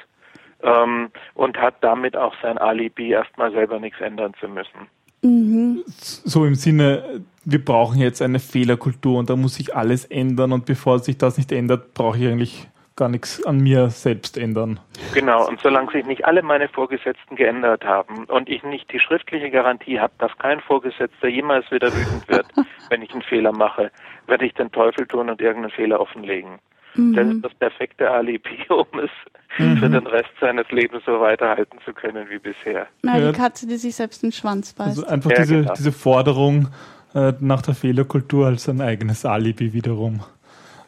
ähm, 0.62 1.10
und 1.34 1.56
hat 1.56 1.76
damit 1.80 2.16
auch 2.16 2.34
sein 2.42 2.58
Alibi, 2.58 3.10
erstmal 3.10 3.52
selber 3.52 3.78
nichts 3.78 4.00
ändern 4.00 4.32
zu 4.40 4.48
müssen. 4.48 4.88
Mhm. 5.22 5.84
So 5.86 6.44
im 6.44 6.54
Sinne, 6.54 7.22
wir 7.44 7.64
brauchen 7.64 7.98
jetzt 7.98 8.22
eine 8.22 8.40
Fehlerkultur 8.40 9.18
und 9.18 9.30
da 9.30 9.36
muss 9.36 9.54
sich 9.54 9.74
alles 9.74 10.04
ändern 10.04 10.52
und 10.52 10.66
bevor 10.66 10.98
sich 10.98 11.18
das 11.18 11.36
nicht 11.36 11.52
ändert, 11.52 11.94
brauche 11.94 12.18
ich 12.18 12.26
eigentlich 12.26 12.68
gar 12.96 13.08
nichts 13.08 13.44
an 13.44 13.58
mir 13.58 13.90
selbst 13.90 14.36
ändern. 14.36 14.80
Genau, 15.14 15.48
und 15.48 15.60
solange 15.60 15.92
sich 15.92 16.04
nicht 16.04 16.24
alle 16.24 16.42
meine 16.42 16.68
Vorgesetzten 16.68 17.36
geändert 17.36 17.84
haben 17.84 18.24
und 18.24 18.48
ich 18.48 18.62
nicht 18.62 18.92
die 18.92 19.00
schriftliche 19.00 19.50
Garantie 19.50 19.98
habe, 19.98 20.12
dass 20.18 20.36
kein 20.38 20.60
Vorgesetzter 20.60 21.28
jemals 21.28 21.70
wieder 21.70 21.92
wütend 21.92 22.28
wird, 22.28 22.46
wenn 22.90 23.02
ich 23.02 23.12
einen 23.12 23.22
Fehler 23.22 23.52
mache, 23.52 23.90
werde 24.26 24.46
ich 24.46 24.54
den 24.54 24.70
Teufel 24.70 25.06
tun 25.06 25.30
und 25.30 25.40
irgendeinen 25.40 25.72
Fehler 25.72 26.00
offenlegen. 26.00 26.58
Mhm. 26.94 27.14
Das 27.14 27.26
ist 27.26 27.44
das 27.44 27.54
perfekte 27.54 28.10
Alibi, 28.10 28.58
um 28.68 28.86
es 28.98 29.10
mhm. 29.58 29.78
für 29.78 29.88
den 29.88 30.06
Rest 30.06 30.30
seines 30.40 30.70
Lebens 30.70 31.02
so 31.06 31.20
weiterhalten 31.20 31.78
zu 31.84 31.92
können 31.92 32.28
wie 32.28 32.38
bisher. 32.38 32.86
Na, 33.02 33.18
die 33.18 33.32
Katze, 33.32 33.66
die 33.66 33.76
sich 33.76 33.94
selbst 33.94 34.22
den 34.22 34.32
Schwanz 34.32 34.74
beißt. 34.74 34.98
Also 34.98 35.06
einfach 35.06 35.30
ja, 35.30 35.38
diese, 35.38 35.60
genau. 35.62 35.72
diese 35.74 35.92
Forderung 35.92 36.68
äh, 37.14 37.32
nach 37.40 37.62
der 37.62 37.74
Fehlerkultur 37.74 38.46
als 38.46 38.68
ein 38.68 38.80
eigenes 38.80 39.24
Alibi 39.24 39.72
wiederum. 39.72 40.20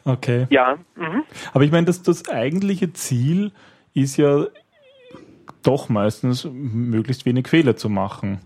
Okay. 0.05 0.47
Ja. 0.49 0.77
Mhm. 0.95 1.23
Aber 1.53 1.63
ich 1.63 1.71
meine, 1.71 1.85
dass 1.85 2.01
das 2.03 2.29
eigentliche 2.29 2.93
Ziel 2.93 3.51
ist 3.93 4.17
ja 4.17 4.45
doch 5.63 5.89
meistens 5.89 6.47
möglichst 6.51 7.25
wenig 7.25 7.47
Fehler 7.47 7.75
zu 7.75 7.89
machen. 7.89 8.39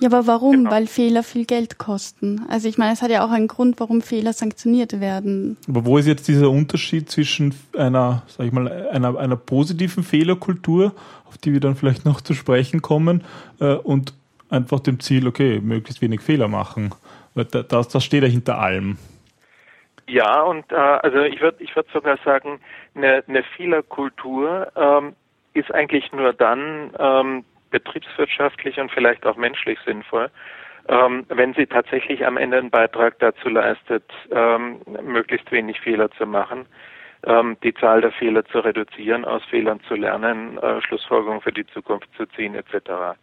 Ja, 0.00 0.08
aber 0.08 0.26
warum? 0.26 0.52
Genau. 0.52 0.70
Weil 0.70 0.86
Fehler 0.86 1.22
viel 1.22 1.46
Geld 1.46 1.78
kosten. 1.78 2.42
Also 2.48 2.68
ich 2.68 2.76
meine, 2.76 2.92
es 2.92 3.00
hat 3.00 3.10
ja 3.10 3.24
auch 3.24 3.30
einen 3.30 3.48
Grund, 3.48 3.80
warum 3.80 4.02
Fehler 4.02 4.32
sanktioniert 4.32 5.00
werden. 5.00 5.56
Aber 5.68 5.86
wo 5.86 5.96
ist 5.96 6.06
jetzt 6.06 6.28
dieser 6.28 6.50
Unterschied 6.50 7.10
zwischen 7.10 7.54
einer, 7.76 8.22
sag 8.26 8.46
ich 8.46 8.52
mal, 8.52 8.70
einer, 8.88 9.16
einer 9.16 9.36
positiven 9.36 10.04
Fehlerkultur, 10.04 10.92
auf 11.24 11.38
die 11.38 11.52
wir 11.52 11.60
dann 11.60 11.76
vielleicht 11.76 12.04
noch 12.04 12.20
zu 12.20 12.34
sprechen 12.34 12.82
kommen, 12.82 13.24
äh, 13.58 13.74
und 13.74 14.12
einfach 14.50 14.80
dem 14.80 15.00
Ziel, 15.00 15.26
okay, 15.26 15.60
möglichst 15.60 16.02
wenig 16.02 16.20
Fehler 16.20 16.48
machen? 16.48 16.90
Weil 17.34 17.46
das, 17.46 17.88
das 17.88 18.04
steht 18.04 18.22
ja 18.22 18.28
hinter 18.28 18.58
allem. 18.58 18.98
Ja, 20.08 20.42
und 20.42 20.70
äh, 20.70 20.76
also 20.76 21.20
ich 21.22 21.40
würde 21.40 21.62
ich 21.62 21.74
würd 21.74 21.88
sogar 21.92 22.18
sagen, 22.24 22.60
eine, 22.94 23.24
eine 23.26 23.42
Fehlerkultur 23.42 24.70
ähm, 24.76 25.16
ist 25.54 25.72
eigentlich 25.74 26.12
nur 26.12 26.32
dann 26.32 26.92
ähm, 26.98 27.44
betriebswirtschaftlich 27.70 28.78
und 28.78 28.92
vielleicht 28.92 29.26
auch 29.26 29.36
menschlich 29.36 29.78
sinnvoll, 29.84 30.30
ähm, 30.88 31.24
wenn 31.28 31.54
sie 31.54 31.66
tatsächlich 31.66 32.24
am 32.24 32.36
Ende 32.36 32.58
einen 32.58 32.70
Beitrag 32.70 33.18
dazu 33.18 33.48
leistet, 33.48 34.04
ähm, 34.30 34.80
möglichst 35.02 35.50
wenig 35.50 35.80
Fehler 35.80 36.10
zu 36.12 36.26
machen, 36.26 36.66
ähm, 37.24 37.56
die 37.64 37.74
Zahl 37.74 38.00
der 38.00 38.12
Fehler 38.12 38.44
zu 38.44 38.60
reduzieren, 38.60 39.24
aus 39.24 39.44
Fehlern 39.46 39.80
zu 39.88 39.96
lernen, 39.96 40.58
äh, 40.58 40.80
Schlussfolgerungen 40.82 41.40
für 41.40 41.52
die 41.52 41.66
Zukunft 41.66 42.08
zu 42.16 42.26
ziehen, 42.26 42.54
etc. 42.54 43.18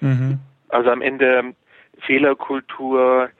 Mhm. 0.00 0.38
Also 0.68 0.90
am 0.90 1.00
Ende 1.00 1.54
Fehlerkultur 2.00 3.30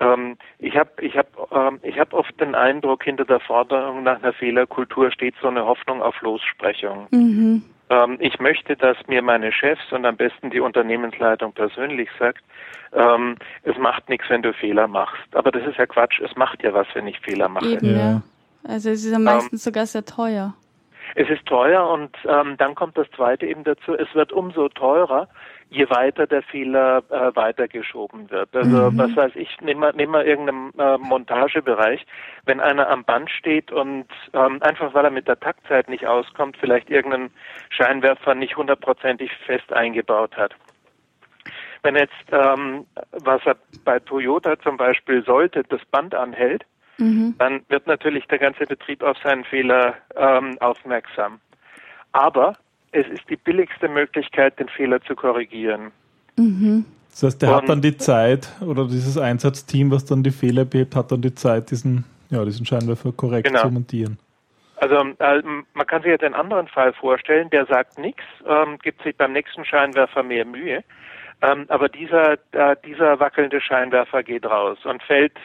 ähm, 0.00 0.36
ich 0.58 0.76
habe 0.76 0.90
ich 1.00 1.16
hab, 1.16 1.28
ähm, 1.52 1.78
ich 1.82 1.98
hab 1.98 2.12
oft 2.12 2.38
den 2.40 2.54
Eindruck, 2.54 3.04
hinter 3.04 3.24
der 3.24 3.40
Forderung 3.40 4.02
nach 4.02 4.22
einer 4.22 4.32
Fehlerkultur 4.32 5.10
steht 5.12 5.34
so 5.40 5.48
eine 5.48 5.64
Hoffnung 5.64 6.02
auf 6.02 6.20
Lossprechung. 6.22 7.06
Mhm. 7.10 7.62
Ähm, 7.90 8.16
ich 8.20 8.38
möchte, 8.38 8.76
dass 8.76 8.96
mir 9.08 9.20
meine 9.20 9.52
Chefs 9.52 9.92
und 9.92 10.06
am 10.06 10.16
besten 10.16 10.50
die 10.50 10.60
Unternehmensleitung 10.60 11.52
persönlich 11.52 12.08
sagt, 12.18 12.42
ähm, 12.92 13.36
es 13.62 13.76
macht 13.76 14.08
nichts, 14.08 14.28
wenn 14.30 14.42
du 14.42 14.52
Fehler 14.52 14.88
machst. 14.88 15.34
Aber 15.34 15.50
das 15.50 15.66
ist 15.66 15.76
ja 15.76 15.86
Quatsch. 15.86 16.20
Es 16.20 16.34
macht 16.36 16.62
ja 16.62 16.72
was, 16.72 16.86
wenn 16.94 17.06
ich 17.06 17.20
Fehler 17.20 17.48
mache. 17.48 17.66
Eben, 17.66 17.96
ja. 17.96 18.22
Also 18.66 18.90
es 18.90 19.04
ist 19.04 19.14
am 19.14 19.24
meisten 19.24 19.56
sogar 19.56 19.86
sehr 19.86 20.04
teuer. 20.04 20.54
Es 21.14 21.28
ist 21.28 21.44
teuer 21.46 21.88
und 21.88 22.16
ähm, 22.24 22.56
dann 22.56 22.74
kommt 22.74 22.96
das 22.96 23.10
Zweite 23.16 23.46
eben 23.46 23.64
dazu, 23.64 23.94
es 23.94 24.14
wird 24.14 24.32
umso 24.32 24.68
teurer, 24.68 25.28
je 25.70 25.88
weiter 25.88 26.26
der 26.26 26.42
Fehler 26.42 27.02
äh, 27.10 27.34
weitergeschoben 27.34 28.30
wird. 28.30 28.54
Also 28.54 28.90
mhm. 28.90 28.98
was 28.98 29.16
weiß 29.16 29.32
ich, 29.36 29.60
nehmen 29.60 29.80
wir, 29.80 29.92
nehmen 29.92 30.12
wir 30.12 30.24
irgendeinen 30.24 30.72
äh, 30.78 30.98
Montagebereich, 30.98 32.04
wenn 32.44 32.60
einer 32.60 32.90
am 32.90 33.04
Band 33.04 33.30
steht 33.30 33.70
und 33.70 34.06
ähm, 34.32 34.60
einfach 34.62 34.92
weil 34.94 35.04
er 35.04 35.10
mit 35.10 35.28
der 35.28 35.38
Taktzeit 35.38 35.88
nicht 35.88 36.06
auskommt, 36.06 36.56
vielleicht 36.58 36.90
irgendeinen 36.90 37.30
Scheinwerfer 37.70 38.34
nicht 38.34 38.56
hundertprozentig 38.56 39.30
fest 39.46 39.72
eingebaut 39.72 40.36
hat. 40.36 40.54
Wenn 41.82 41.96
jetzt, 41.96 42.12
ähm, 42.32 42.86
was 43.12 43.40
er 43.46 43.56
bei 43.84 44.00
Toyota 44.00 44.58
zum 44.58 44.76
Beispiel 44.76 45.24
sollte, 45.24 45.62
das 45.62 45.84
Band 45.86 46.14
anhält, 46.14 46.64
mhm. 46.98 47.36
dann 47.38 47.62
wird 47.68 47.86
natürlich 47.86 48.26
der 48.26 48.38
ganze 48.38 48.66
Betrieb 48.66 49.02
auf 49.02 49.16
seinen 49.22 49.44
Fehler 49.44 49.94
ähm, 50.16 50.58
aufmerksam. 50.60 51.40
Aber 52.12 52.56
es 52.92 53.06
ist 53.08 53.28
die 53.28 53.36
billigste 53.36 53.88
Möglichkeit, 53.88 54.58
den 54.58 54.68
Fehler 54.68 55.00
zu 55.02 55.14
korrigieren. 55.14 55.92
Mhm. 56.36 56.84
Das 57.10 57.22
heißt, 57.24 57.42
der 57.42 57.50
Und, 57.50 57.54
hat 57.56 57.68
dann 57.68 57.82
die 57.82 57.96
Zeit, 57.96 58.48
oder 58.60 58.86
dieses 58.86 59.18
Einsatzteam, 59.18 59.90
was 59.90 60.04
dann 60.04 60.22
die 60.22 60.30
Fehler 60.30 60.64
behebt, 60.64 60.94
hat 60.96 61.10
dann 61.12 61.22
die 61.22 61.34
Zeit, 61.34 61.70
diesen, 61.70 62.04
ja, 62.30 62.44
diesen 62.44 62.64
Scheinwerfer 62.64 63.12
korrekt 63.12 63.48
genau. 63.48 63.62
zu 63.62 63.70
montieren. 63.70 64.18
Also 64.76 64.96
äh, 64.96 65.42
man 65.74 65.86
kann 65.86 66.02
sich 66.02 66.10
jetzt 66.10 66.24
einen 66.24 66.34
anderen 66.34 66.66
Fall 66.66 66.92
vorstellen, 66.94 67.50
der 67.50 67.66
sagt 67.66 67.98
nichts, 67.98 68.22
ähm, 68.46 68.78
gibt 68.82 69.02
sich 69.02 69.14
beim 69.16 69.32
nächsten 69.32 69.64
Scheinwerfer 69.64 70.22
mehr 70.22 70.46
Mühe, 70.46 70.82
ähm, 71.42 71.66
aber 71.68 71.88
dieser, 71.88 72.34
äh, 72.52 72.76
dieser 72.86 73.20
wackelnde 73.20 73.60
Scheinwerfer 73.60 74.22
geht 74.22 74.46
raus 74.46 74.78
und 74.84 75.02
fällt 75.02 75.36
äh, 75.36 75.40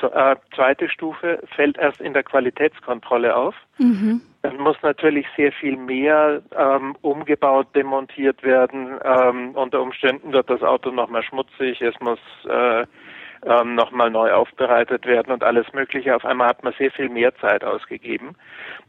zweite 0.00 0.88
Stufe 0.88 1.42
fällt 1.54 1.78
erst 1.78 2.00
in 2.00 2.12
der 2.12 2.22
Qualitätskontrolle 2.22 3.36
auf. 3.36 3.54
Mhm. 3.78 4.20
Dann 4.42 4.56
muss 4.58 4.76
natürlich 4.82 5.26
sehr 5.36 5.52
viel 5.52 5.76
mehr 5.76 6.42
ähm, 6.56 6.96
umgebaut, 7.00 7.68
demontiert 7.74 8.42
werden. 8.42 8.98
Ähm, 9.04 9.52
unter 9.54 9.80
Umständen 9.80 10.32
wird 10.32 10.50
das 10.50 10.62
Auto 10.62 10.90
nochmal 10.90 11.22
schmutzig, 11.22 11.80
es 11.80 11.94
muss 12.00 12.18
äh, 12.48 12.84
ähm, 13.44 13.74
nochmal 13.74 14.10
neu 14.10 14.32
aufbereitet 14.32 15.06
werden 15.06 15.32
und 15.32 15.42
alles 15.42 15.66
Mögliche. 15.72 16.14
Auf 16.14 16.24
einmal 16.24 16.48
hat 16.48 16.62
man 16.62 16.72
sehr 16.78 16.90
viel 16.90 17.08
mehr 17.08 17.34
Zeit 17.36 17.64
ausgegeben. 17.64 18.36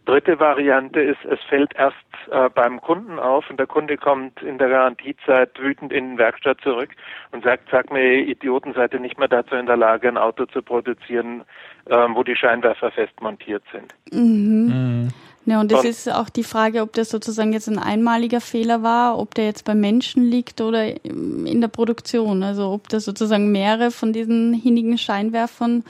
Dritte 0.06 0.40
Variante 0.40 1.00
ist, 1.00 1.24
es 1.26 1.40
fällt 1.50 1.76
erst 1.76 1.96
äh, 2.32 2.50
beim 2.50 2.82
Kunden 2.82 3.20
auf 3.20 3.50
und 3.50 3.58
der 3.58 3.68
Kunde 3.68 3.98
kommt 3.98 4.42
in 4.42 4.58
der 4.58 4.70
Garantiezeit 4.70 5.58
wütend 5.60 5.94
in 5.94 6.12
die 6.12 6.18
Werkstatt 6.18 6.62
zurück 6.62 6.90
und 7.32 7.44
sagt, 7.44 7.70
sag 7.72 7.92
mir, 7.92 8.20
Idioten, 8.20 8.74
seid 8.74 8.94
ihr 8.94 9.00
nicht 9.00 9.18
mehr 9.18 9.28
dazu 9.28 9.56
in 9.56 9.66
der 9.66 9.78
Lage, 9.78 10.08
ein 10.08 10.18
Auto 10.18 10.46
zu 10.46 10.62
produzieren, 10.62 11.44
ähm, 11.90 12.16
wo 12.16 12.24
die 12.24 12.36
Scheinwerfer 12.36 12.92
fest 12.92 13.20
montiert 13.22 13.64
sind. 13.72 13.94
Mhm. 14.12 14.68
Mhm. 14.68 15.14
Ja, 15.46 15.60
und 15.60 15.72
es 15.72 15.84
ist 15.84 16.10
auch 16.10 16.30
die 16.30 16.44
Frage, 16.44 16.82
ob 16.82 16.94
das 16.94 17.10
sozusagen 17.10 17.52
jetzt 17.52 17.68
ein 17.68 17.80
einmaliger 17.80 18.40
Fehler 18.40 18.82
war, 18.82 19.20
ob 19.20 19.36
der 19.36 19.46
jetzt 19.46 19.66
beim 19.66 19.82
Menschen 19.82 20.24
liegt 20.24 20.62
oder 20.62 21.04
in 21.06 21.60
der 21.60 21.68
Produktion. 21.68 22.44
Also 22.44 22.70
ob 22.70 22.88
da 22.88 23.00
sozusagen 23.00 23.52
mehrere 23.52 23.92
von 23.92 24.14
diesen 24.14 24.54
hinigen 24.54 24.98
Scheinwerfern 24.98 25.84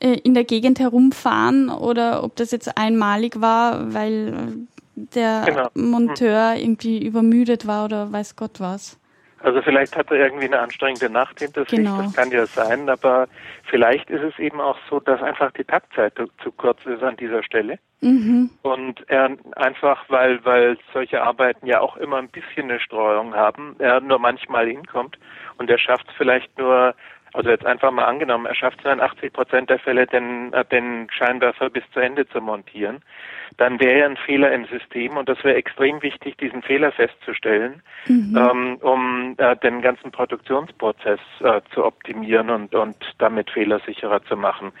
äh, 0.00 0.14
in 0.14 0.32
der 0.32 0.44
Gegend 0.44 0.80
herumfahren 0.80 1.68
oder 1.68 2.24
ob 2.24 2.36
das 2.36 2.52
jetzt 2.52 2.76
einmalig 2.78 3.40
war, 3.40 3.92
weil 3.92 4.66
der 4.94 5.42
genau. 5.44 5.68
Monteur 5.74 6.54
irgendwie 6.56 7.04
übermüdet 7.04 7.66
war 7.66 7.84
oder 7.84 8.10
weiß 8.10 8.36
Gott 8.36 8.60
was. 8.60 8.96
Also 9.42 9.62
vielleicht 9.62 9.96
hat 9.96 10.10
er 10.10 10.18
irgendwie 10.18 10.46
eine 10.46 10.60
anstrengende 10.60 11.08
Nacht 11.08 11.38
hinter 11.38 11.64
sich, 11.64 11.78
genau. 11.78 12.02
das 12.02 12.14
kann 12.14 12.30
ja 12.30 12.44
sein, 12.46 12.88
aber 12.90 13.26
vielleicht 13.64 14.10
ist 14.10 14.22
es 14.22 14.38
eben 14.38 14.60
auch 14.60 14.76
so, 14.88 15.00
dass 15.00 15.22
einfach 15.22 15.50
die 15.52 15.64
Taktzeit 15.64 16.12
zu 16.42 16.52
kurz 16.52 16.84
ist 16.84 17.02
an 17.02 17.16
dieser 17.16 17.42
Stelle. 17.42 17.78
Mhm. 18.02 18.50
Und 18.62 19.08
er 19.08 19.30
einfach, 19.56 20.04
weil, 20.08 20.44
weil 20.44 20.78
solche 20.92 21.22
Arbeiten 21.22 21.66
ja 21.66 21.80
auch 21.80 21.96
immer 21.96 22.18
ein 22.18 22.28
bisschen 22.28 22.70
eine 22.70 22.80
Streuung 22.80 23.34
haben, 23.34 23.76
er 23.78 24.00
nur 24.00 24.18
manchmal 24.18 24.66
hinkommt 24.66 25.18
und 25.58 25.70
er 25.70 25.78
schafft 25.78 26.06
vielleicht 26.16 26.58
nur 26.58 26.94
also 27.32 27.50
jetzt 27.50 27.66
einfach 27.66 27.90
mal 27.90 28.04
angenommen, 28.04 28.46
er 28.46 28.54
schafft 28.54 28.80
es 28.84 28.92
in 28.92 29.00
80 29.00 29.32
Prozent 29.32 29.70
der 29.70 29.78
Fälle, 29.78 30.06
den, 30.06 30.52
äh, 30.52 30.64
den 30.64 31.08
Scheinwerfer 31.10 31.70
bis 31.70 31.84
zu 31.92 32.00
Ende 32.00 32.28
zu 32.28 32.40
montieren, 32.40 33.02
dann 33.56 33.80
wäre 33.80 33.98
ja 34.00 34.06
ein 34.06 34.16
Fehler 34.16 34.52
im 34.52 34.66
System 34.66 35.16
und 35.16 35.28
das 35.28 35.42
wäre 35.44 35.56
extrem 35.56 36.02
wichtig, 36.02 36.38
diesen 36.38 36.62
Fehler 36.62 36.92
festzustellen, 36.92 37.82
mhm. 38.06 38.36
ähm, 38.36 38.76
um 38.80 39.34
äh, 39.38 39.56
den 39.56 39.82
ganzen 39.82 40.10
Produktionsprozess 40.10 41.20
äh, 41.40 41.60
zu 41.74 41.84
optimieren 41.84 42.50
und, 42.50 42.74
und 42.74 42.96
damit 43.18 43.50
fehlersicherer 43.50 44.24
zu 44.24 44.36
machen. 44.36 44.72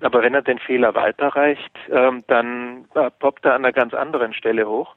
Aber 0.00 0.22
wenn 0.22 0.34
er 0.34 0.42
den 0.42 0.58
Fehler 0.58 0.94
weiterreicht, 0.94 1.76
ähm, 1.90 2.24
dann 2.26 2.86
äh, 2.94 3.10
poppt 3.10 3.44
er 3.44 3.54
an 3.54 3.64
einer 3.64 3.72
ganz 3.72 3.94
anderen 3.94 4.34
Stelle 4.34 4.66
hoch 4.66 4.96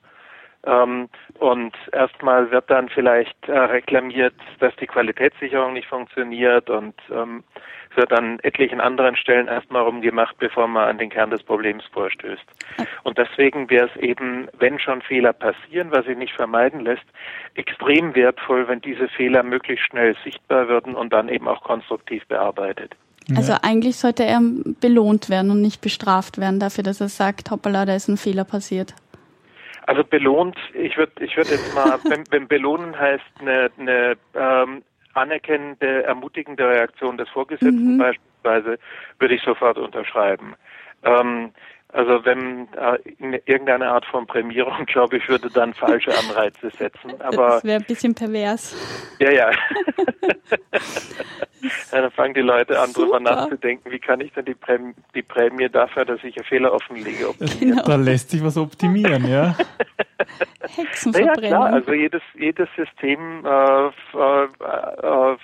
ähm, 0.65 1.09
und 1.39 1.73
erstmal 1.91 2.51
wird 2.51 2.69
dann 2.69 2.89
vielleicht 2.89 3.47
äh, 3.47 3.57
reklamiert, 3.57 4.35
dass 4.59 4.75
die 4.77 4.87
Qualitätssicherung 4.87 5.73
nicht 5.73 5.87
funktioniert 5.87 6.69
und 6.69 6.95
ähm, 7.11 7.43
wird 7.95 8.11
an 8.11 8.39
etlichen 8.41 8.81
anderen 8.81 9.15
Stellen 9.15 9.47
erstmal 9.47 9.83
rumgemacht, 9.83 10.37
bevor 10.37 10.67
man 10.67 10.89
an 10.89 10.97
den 10.97 11.09
Kern 11.09 11.29
des 11.29 11.43
Problems 11.43 11.83
vorstößt. 11.93 12.43
Und 13.03 13.17
deswegen 13.17 13.69
wäre 13.69 13.89
es 13.93 14.01
eben, 14.01 14.47
wenn 14.59 14.79
schon 14.79 15.01
Fehler 15.01 15.33
passieren, 15.33 15.91
was 15.91 16.05
sich 16.05 16.17
nicht 16.17 16.33
vermeiden 16.33 16.81
lässt, 16.81 17.05
extrem 17.55 18.15
wertvoll, 18.15 18.67
wenn 18.67 18.81
diese 18.81 19.07
Fehler 19.07 19.43
möglichst 19.43 19.85
schnell 19.85 20.15
sichtbar 20.23 20.67
würden 20.67 20.95
und 20.95 21.13
dann 21.13 21.29
eben 21.29 21.47
auch 21.47 21.63
konstruktiv 21.63 22.25
bearbeitet. 22.27 22.95
Also 23.35 23.55
eigentlich 23.63 23.95
sollte 23.95 24.23
er 24.23 24.39
belohnt 24.79 25.29
werden 25.29 25.49
und 25.49 25.61
nicht 25.61 25.81
bestraft 25.81 26.37
werden 26.37 26.59
dafür, 26.59 26.83
dass 26.83 27.01
er 27.01 27.09
sagt, 27.09 27.49
hoppala, 27.49 27.85
da 27.85 27.95
ist 27.95 28.07
ein 28.07 28.17
Fehler 28.17 28.43
passiert. 28.43 28.93
Also 29.87 30.03
belohnt, 30.03 30.57
ich 30.73 30.97
würde 30.97 31.23
ich 31.23 31.37
würd 31.37 31.49
jetzt 31.49 31.71
mal, 31.71 31.99
wenn, 32.07 32.25
wenn 32.31 32.47
belohnen 32.47 32.97
heißt 32.97 33.23
eine, 33.39 33.71
eine 33.77 34.17
ähm, 34.33 34.83
anerkennende, 35.13 36.03
ermutigende 36.03 36.67
Reaktion 36.67 37.17
des 37.17 37.29
Vorgesetzten 37.29 37.93
mhm. 37.93 37.97
beispielsweise, 37.97 38.79
würde 39.19 39.35
ich 39.35 39.41
sofort 39.43 39.77
unterschreiben. 39.77 40.55
Ähm, 41.03 41.51
also 41.89 42.25
wenn 42.25 42.67
äh, 42.73 42.97
irgendeine 43.45 43.89
Art 43.89 44.05
von 44.05 44.27
Prämierung, 44.27 44.85
glaube 44.87 45.17
ich, 45.17 45.27
würde 45.29 45.49
dann 45.49 45.73
falsche 45.73 46.11
Anreize 46.17 46.69
setzen. 46.77 47.13
Aber 47.19 47.47
das 47.47 47.63
wäre 47.63 47.79
ein 47.79 47.85
bisschen 47.85 48.13
pervers. 48.13 48.75
Ja, 49.19 49.31
ja. 49.31 49.51
ja, 51.91 52.01
dann 52.01 52.11
fangen 52.11 52.33
die 52.33 52.41
Leute 52.41 52.79
an, 52.79 52.89
Super. 52.89 53.05
drüber 53.05 53.19
nachzudenken, 53.21 53.91
wie 53.91 53.99
kann 53.99 54.19
ich 54.21 54.33
denn 54.33 54.45
die 54.45 54.55
Prämie, 54.55 54.93
die 55.13 55.21
Prämie 55.21 55.69
dafür, 55.69 56.05
dass 56.05 56.23
ich 56.23 56.35
einen 56.37 56.45
Fehler 56.45 56.73
offenlege, 56.73 57.29
optimieren. 57.29 57.59
Genau. 57.59 57.83
Da 57.83 57.95
lässt 57.95 58.31
sich 58.31 58.43
was 58.43 58.57
optimieren, 58.57 59.29
ja. 59.29 59.55
Hexenverbrennung. 60.75 61.43
Ja, 61.43 61.49
klar, 61.49 61.73
also 61.73 61.93
jedes, 61.93 62.21
jedes 62.33 62.67
System 62.75 63.45
äh, 63.45 63.87
äh, 63.87 64.43
äh, 65.03 65.37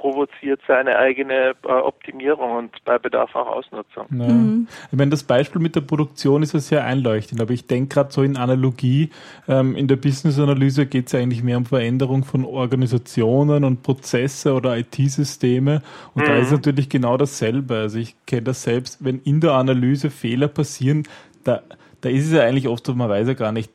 provoziert 0.00 0.60
seine 0.66 0.96
eigene 0.96 1.54
äh, 1.62 1.68
Optimierung 1.68 2.56
und 2.56 2.84
bei 2.86 2.98
Bedarf 2.98 3.34
auch 3.34 3.46
Ausnutzung. 3.46 4.06
Ja. 4.10 4.28
Mhm. 4.28 4.66
Ich 4.90 4.96
meine, 4.96 5.10
das 5.10 5.24
Beispiel 5.24 5.60
mit 5.60 5.76
der 5.76 5.82
Produktion 5.82 6.42
ist 6.42 6.54
ja 6.54 6.60
sehr 6.60 6.84
einleuchtend, 6.84 7.38
aber 7.40 7.52
ich 7.52 7.66
denke 7.66 7.94
gerade 7.94 8.10
so 8.10 8.22
in 8.22 8.38
Analogie, 8.38 9.10
ähm, 9.46 9.76
in 9.76 9.88
der 9.88 9.96
Business-Analyse 9.96 10.86
geht 10.86 11.06
es 11.06 11.12
ja 11.12 11.20
eigentlich 11.20 11.42
mehr 11.42 11.58
um 11.58 11.66
Veränderung 11.66 12.24
von 12.24 12.46
Organisationen 12.46 13.64
und 13.64 13.82
Prozesse 13.82 14.54
oder 14.54 14.78
IT-Systeme 14.78 15.82
und 16.14 16.22
mhm. 16.22 16.26
da 16.26 16.36
ist 16.36 16.50
natürlich 16.50 16.88
genau 16.88 17.18
dasselbe. 17.18 17.76
Also 17.76 17.98
ich 17.98 18.16
kenne 18.26 18.42
das 18.42 18.62
selbst, 18.62 19.04
wenn 19.04 19.20
in 19.20 19.40
der 19.40 19.52
Analyse 19.52 20.08
Fehler 20.08 20.48
passieren, 20.48 21.02
da, 21.44 21.60
da 22.00 22.08
ist 22.08 22.26
es 22.26 22.32
ja 22.32 22.42
eigentlich 22.42 22.68
oft, 22.68 22.88
man 22.88 23.10
weiß 23.10 23.28
ja 23.28 23.34
gar 23.34 23.52
nicht, 23.52 23.70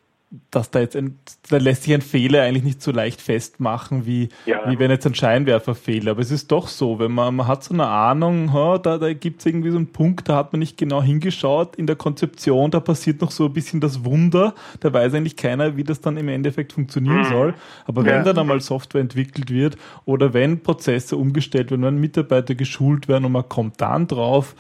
dass 0.52 0.72
da 0.72 0.80
jetzt 0.80 0.96
ein, 0.96 1.20
da 1.50 1.58
lässt 1.58 1.84
sich 1.84 1.94
ein 1.94 2.02
Fehler 2.02 2.44
eigentlich 2.44 2.64
nicht 2.64 2.82
so 2.82 2.92
leicht 2.92 3.22
festmachen, 3.22 4.06
wie, 4.06 4.30
ja. 4.46 4.70
wie 4.70 4.80
wenn 4.80 4.92
jetzt 4.92 5.06
ein 5.06 5.16
Scheinwerfer 5.16 5.76
fehlt. 5.76 6.08
Aber 6.08 6.22
es 6.22 6.32
ist 6.32 6.52
doch 6.52 6.68
so, 6.68 7.00
wenn 7.00 7.12
man, 7.12 7.36
man 7.36 7.48
hat 7.48 7.64
so 7.64 7.74
eine 7.74 7.88
Ahnung, 7.88 8.54
ha, 8.54 8.78
da, 8.78 8.98
da 8.98 9.14
gibt 9.14 9.40
es 9.40 9.46
irgendwie 9.46 9.72
so 9.72 9.78
einen 9.78 9.92
Punkt, 9.92 10.30
da 10.30 10.36
hat 10.36 10.54
man 10.54 10.60
nicht 10.60 10.78
genau 10.78 11.02
hingeschaut 11.02 11.76
in 11.76 11.88
der 11.88 11.96
Konzeption, 11.96 12.72
da 12.72 12.80
passiert 12.80 13.22
noch 13.22 13.32
so 13.32 13.46
ein 13.46 13.54
bisschen 13.54 13.82
das 13.82 14.06
Wunder, 14.06 14.54
da 14.80 14.92
weiß 14.92 15.14
eigentlich 15.14 15.36
keiner, 15.36 15.78
wie 15.78 15.84
das 15.84 16.02
dann 16.02 16.18
im 16.18 16.30
Endeffekt 16.30 16.74
funktionieren 16.74 17.20
mhm. 17.20 17.30
soll. 17.30 17.54
Aber 17.86 18.04
ja. 18.04 18.14
wenn 18.14 18.24
dann 18.24 18.38
einmal 18.38 18.62
Software 18.62 19.02
entwickelt 19.02 19.50
wird 19.50 19.78
oder 20.06 20.34
wenn 20.34 20.62
Prozesse 20.62 21.18
umgestellt 21.18 21.72
werden, 21.72 21.84
wenn 21.84 21.98
Mitarbeiter 21.98 22.56
geschult 22.56 23.08
werden 23.08 23.26
und 23.26 23.32
man 23.32 23.48
kommt 23.50 23.82
dann 23.82 24.08
drauf, 24.08 24.56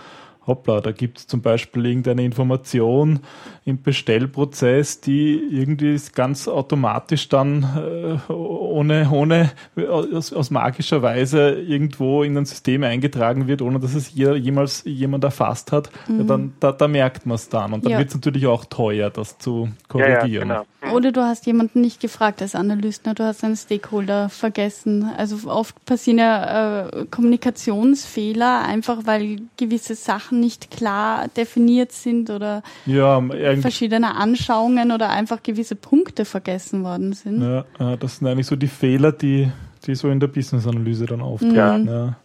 hoppla, 0.47 0.81
da 0.81 0.91
gibt 0.91 1.19
es 1.19 1.27
zum 1.27 1.41
Beispiel 1.41 1.86
irgendeine 1.86 2.23
Information 2.23 3.19
im 3.65 3.81
Bestellprozess, 3.81 5.01
die 5.01 5.34
irgendwie 5.34 5.99
ganz 6.13 6.47
automatisch 6.47 7.29
dann 7.29 8.19
äh, 8.29 8.31
ohne, 8.31 9.10
ohne 9.12 9.51
aus, 9.89 10.31
aus, 10.31 10.51
magischer 10.51 11.01
Weise 11.01 11.51
irgendwo 11.51 12.23
in 12.23 12.38
ein 12.38 12.45
System 12.45 12.84
eingetragen 12.84 13.47
wird, 13.47 13.62
ohne 13.62 13.79
dass 13.79 13.95
es 13.95 14.08
hier 14.08 14.36
jemals 14.38 14.84
jemand 14.86 15.23
erfasst 15.23 15.71
hat, 15.71 15.89
mhm. 16.08 16.19
ja, 16.19 16.23
dann 16.25 16.53
da, 16.60 16.71
da 16.71 16.88
merkt 16.88 17.25
man 17.25 17.36
es 17.36 17.49
dann. 17.49 17.73
Und 17.73 17.86
dann 17.86 17.93
ja. 17.93 17.97
wird 17.97 18.10
es 18.10 18.15
natürlich 18.15 18.45
auch 18.45 18.65
teuer, 18.65 19.10
das 19.10 19.39
zu 19.39 19.69
korrigieren. 19.88 20.49
Ja, 20.49 20.65
genau. 20.81 20.95
Oder 20.95 21.12
du 21.12 21.21
hast 21.21 21.47
jemanden 21.47 21.81
nicht 21.81 21.99
gefragt 21.99 22.41
als 22.41 22.53
Analyst, 22.53 23.05
ne? 23.05 23.15
du 23.15 23.23
hast 23.23 23.43
einen 23.43 23.55
Stakeholder 23.55 24.29
vergessen. 24.29 25.10
Also 25.17 25.49
oft 25.49 25.84
passieren 25.86 26.19
ja 26.19 26.88
äh, 26.88 27.05
Kommunikationsfehler, 27.10 28.62
einfach 28.62 29.05
weil 29.05 29.41
gewisse 29.58 29.95
Sachen 29.95 30.35
nicht 30.39 30.71
klar 30.71 31.28
definiert 31.30 31.91
sind 31.91 32.30
oder 32.30 32.63
ja, 32.86 33.21
verschiedene 33.62 34.15
Anschauungen 34.15 34.91
oder 34.91 35.10
einfach 35.10 35.43
gewisse 35.43 35.76
Punkte 35.76 36.26
vergessen 36.26 36.84
worden 36.84 37.13
sind. 37.13 37.41
Ja, 37.41 37.95
das 37.98 38.17
sind 38.17 38.28
eigentlich 38.28 38.48
so 38.48 38.56
die 38.56 38.67
Fehler, 38.67 39.12
die, 39.12 39.52
die 39.86 39.95
so 39.95 40.10
in 40.10 40.19
der 40.19 40.28
Business-Analyse 40.28 41.06
dann 41.06 41.21
auftreten. 41.21 41.84
Mhm. 41.84 41.88
Ja. 41.88 42.15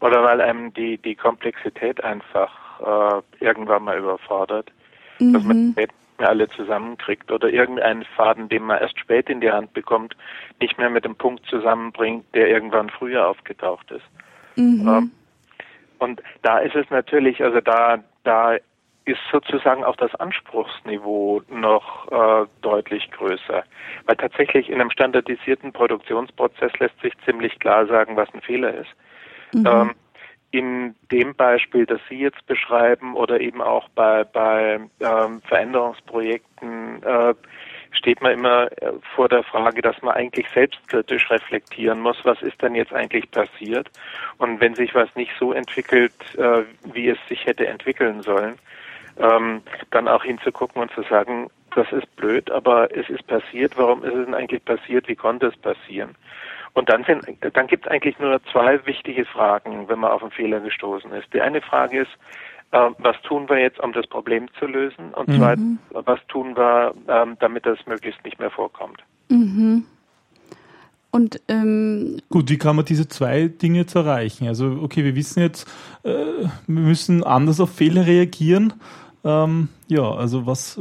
Oder 0.00 0.22
weil 0.22 0.40
einem 0.40 0.72
die, 0.74 0.98
die 0.98 1.14
Komplexität 1.14 2.02
einfach 2.02 2.50
äh, 2.80 3.44
irgendwann 3.44 3.84
mal 3.84 3.98
überfordert. 3.98 4.70
Mhm. 5.18 5.32
Dass 5.34 5.44
man 5.44 5.66
nicht 5.66 5.76
mehr 5.76 5.88
alle 6.28 6.48
zusammenkriegt 6.48 7.30
oder 7.30 7.48
irgendeinen 7.48 8.04
Faden, 8.16 8.48
den 8.48 8.64
man 8.64 8.78
erst 8.78 8.98
spät 8.98 9.28
in 9.30 9.40
die 9.40 9.50
Hand 9.50 9.72
bekommt, 9.72 10.16
nicht 10.60 10.78
mehr 10.78 10.90
mit 10.90 11.04
dem 11.04 11.16
Punkt 11.16 11.46
zusammenbringt, 11.46 12.24
der 12.34 12.48
irgendwann 12.48 12.90
früher 12.90 13.26
aufgetaucht 13.26 13.90
ist. 13.90 14.04
Mhm. 14.56 14.88
Ähm, 14.88 15.10
und 16.00 16.22
da 16.42 16.58
ist 16.58 16.74
es 16.74 16.88
natürlich, 16.90 17.42
also 17.42 17.60
da, 17.60 17.98
da 18.24 18.56
ist 19.04 19.20
sozusagen 19.32 19.84
auch 19.84 19.96
das 19.96 20.14
Anspruchsniveau 20.14 21.42
noch 21.48 22.10
äh, 22.10 22.46
deutlich 22.62 23.10
größer. 23.10 23.64
Weil 24.06 24.16
tatsächlich 24.16 24.68
in 24.68 24.80
einem 24.80 24.90
standardisierten 24.90 25.72
Produktionsprozess 25.72 26.72
lässt 26.78 27.00
sich 27.00 27.12
ziemlich 27.24 27.58
klar 27.58 27.86
sagen, 27.86 28.16
was 28.16 28.32
ein 28.34 28.40
Fehler 28.40 28.74
ist. 28.74 28.90
Mhm. 29.52 29.66
Ähm, 29.66 29.94
in 30.52 30.94
dem 31.12 31.34
Beispiel, 31.34 31.86
das 31.86 32.00
Sie 32.08 32.18
jetzt 32.18 32.44
beschreiben 32.46 33.14
oder 33.14 33.40
eben 33.40 33.62
auch 33.62 33.88
bei, 33.90 34.24
bei 34.24 34.80
ähm, 35.00 35.40
Veränderungsprojekten 35.42 37.02
äh, 37.02 37.34
steht 37.92 38.20
man 38.20 38.32
immer 38.32 38.70
äh, 38.80 38.92
vor 39.14 39.28
der 39.28 39.42
Frage, 39.42 39.82
dass 39.82 40.00
man 40.02 40.14
eigentlich 40.14 40.48
selbstkritisch 40.50 41.30
reflektieren 41.30 42.00
muss, 42.00 42.18
was 42.24 42.40
ist 42.42 42.60
denn 42.62 42.74
jetzt 42.74 42.92
eigentlich 42.92 43.30
passiert? 43.30 43.90
Und 44.38 44.60
wenn 44.60 44.74
sich 44.74 44.94
was 44.94 45.14
nicht 45.16 45.32
so 45.38 45.52
entwickelt, 45.52 46.12
äh, 46.36 46.62
wie 46.92 47.08
es 47.08 47.18
sich 47.28 47.46
hätte 47.46 47.66
entwickeln 47.66 48.22
sollen, 48.22 48.56
ähm, 49.18 49.62
dann 49.90 50.08
auch 50.08 50.24
hinzugucken 50.24 50.82
und 50.82 50.90
zu 50.92 51.02
sagen, 51.02 51.50
das 51.74 51.90
ist 51.92 52.16
blöd, 52.16 52.50
aber 52.50 52.94
es 52.96 53.08
ist 53.08 53.26
passiert. 53.26 53.76
Warum 53.76 54.02
ist 54.04 54.14
es 54.14 54.24
denn 54.24 54.34
eigentlich 54.34 54.64
passiert? 54.64 55.06
Wie 55.08 55.14
konnte 55.14 55.46
es 55.46 55.56
passieren? 55.56 56.16
Und 56.72 56.88
dann, 56.88 57.04
dann 57.04 57.66
gibt 57.66 57.86
es 57.86 57.90
eigentlich 57.90 58.18
nur 58.18 58.40
zwei 58.44 58.84
wichtige 58.86 59.24
Fragen, 59.24 59.88
wenn 59.88 59.98
man 59.98 60.12
auf 60.12 60.22
einen 60.22 60.30
Fehler 60.30 60.60
gestoßen 60.60 61.12
ist. 61.12 61.32
Die 61.34 61.40
eine 61.40 61.60
Frage 61.60 62.02
ist, 62.02 62.10
äh, 62.72 62.90
was 62.98 63.16
tun 63.22 63.48
wir 63.48 63.58
jetzt, 63.58 63.80
um 63.80 63.92
das 63.92 64.06
Problem 64.06 64.48
zu 64.58 64.66
lösen? 64.66 65.12
Und 65.14 65.28
mhm. 65.28 65.38
zweitens, 65.38 65.78
was 65.90 66.20
tun 66.28 66.56
wir, 66.56 66.94
ähm, 67.08 67.36
damit 67.40 67.66
das 67.66 67.78
möglichst 67.86 68.24
nicht 68.24 68.38
mehr 68.38 68.50
vorkommt? 68.50 69.02
Mhm. 69.28 69.84
Und 71.10 71.40
ähm 71.48 72.18
gut, 72.28 72.50
wie 72.50 72.58
kann 72.58 72.76
man 72.76 72.84
diese 72.84 73.08
zwei 73.08 73.48
Dinge 73.48 73.78
jetzt 73.78 73.96
erreichen? 73.96 74.46
Also 74.46 74.78
okay, 74.82 75.04
wir 75.04 75.16
wissen 75.16 75.40
jetzt, 75.40 75.68
äh, 76.04 76.10
wir 76.10 76.48
müssen 76.66 77.24
anders 77.24 77.60
auf 77.60 77.74
Fehler 77.74 78.06
reagieren. 78.06 78.74
Ähm, 79.24 79.68
ja, 79.88 80.08
also 80.08 80.46
was 80.46 80.80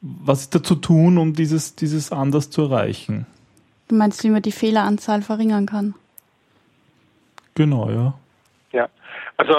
was 0.00 0.42
ist 0.42 0.54
da 0.54 0.62
zu 0.62 0.76
tun, 0.76 1.18
um 1.18 1.34
dieses 1.34 1.74
dieses 1.74 2.12
anders 2.12 2.50
zu 2.50 2.62
erreichen? 2.62 3.26
Du 3.88 3.96
meinst, 3.96 4.22
wie 4.22 4.30
man 4.30 4.42
die 4.42 4.52
Fehleranzahl 4.52 5.22
verringern 5.22 5.66
kann? 5.66 5.94
Genau, 7.56 7.90
ja. 7.90 8.14
Ja, 8.72 8.88
also 9.36 9.52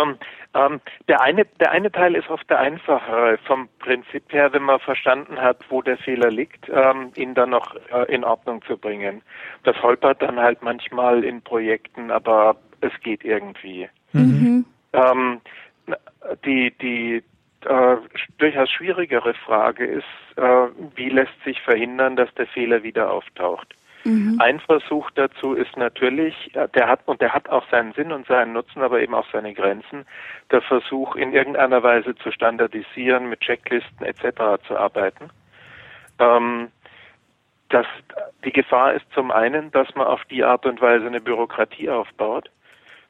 ähm, 0.54 0.82
der 1.08 1.22
eine 1.22 1.46
der 1.60 1.72
eine 1.72 1.92
Teil 1.92 2.16
ist 2.16 2.30
oft 2.30 2.50
der 2.50 2.60
einfachere 2.60 3.38
vom 3.46 3.70
Prinzip 3.80 4.32
her, 4.34 4.52
wenn 4.54 4.64
man 4.64 4.80
verstanden 4.80 5.40
hat, 5.40 5.58
wo 5.70 5.82
der 5.82 5.98
Fehler 5.98 6.30
liegt, 6.30 6.70
ähm, 6.70 7.12
ihn 7.16 7.34
dann 7.34 7.52
noch 7.52 7.76
äh, 7.92 8.14
in 8.14 8.24
Ordnung 8.24 8.62
zu 8.64 8.78
bringen. 8.78 9.22
Das 9.64 9.82
holpert 9.82 10.22
dann 10.22 10.40
halt 10.40 10.62
manchmal 10.62 11.24
in 11.24 11.42
Projekten, 11.42 12.12
aber 12.12 12.58
es 12.82 12.92
geht 13.02 13.24
irgendwie. 13.24 13.88
Mhm. 14.14 14.66
Ähm, 14.94 15.42
die 16.46 16.72
die 16.82 17.24
äh, 17.66 17.98
durchaus 18.38 18.70
schwierigere 18.72 19.34
Frage 19.34 19.86
ist, 19.86 20.06
äh, 20.36 20.68
wie 20.96 21.10
lässt 21.10 21.44
sich 21.46 21.62
verhindern, 21.62 22.16
dass 22.16 22.34
der 22.36 22.48
Fehler 22.48 22.84
wieder 22.84 23.12
auftaucht. 23.12 23.76
Mhm. 24.04 24.40
Ein 24.40 24.60
Versuch 24.60 25.12
dazu 25.12 25.54
ist 25.54 25.78
natürlich, 25.78 26.56
äh, 26.56 26.68
der 26.70 26.88
hat, 26.88 27.02
und 27.06 27.22
der 27.22 27.34
hat 27.34 27.50
auch 27.50 27.68
seinen 27.70 27.94
Sinn 27.94 28.12
und 28.12 28.28
seinen 28.28 28.54
Nutzen, 28.54 28.82
aber 28.82 29.00
eben 29.02 29.14
auch 29.14 29.28
seine 29.32 29.54
Grenzen, 29.54 30.06
der 30.50 30.62
Versuch 30.62 31.16
in 31.16 31.34
irgendeiner 31.34 31.84
Weise 31.84 32.16
zu 32.16 32.32
standardisieren, 32.32 33.30
mit 33.30 33.42
Checklisten 33.42 34.06
etc. 34.06 34.64
zu 34.68 34.78
arbeiten. 34.78 35.30
Ähm, 36.20 36.70
das, 37.70 37.86
die 38.44 38.52
Gefahr 38.52 38.94
ist 38.94 39.06
zum 39.14 39.32
einen, 39.32 39.72
dass 39.72 39.94
man 39.96 40.08
auf 40.08 40.24
die 40.26 40.44
Art 40.44 40.66
und 40.66 40.82
Weise 40.82 41.06
eine 41.06 41.22
Bürokratie 41.22 41.90
aufbaut, 41.90 42.50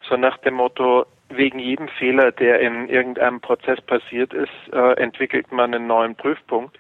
so 0.08 0.18
nach 0.18 0.38
dem 0.38 0.56
Motto, 0.56 1.06
wegen 1.30 1.60
jedem 1.60 1.88
Fehler, 1.88 2.32
der 2.32 2.60
in 2.60 2.90
irgendeinem 2.90 3.40
Prozess 3.40 3.80
passiert 3.82 4.34
ist, 4.34 4.52
äh, 4.74 4.94
entwickelt 4.94 5.52
man 5.52 5.74
einen 5.74 5.88
neuen 5.88 6.16
Prüfpunkt 6.16 6.78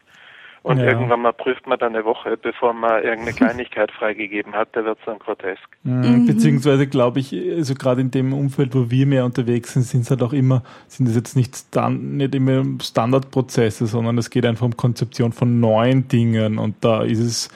und 0.63 0.77
ja. 0.77 0.85
irgendwann 0.85 1.21
mal 1.21 1.33
prüft 1.33 1.65
man 1.65 1.79
dann 1.79 1.95
eine 1.95 2.05
Woche, 2.05 2.37
bevor 2.37 2.73
man 2.73 3.03
irgendeine 3.03 3.33
Kleinigkeit 3.37 3.91
freigegeben 3.91 4.53
hat, 4.53 4.69
da 4.73 4.85
wird 4.85 4.99
es 4.99 5.05
dann 5.05 5.17
grotesk. 5.17 5.61
Mhm. 5.83 6.27
Beziehungsweise 6.27 6.85
glaube 6.87 7.19
ich, 7.19 7.33
also 7.33 7.73
gerade 7.73 8.01
in 8.01 8.11
dem 8.11 8.33
Umfeld, 8.33 8.75
wo 8.75 8.91
wir 8.91 9.07
mehr 9.07 9.25
unterwegs 9.25 9.73
sind, 9.73 9.83
sind 9.83 10.01
es 10.01 10.11
halt 10.11 10.21
auch 10.21 10.33
immer, 10.33 10.61
sind 10.87 11.07
es 11.07 11.15
jetzt 11.15 11.35
nicht, 11.35 11.55
stand, 11.55 12.13
nicht 12.13 12.35
immer 12.35 12.63
Standardprozesse, 12.79 13.87
sondern 13.87 14.19
es 14.19 14.29
geht 14.29 14.45
einfach 14.45 14.65
um 14.65 14.77
Konzeption 14.77 15.31
von 15.31 15.59
neuen 15.59 16.07
Dingen 16.07 16.59
und 16.59 16.75
da 16.81 17.03
ist 17.03 17.19
es, 17.19 17.49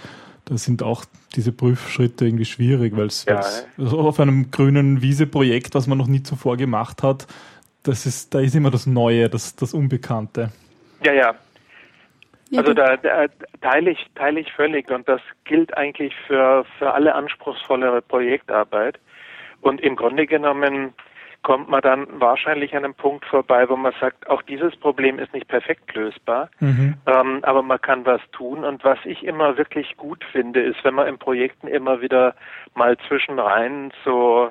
da 0.45 0.57
sind 0.57 0.81
auch 0.81 1.05
diese 1.35 1.51
Prüfschritte 1.51 2.25
irgendwie 2.25 2.45
schwierig, 2.45 2.95
weil 2.97 3.07
es 3.07 3.25
ja. 3.25 3.41
also 3.77 3.99
auf 3.99 4.19
einem 4.19 4.49
grünen 4.49 5.01
Wiese-Projekt, 5.01 5.75
was 5.75 5.85
man 5.85 5.97
noch 5.97 6.07
nie 6.07 6.23
zuvor 6.23 6.57
gemacht 6.57 7.03
hat, 7.03 7.27
das 7.83 8.07
ist, 8.07 8.33
da 8.33 8.39
ist 8.39 8.55
immer 8.55 8.71
das 8.71 8.87
Neue, 8.87 9.29
das, 9.29 9.55
das 9.55 9.75
Unbekannte. 9.75 10.51
Ja, 11.03 11.13
ja, 11.13 11.35
also 12.57 12.73
da, 12.73 12.97
da 12.97 13.25
teile 13.61 13.91
ich 13.91 14.05
teile 14.15 14.39
ich 14.39 14.51
völlig 14.53 14.89
und 14.91 15.07
das 15.07 15.21
gilt 15.43 15.75
eigentlich 15.77 16.13
für 16.27 16.65
für 16.77 16.93
alle 16.93 17.15
anspruchsvollere 17.15 18.01
Projektarbeit 18.01 18.99
und 19.61 19.81
im 19.81 19.95
Grunde 19.95 20.27
genommen 20.27 20.93
kommt 21.45 21.69
man 21.69 21.81
dann 21.81 22.07
wahrscheinlich 22.19 22.75
an 22.75 22.83
einem 22.83 22.95
Punkt 22.95 23.23
vorbei, 23.25 23.69
wo 23.69 23.75
man 23.75 23.93
sagt, 24.01 24.27
auch 24.27 24.41
dieses 24.41 24.75
Problem 24.75 25.19
ist 25.19 25.31
nicht 25.31 25.47
perfekt 25.47 25.93
lösbar, 25.93 26.49
mhm. 26.59 26.95
ähm, 27.05 27.39
aber 27.43 27.61
man 27.61 27.79
kann 27.79 28.03
was 28.03 28.19
tun. 28.31 28.63
Und 28.63 28.83
was 28.83 28.97
ich 29.05 29.23
immer 29.23 29.55
wirklich 29.55 29.95
gut 29.95 30.23
finde, 30.31 30.61
ist, 30.63 30.83
wenn 30.83 30.95
man 30.95 31.07
in 31.07 31.19
Projekten 31.19 31.67
immer 31.67 32.01
wieder 32.01 32.33
mal 32.73 32.97
zwischenrein 33.07 33.93
so 34.03 34.49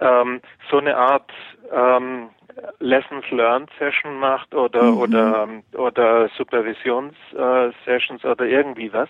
ähm, 0.00 0.40
so 0.68 0.78
eine 0.78 0.96
Art 0.96 1.30
ähm, 1.72 2.30
Lessons 2.78 3.24
Learned 3.30 3.70
Session 3.78 4.18
macht 4.18 4.54
oder 4.54 4.82
mhm. 4.82 4.98
oder 4.98 5.48
oder 5.74 6.28
Supervisions 6.36 7.14
äh, 7.36 7.70
Sessions 7.84 8.24
oder 8.24 8.44
irgendwie 8.44 8.92
was, 8.92 9.08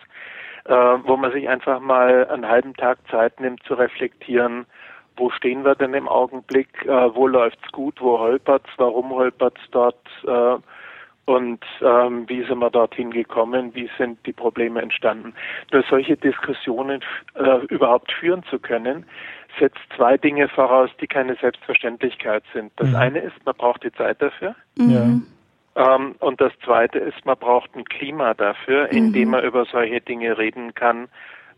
äh, 0.64 0.72
wo 1.04 1.16
man 1.16 1.32
sich 1.32 1.48
einfach 1.48 1.80
mal 1.80 2.26
einen 2.28 2.48
halben 2.48 2.74
Tag 2.74 2.98
Zeit 3.10 3.38
nimmt 3.40 3.62
zu 3.64 3.74
reflektieren, 3.74 4.66
wo 5.16 5.30
stehen 5.30 5.64
wir 5.64 5.74
denn 5.74 5.94
im 5.94 6.08
Augenblick, 6.08 6.84
äh, 6.84 7.14
wo 7.14 7.26
läuft's 7.26 7.70
gut, 7.72 8.00
wo 8.00 8.18
holpert's, 8.18 8.70
warum 8.76 9.10
holpert's 9.10 9.62
dort 9.70 10.06
äh, 10.26 10.56
und 11.26 11.64
ähm, 11.82 12.28
wie 12.28 12.44
sind 12.44 12.58
wir 12.60 12.70
dorthin 12.70 13.10
gekommen, 13.10 13.74
wie 13.74 13.90
sind 13.98 14.24
die 14.26 14.32
Probleme 14.32 14.80
entstanden. 14.80 15.34
Nur 15.72 15.82
solche 15.90 16.16
Diskussionen 16.16 17.02
äh, 17.34 17.64
überhaupt 17.66 18.12
führen 18.12 18.44
zu 18.44 18.60
können, 18.60 19.04
setzt 19.58 19.80
zwei 19.96 20.16
Dinge 20.16 20.48
voraus, 20.48 20.90
die 21.00 21.06
keine 21.06 21.36
Selbstverständlichkeit 21.36 22.42
sind. 22.52 22.72
Das 22.76 22.88
mhm. 22.88 22.96
eine 22.96 23.18
ist, 23.20 23.34
man 23.44 23.54
braucht 23.54 23.84
die 23.84 23.92
Zeit 23.92 24.20
dafür. 24.20 24.54
Mhm. 24.76 25.26
Ähm, 25.76 26.14
und 26.20 26.40
das 26.40 26.52
zweite 26.64 26.98
ist, 26.98 27.24
man 27.24 27.36
braucht 27.36 27.74
ein 27.76 27.84
Klima 27.84 28.34
dafür, 28.34 28.90
in 28.90 29.08
mhm. 29.08 29.12
dem 29.12 29.30
man 29.30 29.44
über 29.44 29.66
solche 29.66 30.00
Dinge 30.00 30.38
reden 30.38 30.74
kann, 30.74 31.08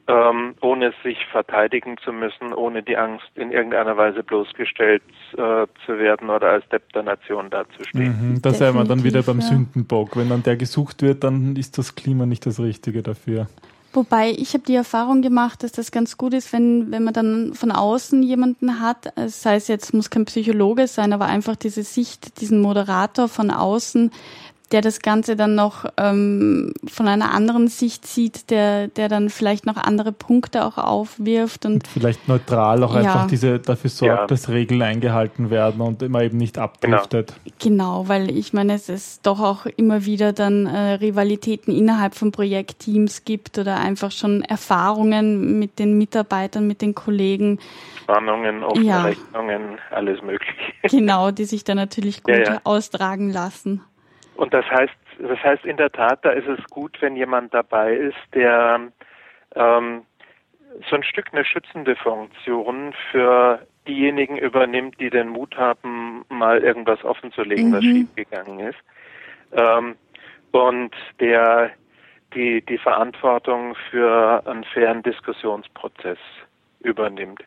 ähm, 0.08 0.54
ohne 0.60 0.92
sich 1.04 1.18
verteidigen 1.30 1.96
zu 2.02 2.12
müssen, 2.12 2.52
ohne 2.54 2.82
die 2.82 2.96
Angst, 2.96 3.28
in 3.34 3.52
irgendeiner 3.52 3.96
Weise 3.96 4.22
bloßgestellt 4.22 5.02
äh, 5.34 5.66
zu 5.84 5.98
werden 5.98 6.30
oder 6.30 6.50
als 6.50 6.68
Depp 6.70 6.92
der 6.94 7.02
Nation 7.02 7.50
dazustehen. 7.50 8.32
Mhm, 8.32 8.42
da 8.42 8.50
sind 8.50 8.74
wir 8.74 8.84
dann 8.84 9.04
wieder 9.04 9.22
beim 9.22 9.40
ja. 9.40 9.46
Sündenbock. 9.46 10.16
Wenn 10.16 10.30
dann 10.30 10.42
der 10.42 10.56
gesucht 10.56 11.02
wird, 11.02 11.24
dann 11.24 11.56
ist 11.56 11.78
das 11.78 11.94
Klima 11.94 12.26
nicht 12.26 12.46
das 12.46 12.58
Richtige 12.58 13.02
dafür. 13.02 13.48
Wobei 13.92 14.32
ich 14.32 14.52
habe 14.52 14.64
die 14.64 14.74
Erfahrung 14.74 15.22
gemacht, 15.22 15.62
dass 15.62 15.72
das 15.72 15.90
ganz 15.90 16.18
gut 16.18 16.34
ist, 16.34 16.52
wenn, 16.52 16.90
wenn 16.90 17.04
man 17.04 17.14
dann 17.14 17.54
von 17.54 17.72
außen 17.72 18.22
jemanden 18.22 18.80
hat, 18.80 19.12
sei 19.26 19.56
es 19.56 19.68
jetzt, 19.68 19.94
muss 19.94 20.10
kein 20.10 20.26
Psychologe 20.26 20.86
sein, 20.86 21.12
aber 21.14 21.24
einfach 21.26 21.56
diese 21.56 21.82
Sicht, 21.82 22.40
diesen 22.40 22.60
Moderator 22.60 23.28
von 23.28 23.50
außen, 23.50 24.10
der 24.72 24.82
das 24.82 25.00
Ganze 25.00 25.34
dann 25.34 25.54
noch 25.54 25.86
ähm, 25.96 26.74
von 26.86 27.08
einer 27.08 27.32
anderen 27.32 27.68
Sicht 27.68 28.06
sieht, 28.06 28.50
der, 28.50 28.88
der 28.88 29.08
dann 29.08 29.30
vielleicht 29.30 29.64
noch 29.64 29.76
andere 29.76 30.12
Punkte 30.12 30.64
auch 30.64 30.76
aufwirft 30.76 31.64
und, 31.64 31.72
und 31.74 31.88
vielleicht 31.88 32.28
neutral 32.28 32.82
auch 32.82 32.94
ja. 32.94 33.00
einfach 33.00 33.26
diese 33.28 33.58
dafür 33.60 33.88
sorgt, 33.88 34.20
ja. 34.20 34.26
dass 34.26 34.48
Regeln 34.50 34.82
eingehalten 34.82 35.50
werden 35.50 35.80
und 35.80 36.02
immer 36.02 36.22
eben 36.22 36.36
nicht 36.36 36.58
abdriftet. 36.58 37.34
Genau. 37.58 38.02
genau, 38.02 38.08
weil 38.08 38.30
ich 38.36 38.52
meine, 38.52 38.74
es 38.74 38.90
ist 38.90 39.26
doch 39.26 39.40
auch 39.40 39.64
immer 39.64 40.04
wieder 40.04 40.34
dann 40.34 40.66
äh, 40.66 40.94
Rivalitäten 40.94 41.74
innerhalb 41.74 42.14
von 42.14 42.30
Projektteams 42.30 43.24
gibt 43.24 43.58
oder 43.58 43.78
einfach 43.78 44.10
schon 44.10 44.42
Erfahrungen 44.42 45.58
mit 45.58 45.78
den 45.78 45.96
Mitarbeitern, 45.96 46.66
mit 46.66 46.82
den 46.82 46.94
Kollegen. 46.94 47.58
Spannungen, 48.02 48.64
offene 48.64 48.84
ja. 48.86 49.02
Rechnungen, 49.02 49.78
alles 49.90 50.20
mögliche. 50.22 50.52
Genau, 50.82 51.30
die 51.30 51.44
sich 51.44 51.64
dann 51.64 51.76
natürlich 51.76 52.22
gut 52.22 52.60
austragen 52.64 53.30
lassen. 53.30 53.82
Und 54.38 54.54
das 54.54 54.64
heißt, 54.70 54.94
das 55.18 55.42
heißt 55.42 55.64
in 55.64 55.76
der 55.76 55.90
Tat, 55.90 56.24
da 56.24 56.30
ist 56.30 56.46
es 56.46 56.64
gut, 56.70 56.96
wenn 57.00 57.16
jemand 57.16 57.52
dabei 57.52 57.92
ist, 57.92 58.16
der 58.34 58.80
ähm, 59.56 60.02
so 60.88 60.94
ein 60.94 61.02
Stück 61.02 61.30
eine 61.32 61.44
schützende 61.44 61.96
Funktion 61.96 62.94
für 63.10 63.66
diejenigen 63.88 64.38
übernimmt, 64.38 65.00
die 65.00 65.10
den 65.10 65.30
Mut 65.30 65.56
haben, 65.56 66.24
mal 66.28 66.62
irgendwas 66.62 67.02
offenzulegen, 67.02 67.70
mhm. 67.70 67.72
was 67.72 67.82
schiefgegangen 67.82 68.60
ist. 68.60 68.78
Ähm, 69.50 69.96
und 70.52 70.94
der 71.18 71.72
die, 72.32 72.62
die 72.62 72.78
Verantwortung 72.78 73.74
für 73.90 74.46
einen 74.46 74.62
fairen 74.62 75.02
Diskussionsprozess 75.02 76.18
übernimmt. 76.78 77.42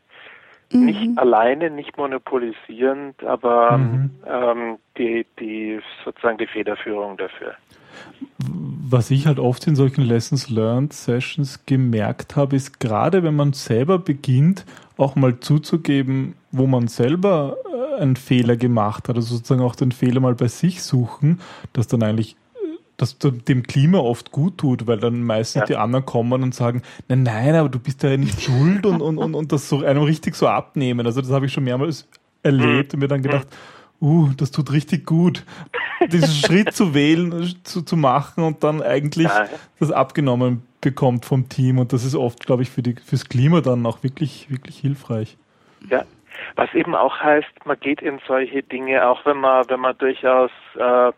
Mhm. 0.72 0.86
Nicht 0.86 1.18
alleine, 1.18 1.70
nicht 1.70 1.98
monopolisierend, 1.98 3.24
aber 3.24 3.78
mhm. 3.78 4.10
ähm, 4.26 4.78
die, 4.98 5.26
die 5.40 5.80
sozusagen 6.06 6.38
die 6.38 6.48
Federführung 6.48 7.18
dafür. 7.18 7.54
Was 8.38 9.12
ich 9.12 9.28
halt 9.28 9.40
oft 9.40 9.68
in 9.68 9.76
solchen 9.76 10.04
Lessons 10.04 10.50
Learned 10.50 10.94
Sessions 10.94 11.66
gemerkt 11.66 12.36
habe, 12.36 12.56
ist 12.56 12.80
gerade 12.80 13.24
wenn 13.24 13.36
man 13.36 13.54
selber 13.54 14.00
beginnt, 14.00 14.66
auch 14.98 15.16
mal 15.16 15.40
zuzugeben, 15.40 16.36
wo 16.52 16.68
man 16.68 16.88
selber 16.88 17.58
äh, 17.98 18.02
einen 18.02 18.16
Fehler 18.16 18.56
gemacht 18.56 19.10
hat, 19.10 19.16
also 19.16 19.36
sozusagen 19.36 19.62
auch 19.62 19.76
den 19.76 19.92
Fehler 19.92 20.20
mal 20.20 20.36
bei 20.36 20.48
sich 20.48 20.84
suchen, 20.84 21.40
dass 21.74 21.88
dann 21.88 22.04
eigentlich 22.04 22.36
das 23.02 23.18
dem 23.20 23.64
Klima 23.64 23.98
oft 23.98 24.32
gut 24.32 24.60
tut, 24.60 24.88
weil 24.88 25.00
dann 25.00 25.24
meistens 25.24 25.62
ja. 25.62 25.66
die 25.66 25.76
anderen 25.76 26.06
kommen 26.06 26.44
und 26.44 26.54
sagen, 26.54 26.84
nein, 27.08 27.24
nein, 27.24 27.56
aber 27.56 27.70
du 27.70 27.80
bist 27.80 28.04
ja 28.04 28.16
nicht 28.16 28.42
schuld 28.42 28.86
und, 28.86 29.02
und, 29.02 29.18
und, 29.18 29.34
und 29.34 29.52
das 29.52 29.68
so 29.68 29.84
einem 29.84 30.04
richtig 30.04 30.36
so 30.36 30.48
abnehmen. 30.48 31.06
Also 31.06 31.22
das 31.22 31.32
habe 31.32 31.48
ich 31.48 31.54
schon 31.54 31.64
mehrmals 31.64 32.08
erlebt 32.44 32.94
mhm. 32.94 32.98
und 32.98 33.00
mir 33.00 33.08
dann 33.08 33.22
gedacht, 33.22 33.48
uh, 34.02 34.30
das 34.38 34.52
tut 34.52 34.72
richtig 34.72 35.06
gut, 35.06 35.46
diesen 36.12 36.30
Schritt 36.46 36.74
zu 36.74 36.94
wählen, 36.94 37.56
zu, 37.64 37.82
zu 37.82 37.98
machen 37.98 38.44
und 38.44 38.64
dann 38.64 38.82
eigentlich 38.82 39.28
ja. 39.28 39.48
das 39.80 39.92
abgenommen 39.92 40.64
bekommt 40.82 41.26
vom 41.26 41.50
Team. 41.50 41.80
Und 41.80 41.94
das 41.94 42.04
ist 42.04 42.16
oft, 42.16 42.46
glaube 42.46 42.64
ich, 42.64 42.70
für 42.70 42.82
die, 42.82 42.96
fürs 42.96 43.30
Klima 43.30 43.62
dann 43.62 43.86
auch 43.86 44.04
wirklich, 44.04 44.50
wirklich 44.50 44.78
hilfreich. 44.78 45.38
Ja, 45.90 46.04
was 46.56 46.74
eben 46.74 46.96
auch 46.96 47.20
heißt, 47.20 47.66
man 47.66 47.80
geht 47.80 48.02
in 48.02 48.20
solche 48.28 48.64
Dinge, 48.64 49.08
auch 49.08 49.26
wenn 49.26 49.38
man, 49.38 49.70
wenn 49.70 49.80
man 49.80 49.98
durchaus 49.98 50.52
äh, 50.76 51.12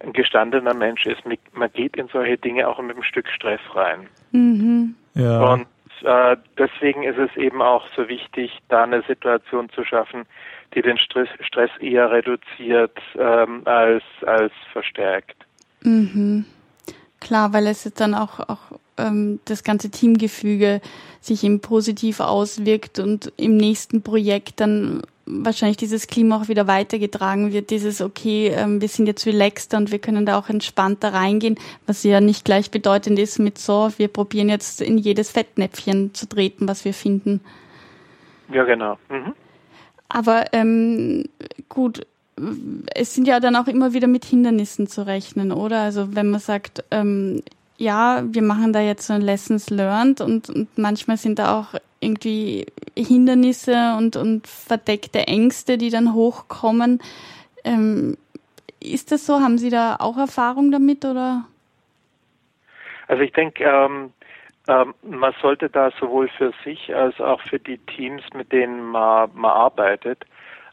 ein 0.00 0.12
gestandener 0.12 0.74
Mensch 0.74 1.06
ist, 1.06 1.22
man 1.24 1.72
geht 1.72 1.96
in 1.96 2.08
solche 2.08 2.36
Dinge 2.38 2.68
auch 2.68 2.80
mit 2.80 2.96
einem 2.96 3.02
Stück 3.02 3.28
Stress 3.28 3.60
rein. 3.74 4.06
Mhm. 4.32 4.94
Ja. 5.14 5.52
Und 5.52 5.66
äh, 6.02 6.36
deswegen 6.58 7.02
ist 7.04 7.18
es 7.18 7.34
eben 7.36 7.62
auch 7.62 7.86
so 7.96 8.08
wichtig, 8.08 8.58
da 8.68 8.84
eine 8.84 9.02
Situation 9.02 9.70
zu 9.70 9.84
schaffen, 9.84 10.24
die 10.74 10.82
den 10.82 10.98
Stress, 10.98 11.28
Stress 11.40 11.70
eher 11.80 12.10
reduziert 12.10 12.98
ähm, 13.18 13.62
als, 13.64 14.02
als 14.26 14.52
verstärkt. 14.72 15.36
Mhm. 15.82 16.44
Klar, 17.20 17.52
weil 17.52 17.66
es 17.66 17.90
dann 17.94 18.14
auch, 18.14 18.40
auch 18.40 18.78
ähm, 18.98 19.40
das 19.46 19.64
ganze 19.64 19.90
Teamgefüge 19.90 20.80
sich 21.20 21.44
eben 21.44 21.60
positiv 21.60 22.20
auswirkt 22.20 22.98
und 22.98 23.32
im 23.36 23.56
nächsten 23.56 24.02
Projekt 24.02 24.60
dann 24.60 25.02
wahrscheinlich 25.26 25.76
dieses 25.76 26.06
Klima 26.06 26.40
auch 26.40 26.48
wieder 26.48 26.66
weitergetragen 26.66 27.52
wird, 27.52 27.70
dieses, 27.70 28.00
okay, 28.00 28.48
ähm, 28.48 28.80
wir 28.80 28.88
sind 28.88 29.06
jetzt 29.06 29.26
relaxter 29.26 29.78
und 29.78 29.90
wir 29.90 29.98
können 29.98 30.26
da 30.26 30.38
auch 30.38 30.48
entspannter 30.48 31.14
reingehen, 31.14 31.58
was 31.86 32.02
ja 32.02 32.20
nicht 32.20 32.44
gleichbedeutend 32.44 33.18
ist 33.18 33.38
mit 33.38 33.58
so, 33.58 33.90
wir 33.96 34.08
probieren 34.08 34.48
jetzt 34.48 34.80
in 34.80 34.98
jedes 34.98 35.30
Fettnäpfchen 35.30 36.14
zu 36.14 36.28
treten, 36.28 36.68
was 36.68 36.84
wir 36.84 36.94
finden. 36.94 37.40
Ja, 38.52 38.64
genau. 38.64 38.98
Mhm. 39.08 39.34
Aber 40.08 40.52
ähm, 40.52 41.24
gut, 41.68 42.06
es 42.94 43.14
sind 43.14 43.26
ja 43.26 43.40
dann 43.40 43.56
auch 43.56 43.68
immer 43.68 43.94
wieder 43.94 44.06
mit 44.06 44.24
Hindernissen 44.24 44.86
zu 44.86 45.06
rechnen, 45.06 45.52
oder? 45.52 45.80
Also 45.80 46.14
wenn 46.14 46.30
man 46.30 46.40
sagt, 46.40 46.84
ähm, 46.90 47.42
ja, 47.76 48.22
wir 48.24 48.42
machen 48.42 48.72
da 48.72 48.80
jetzt 48.80 49.06
so 49.06 49.14
Lessons 49.14 49.70
learned 49.70 50.20
und, 50.20 50.48
und 50.48 50.78
manchmal 50.78 51.16
sind 51.16 51.38
da 51.38 51.58
auch 51.58 51.74
irgendwie 52.00 52.66
Hindernisse 52.96 53.96
und, 53.96 54.16
und 54.16 54.46
verdeckte 54.46 55.26
Ängste, 55.26 55.78
die 55.78 55.90
dann 55.90 56.14
hochkommen. 56.14 57.00
Ähm, 57.64 58.16
ist 58.80 59.10
das 59.10 59.26
so? 59.26 59.40
Haben 59.40 59.58
Sie 59.58 59.70
da 59.70 59.96
auch 59.98 60.18
Erfahrung 60.18 60.70
damit 60.70 61.04
oder? 61.04 61.44
Also 63.08 63.22
ich 63.22 63.32
denke, 63.32 63.64
ähm, 63.64 64.12
ähm, 64.68 64.94
man 65.02 65.34
sollte 65.42 65.68
da 65.68 65.90
sowohl 65.98 66.28
für 66.28 66.52
sich 66.64 66.94
als 66.94 67.20
auch 67.20 67.40
für 67.40 67.58
die 67.58 67.78
Teams, 67.78 68.22
mit 68.34 68.52
denen 68.52 68.82
man, 68.82 69.30
man 69.34 69.50
arbeitet, 69.50 70.24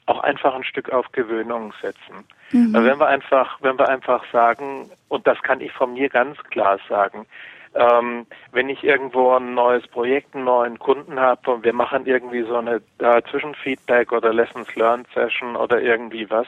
auch 0.05 0.19
einfach 0.19 0.53
ein 0.53 0.63
Stück 0.63 0.91
auf 0.91 1.11
Gewöhnung 1.11 1.73
setzen. 1.81 2.25
Mhm. 2.51 2.73
Wenn 2.73 2.99
wir 2.99 3.07
einfach, 3.07 3.57
wenn 3.61 3.77
wir 3.77 3.89
einfach 3.89 4.23
sagen, 4.31 4.89
und 5.07 5.25
das 5.27 5.41
kann 5.41 5.61
ich 5.61 5.71
von 5.71 5.93
mir 5.93 6.09
ganz 6.09 6.37
klar 6.45 6.79
sagen, 6.89 7.25
ähm, 7.73 8.25
wenn 8.51 8.67
ich 8.69 8.83
irgendwo 8.83 9.33
ein 9.35 9.53
neues 9.53 9.87
Projekt, 9.87 10.35
einen 10.35 10.43
neuen 10.43 10.77
Kunden 10.77 11.19
habe 11.19 11.51
und 11.51 11.63
wir 11.63 11.73
machen 11.73 12.05
irgendwie 12.05 12.43
so 12.43 12.57
eine 12.57 12.81
äh, 12.99 13.21
Zwischenfeedback 13.29 14.11
oder 14.11 14.33
Lessons 14.33 14.73
Learned 14.75 15.07
Session 15.13 15.55
oder 15.55 15.81
irgendwie 15.81 16.29
was, 16.29 16.47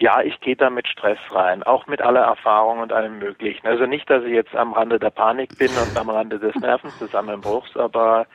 ja, 0.00 0.22
ich 0.22 0.40
gehe 0.40 0.56
da 0.56 0.70
mit 0.70 0.86
Stress 0.86 1.18
rein, 1.30 1.62
auch 1.64 1.86
mit 1.86 2.00
aller 2.00 2.22
Erfahrung 2.22 2.78
und 2.78 2.92
allem 2.92 3.18
Möglichen. 3.18 3.66
Also 3.66 3.84
nicht, 3.86 4.08
dass 4.08 4.24
ich 4.24 4.32
jetzt 4.32 4.54
am 4.54 4.72
Rande 4.72 4.98
der 4.98 5.10
Panik 5.10 5.56
bin 5.58 5.76
und 5.76 5.98
am 5.98 6.08
Rande 6.08 6.38
des 6.38 6.54
Nervenzusammenbruchs, 6.60 7.76
aber 7.76 8.26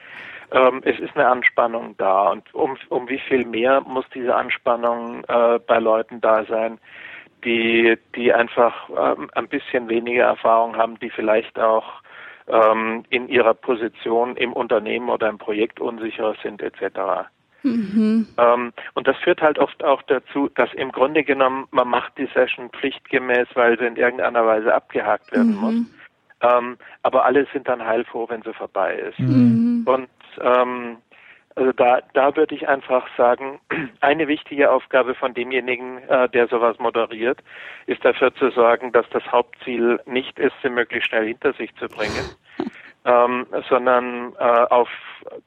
ähm, 0.52 0.82
es 0.84 1.00
ist 1.00 1.16
eine 1.16 1.28
Anspannung 1.28 1.96
da. 1.98 2.30
Und 2.32 2.54
um, 2.54 2.78
um 2.90 3.10
wie 3.10 3.20
viel 3.20 3.46
mehr 3.46 3.82
muss 3.82 4.06
diese 4.14 4.36
Anspannung 4.36 5.24
äh, 5.26 5.60
bei 5.60 5.80
Leuten 5.80 6.22
da 6.22 6.46
sein, 6.46 6.80
die, 7.44 7.98
die 8.16 8.34
einfach 8.34 8.90
ähm, 8.90 9.30
ein 9.34 9.48
bisschen 9.48 9.90
weniger 9.90 10.26
Erfahrung 10.26 10.78
haben, 10.78 11.00
die 11.00 11.10
vielleicht 11.10 11.60
auch 11.60 12.02
ähm, 12.48 13.04
in 13.10 13.30
ihrer 13.30 13.54
Position 13.54 14.36
im 14.36 14.54
Unternehmen 14.54 15.10
oder 15.10 15.30
im 15.30 15.38
Projekt 15.38 15.80
unsicher 15.80 16.36
sind, 16.42 16.62
etc. 16.62 17.28
Mhm. 17.64 18.28
Ähm, 18.38 18.74
und 18.94 19.08
das 19.08 19.18
führt 19.18 19.42
halt 19.42 19.58
oft 19.58 19.84
auch 19.84 20.02
dazu, 20.04 20.50
dass 20.56 20.74
im 20.74 20.92
Grunde 20.92 21.24
genommen 21.24 21.68
man 21.72 21.88
macht 21.88 22.18
die 22.18 22.28
Session 22.34 22.70
pflichtgemäß, 22.70 23.48
weil 23.54 23.78
sie 23.80 23.86
in 23.86 23.96
irgendeiner 23.96 24.46
Weise 24.46 24.74
abgehakt 24.74 25.32
werden 25.32 25.56
mhm. 25.56 25.62
muss. 25.62 25.76
Ähm, 26.42 26.78
aber 27.04 27.24
alle 27.24 27.48
sind 27.54 27.68
dann 27.68 27.86
heilfroh, 27.86 28.28
wenn 28.30 28.42
sie 28.42 28.54
vorbei 28.54 28.96
ist. 28.96 29.20
Mhm. 29.20 29.84
Und 29.86 30.10
ähm, 30.42 30.98
also 31.56 31.72
da, 31.74 32.00
da 32.14 32.36
würde 32.36 32.56
ich 32.56 32.68
einfach 32.68 33.08
sagen, 33.16 33.60
eine 34.02 34.28
wichtige 34.28 34.72
Aufgabe 34.72 35.14
von 35.16 35.34
demjenigen, 35.34 36.00
äh, 36.10 36.30
der 36.30 36.48
sowas 36.48 36.80
moderiert, 36.80 37.40
ist 37.86 38.04
dafür 38.04 38.34
zu 38.36 38.50
sorgen, 38.52 38.92
dass 38.92 39.08
das 39.10 39.24
Hauptziel 39.32 40.00
nicht 40.06 40.40
ist, 40.40 40.56
sie 40.62 40.70
möglichst 40.70 41.10
schnell 41.10 41.28
hinter 41.28 41.54
sich 41.54 41.74
zu 41.76 41.88
bringen, 41.88 42.34
ähm, 43.06 43.46
sondern 43.70 44.34
äh, 44.40 44.44
auf 44.44 44.90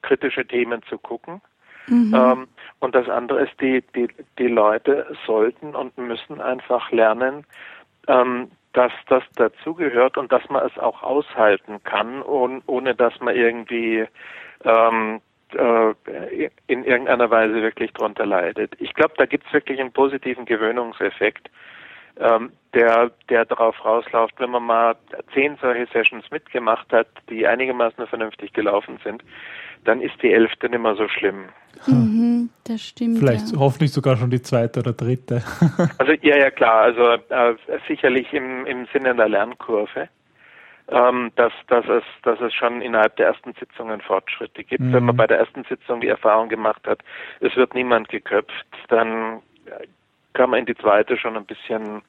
kritische 0.02 0.46
Themen 0.46 0.82
zu 0.84 0.98
gucken 0.98 1.40
Mhm. 1.88 2.14
Ähm, 2.14 2.48
und 2.80 2.94
das 2.94 3.08
andere 3.08 3.42
ist, 3.42 3.60
die, 3.60 3.82
die, 3.94 4.08
die 4.38 4.48
Leute 4.48 5.06
sollten 5.26 5.74
und 5.74 5.96
müssen 5.98 6.40
einfach 6.40 6.90
lernen, 6.90 7.46
ähm, 8.08 8.50
dass 8.72 8.92
das 9.08 9.22
dazugehört 9.36 10.18
und 10.18 10.32
dass 10.32 10.48
man 10.50 10.66
es 10.66 10.76
auch 10.78 11.02
aushalten 11.02 11.82
kann, 11.84 12.22
ohne, 12.22 12.60
ohne 12.66 12.94
dass 12.94 13.18
man 13.20 13.34
irgendwie 13.34 14.06
ähm, 14.64 15.20
äh, 15.54 16.50
in 16.66 16.84
irgendeiner 16.84 17.30
Weise 17.30 17.54
wirklich 17.62 17.92
drunter 17.92 18.26
leidet. 18.26 18.72
Ich 18.78 18.94
glaube, 18.94 19.14
da 19.16 19.26
gibt 19.26 19.46
es 19.46 19.52
wirklich 19.52 19.80
einen 19.80 19.92
positiven 19.92 20.44
Gewöhnungseffekt, 20.44 21.48
ähm, 22.18 22.50
der, 22.74 23.10
der 23.28 23.44
darauf 23.44 23.84
rausläuft, 23.84 24.34
wenn 24.38 24.50
man 24.50 24.64
mal 24.64 24.96
zehn 25.34 25.56
solche 25.60 25.86
Sessions 25.92 26.24
mitgemacht 26.30 26.90
hat, 26.92 27.08
die 27.30 27.46
einigermaßen 27.46 28.06
vernünftig 28.06 28.52
gelaufen 28.54 28.98
sind, 29.04 29.22
dann 29.84 30.00
ist 30.00 30.20
die 30.22 30.32
elfte 30.32 30.68
nicht 30.68 30.82
mehr 30.82 30.96
so 30.96 31.08
schlimm. 31.08 31.44
Mhm, 31.86 32.50
das 32.64 32.82
stimmt. 32.82 33.18
Vielleicht 33.18 33.52
ja. 33.52 33.58
hoffentlich 33.58 33.92
sogar 33.92 34.16
schon 34.16 34.30
die 34.30 34.42
zweite 34.42 34.80
oder 34.80 34.92
dritte. 34.92 35.42
also 35.98 36.12
ja, 36.22 36.38
ja 36.38 36.50
klar, 36.50 36.82
also 36.82 37.02
äh, 37.28 37.54
sicherlich 37.86 38.32
im, 38.32 38.66
im 38.66 38.86
Sinne 38.92 39.14
der 39.14 39.28
Lernkurve. 39.28 40.08
Ähm, 40.88 41.32
dass, 41.34 41.52
dass, 41.66 41.84
es, 41.88 42.04
dass 42.22 42.40
es 42.40 42.54
schon 42.54 42.80
innerhalb 42.80 43.16
der 43.16 43.26
ersten 43.26 43.54
Sitzungen 43.54 44.00
Fortschritte 44.00 44.62
gibt. 44.62 44.82
Mhm. 44.82 44.92
Wenn 44.92 45.04
man 45.06 45.16
bei 45.16 45.26
der 45.26 45.38
ersten 45.38 45.64
Sitzung 45.64 46.00
die 46.00 46.06
Erfahrung 46.06 46.48
gemacht 46.48 46.86
hat, 46.86 47.00
es 47.40 47.56
wird 47.56 47.74
niemand 47.74 48.08
geköpft, 48.08 48.66
dann 48.88 49.42
kann 50.34 50.50
man 50.50 50.60
in 50.60 50.66
die 50.66 50.76
zweite 50.76 51.16
schon 51.16 51.36
ein 51.36 51.44
bisschen 51.44 52.02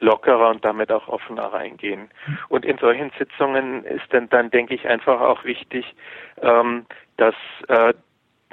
lockerer 0.00 0.50
und 0.50 0.64
damit 0.64 0.90
auch 0.90 1.08
offener 1.08 1.52
reingehen. 1.52 2.10
Und 2.48 2.64
in 2.64 2.78
solchen 2.78 3.10
Sitzungen 3.18 3.84
ist 3.84 4.04
dann, 4.10 4.28
dann 4.28 4.50
denke 4.50 4.74
ich, 4.74 4.86
einfach 4.86 5.20
auch 5.20 5.44
wichtig, 5.44 5.94
ähm, 6.42 6.86
dass 7.16 7.34
äh, 7.68 7.94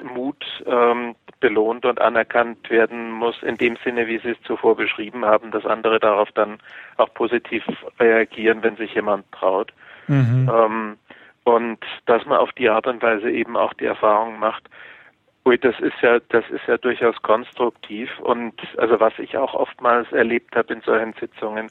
Mut 0.04 0.44
ähm, 0.66 1.14
belohnt 1.40 1.84
und 1.84 2.00
anerkannt 2.00 2.70
werden 2.70 3.10
muss, 3.10 3.42
in 3.42 3.56
dem 3.56 3.76
Sinne, 3.84 4.06
wie 4.06 4.18
Sie 4.18 4.30
es 4.30 4.42
zuvor 4.42 4.76
beschrieben 4.76 5.24
haben, 5.24 5.50
dass 5.50 5.66
andere 5.66 6.00
darauf 6.00 6.30
dann 6.32 6.58
auch 6.96 7.12
positiv 7.14 7.64
reagieren, 7.98 8.62
wenn 8.62 8.76
sich 8.76 8.94
jemand 8.94 9.30
traut. 9.32 9.72
Mhm. 10.06 10.50
Ähm, 10.52 10.96
und 11.44 11.78
dass 12.06 12.24
man 12.24 12.38
auf 12.38 12.52
die 12.52 12.70
Art 12.70 12.86
und 12.86 13.02
Weise 13.02 13.30
eben 13.30 13.56
auch 13.56 13.74
die 13.74 13.84
Erfahrung 13.84 14.38
macht, 14.38 14.64
Ui, 15.46 15.58
das 15.58 15.78
ist 15.80 16.00
ja, 16.00 16.20
das 16.30 16.44
ist 16.48 16.66
ja 16.66 16.78
durchaus 16.78 17.20
konstruktiv 17.20 18.08
und 18.20 18.54
also 18.78 18.98
was 18.98 19.12
ich 19.18 19.36
auch 19.36 19.52
oftmals 19.52 20.10
erlebt 20.10 20.56
habe 20.56 20.72
in 20.72 20.80
solchen 20.80 21.12
Sitzungen, 21.20 21.66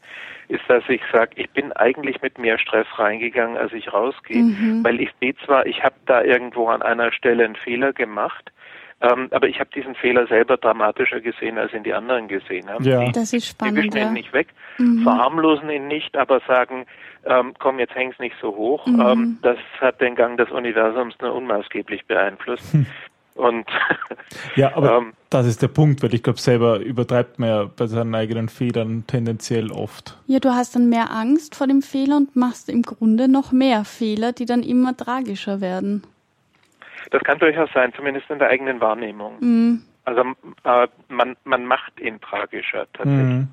ist, 0.48 0.62
dass 0.68 0.84
ich 0.90 1.02
sage, 1.12 1.32
ich 1.36 1.50
bin 1.50 1.72
eigentlich 1.72 2.22
mit 2.22 2.38
mehr 2.38 2.60
Stress 2.60 2.86
reingegangen, 2.98 3.58
als 3.58 3.74
ich 3.74 3.92
rausgehe, 3.92 4.44
mhm. 4.44 4.84
weil 4.84 5.02
ich 5.02 5.10
sehe 5.20 5.36
zwar, 5.44 5.66
ich 5.66 5.84
habe 5.84 5.96
da 6.06 6.22
irgendwo 6.22 6.68
an 6.68 6.84
einer 6.84 7.12
Stelle 7.12 7.46
einen 7.46 7.56
Fehler 7.56 7.94
gemacht, 7.94 8.52
ähm, 9.02 9.28
aber 9.32 9.48
ich 9.48 9.60
habe 9.60 9.72
diesen 9.76 9.96
Fehler 9.96 10.28
selber 10.28 10.58
dramatischer 10.58 11.20
gesehen, 11.20 11.58
als 11.58 11.74
ihn 11.74 11.84
die 11.84 11.94
anderen 11.94 12.28
gesehen 12.28 12.70
haben. 12.70 12.86
Ja. 12.86 13.04
Die, 13.04 13.12
das 13.12 13.34
ist 13.34 13.48
spannend. 13.48 13.78
Die 13.80 13.84
wischen 13.86 13.98
ihn 13.98 14.14
nicht 14.14 14.34
weg, 14.34 14.50
mhm. 14.78 15.02
verharmlosen 15.02 15.72
ihn 15.72 15.88
nicht, 15.88 16.16
aber 16.16 16.42
sagen, 16.48 16.86
ähm, 17.26 17.54
komm, 17.58 17.80
jetzt 17.80 17.96
häng's 17.96 18.20
nicht 18.20 18.36
so 18.40 18.56
hoch. 18.56 18.86
Mhm. 18.86 19.02
Ähm, 19.02 19.40
das 19.42 19.58
hat 19.82 20.00
den 20.00 20.14
Gang 20.14 20.38
des 20.38 20.52
Universums 20.52 21.16
nur 21.22 21.34
unmaßgeblich 21.34 22.06
beeinflusst. 22.06 22.74
Hm. 22.74 22.86
Und 23.36 23.65
ja, 24.56 24.75
aber 24.75 24.98
ähm, 24.98 25.13
das 25.29 25.48
ist 25.48 25.62
der 25.62 25.67
Punkt, 25.67 26.04
weil 26.04 26.13
ich 26.13 26.21
glaube, 26.21 26.40
selber 26.40 26.79
übertreibt 26.79 27.40
man 27.40 27.50
ja 27.50 27.63
bei 27.63 27.88
seinen 27.88 28.13
eigenen 28.13 28.50
Fehlern 28.50 29.06
tendenziell 29.08 29.71
oft. 29.71 30.17
Ja, 30.27 30.40
du 30.40 30.50
hast 30.52 30.75
dann 30.75 30.90
mehr 30.90 31.12
Angst 31.12 31.56
vor 31.56 31.67
dem 31.67 31.81
Fehler 31.81 32.17
und 32.17 32.36
machst 32.36 32.69
im 32.69 32.84
Grunde 32.84 33.27
noch 33.27 33.52
mehr 33.52 33.86
Fehler, 33.86 34.31
die 34.34 34.46
dann 34.46 34.62
immer 34.62 34.96
tragischer 34.96 35.62
werden. 35.62 36.04
Das 37.12 37.23
kann 37.23 37.40
durchaus 37.40 37.69
sein, 37.73 37.92
zumindest 37.96 38.29
in 38.29 38.40
der 38.40 38.50
eigenen 38.50 38.79
Wahrnehmung. 38.79 39.34
Mhm. 39.40 39.81
Also 40.06 40.21
äh, 40.63 40.88
man, 41.08 41.36
man 41.44 41.65
macht 41.65 42.00
ihn 42.00 42.19
tragischer 42.21 42.86
tatsächlich. 42.94 43.23
Mhm. 43.23 43.48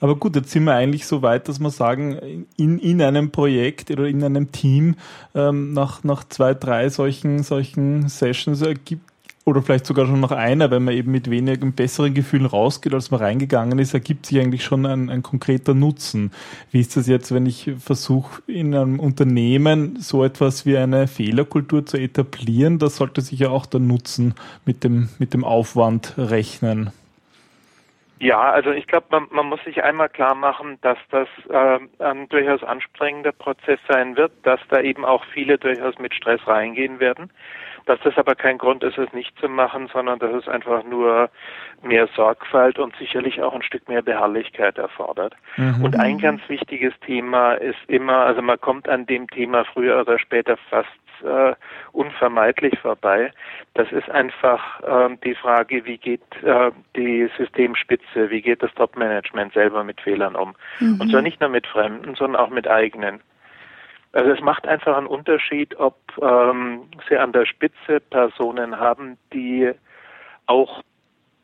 Aber 0.00 0.16
gut, 0.16 0.36
jetzt 0.36 0.50
sind 0.50 0.64
wir 0.64 0.74
eigentlich 0.74 1.06
so 1.06 1.22
weit, 1.22 1.48
dass 1.48 1.58
wir 1.58 1.70
sagen, 1.70 2.46
in, 2.56 2.78
in 2.78 3.00
einem 3.02 3.30
Projekt 3.30 3.90
oder 3.90 4.06
in 4.06 4.22
einem 4.22 4.52
Team 4.52 4.96
ähm, 5.34 5.72
nach, 5.72 6.04
nach 6.04 6.24
zwei, 6.28 6.54
drei 6.54 6.88
solchen, 6.88 7.42
solchen 7.42 8.08
Sessions 8.08 8.62
ergibt 8.62 9.10
oder 9.46 9.62
vielleicht 9.62 9.86
sogar 9.86 10.06
schon 10.06 10.18
nach 10.18 10.32
einer, 10.32 10.72
wenn 10.72 10.82
man 10.82 10.94
eben 10.94 11.12
mit 11.12 11.30
wenigen 11.30 11.72
besseren 11.72 12.12
Gefühlen 12.12 12.46
rausgeht, 12.46 12.92
als 12.92 13.12
man 13.12 13.20
reingegangen 13.20 13.78
ist, 13.78 13.94
ergibt 13.94 14.26
sich 14.26 14.40
eigentlich 14.40 14.64
schon 14.64 14.84
ein, 14.84 15.08
ein 15.08 15.22
konkreter 15.22 15.72
Nutzen. 15.72 16.32
Wie 16.72 16.80
ist 16.80 16.96
das 16.96 17.06
jetzt, 17.06 17.32
wenn 17.32 17.46
ich 17.46 17.70
versuche, 17.78 18.42
in 18.48 18.74
einem 18.74 18.98
Unternehmen 18.98 19.98
so 20.00 20.24
etwas 20.24 20.66
wie 20.66 20.76
eine 20.76 21.06
Fehlerkultur 21.06 21.86
zu 21.86 21.96
etablieren? 21.96 22.80
Das 22.80 22.96
sollte 22.96 23.20
sich 23.20 23.38
ja 23.38 23.50
auch 23.50 23.66
der 23.66 23.78
Nutzen 23.78 24.34
mit 24.64 24.82
dem, 24.82 25.10
mit 25.20 25.32
dem 25.32 25.44
Aufwand 25.44 26.14
rechnen. 26.18 26.90
Ja, 28.18 28.50
also 28.50 28.70
ich 28.70 28.86
glaube, 28.86 29.06
man, 29.10 29.26
man, 29.30 29.46
muss 29.46 29.62
sich 29.64 29.84
einmal 29.84 30.08
klar 30.08 30.34
machen, 30.34 30.78
dass 30.80 30.98
das 31.10 31.28
äh, 31.50 31.78
ein 32.02 32.28
durchaus 32.30 32.62
anstrengender 32.62 33.32
Prozess 33.32 33.78
sein 33.88 34.16
wird, 34.16 34.32
dass 34.42 34.60
da 34.70 34.80
eben 34.80 35.04
auch 35.04 35.24
viele 35.26 35.58
durchaus 35.58 35.98
mit 35.98 36.14
Stress 36.14 36.40
reingehen 36.46 36.98
werden, 36.98 37.30
dass 37.84 38.00
das 38.00 38.16
aber 38.16 38.34
kein 38.34 38.56
Grund 38.56 38.82
ist, 38.82 38.96
es 38.96 39.12
nicht 39.12 39.38
zu 39.38 39.50
machen, 39.50 39.88
sondern 39.92 40.18
dass 40.18 40.32
es 40.32 40.48
einfach 40.48 40.82
nur 40.84 41.28
mehr 41.82 42.08
Sorgfalt 42.16 42.78
und 42.78 42.96
sicherlich 42.96 43.42
auch 43.42 43.54
ein 43.54 43.62
Stück 43.62 43.86
mehr 43.86 44.02
Beharrlichkeit 44.02 44.78
erfordert. 44.78 45.36
Mhm. 45.58 45.84
Und 45.84 46.00
ein 46.00 46.18
ganz 46.18 46.40
wichtiges 46.48 46.94
Thema 47.00 47.52
ist 47.52 47.78
immer, 47.86 48.24
also 48.24 48.40
man 48.40 48.58
kommt 48.58 48.88
an 48.88 49.04
dem 49.04 49.28
Thema 49.28 49.64
früher 49.66 50.00
oder 50.00 50.18
später 50.18 50.56
fast 50.70 50.88
äh, 51.22 51.54
unvermeidlich 51.92 52.78
vorbei. 52.80 53.32
Das 53.74 53.90
ist 53.92 54.10
einfach 54.10 54.80
äh, 54.82 55.16
die 55.24 55.34
Frage, 55.34 55.84
wie 55.84 55.98
geht 55.98 56.22
äh, 56.42 56.70
die 56.96 57.30
Systemspitze, 57.36 58.30
wie 58.30 58.42
geht 58.42 58.62
das 58.62 58.72
Top-Management 58.74 59.52
selber 59.52 59.84
mit 59.84 60.00
Fehlern 60.00 60.36
um? 60.36 60.54
Mhm. 60.80 61.00
Und 61.00 61.10
zwar 61.10 61.22
nicht 61.22 61.40
nur 61.40 61.50
mit 61.50 61.66
Fremden, 61.66 62.14
sondern 62.14 62.40
auch 62.40 62.50
mit 62.50 62.68
eigenen. 62.68 63.20
Also 64.12 64.30
es 64.30 64.40
macht 64.40 64.66
einfach 64.66 64.96
einen 64.96 65.06
Unterschied, 65.06 65.78
ob 65.78 65.96
ähm, 66.22 66.84
Sie 67.08 67.18
an 67.18 67.32
der 67.32 67.44
Spitze 67.44 68.00
Personen 68.00 68.78
haben, 68.78 69.18
die 69.32 69.72
auch 70.46 70.82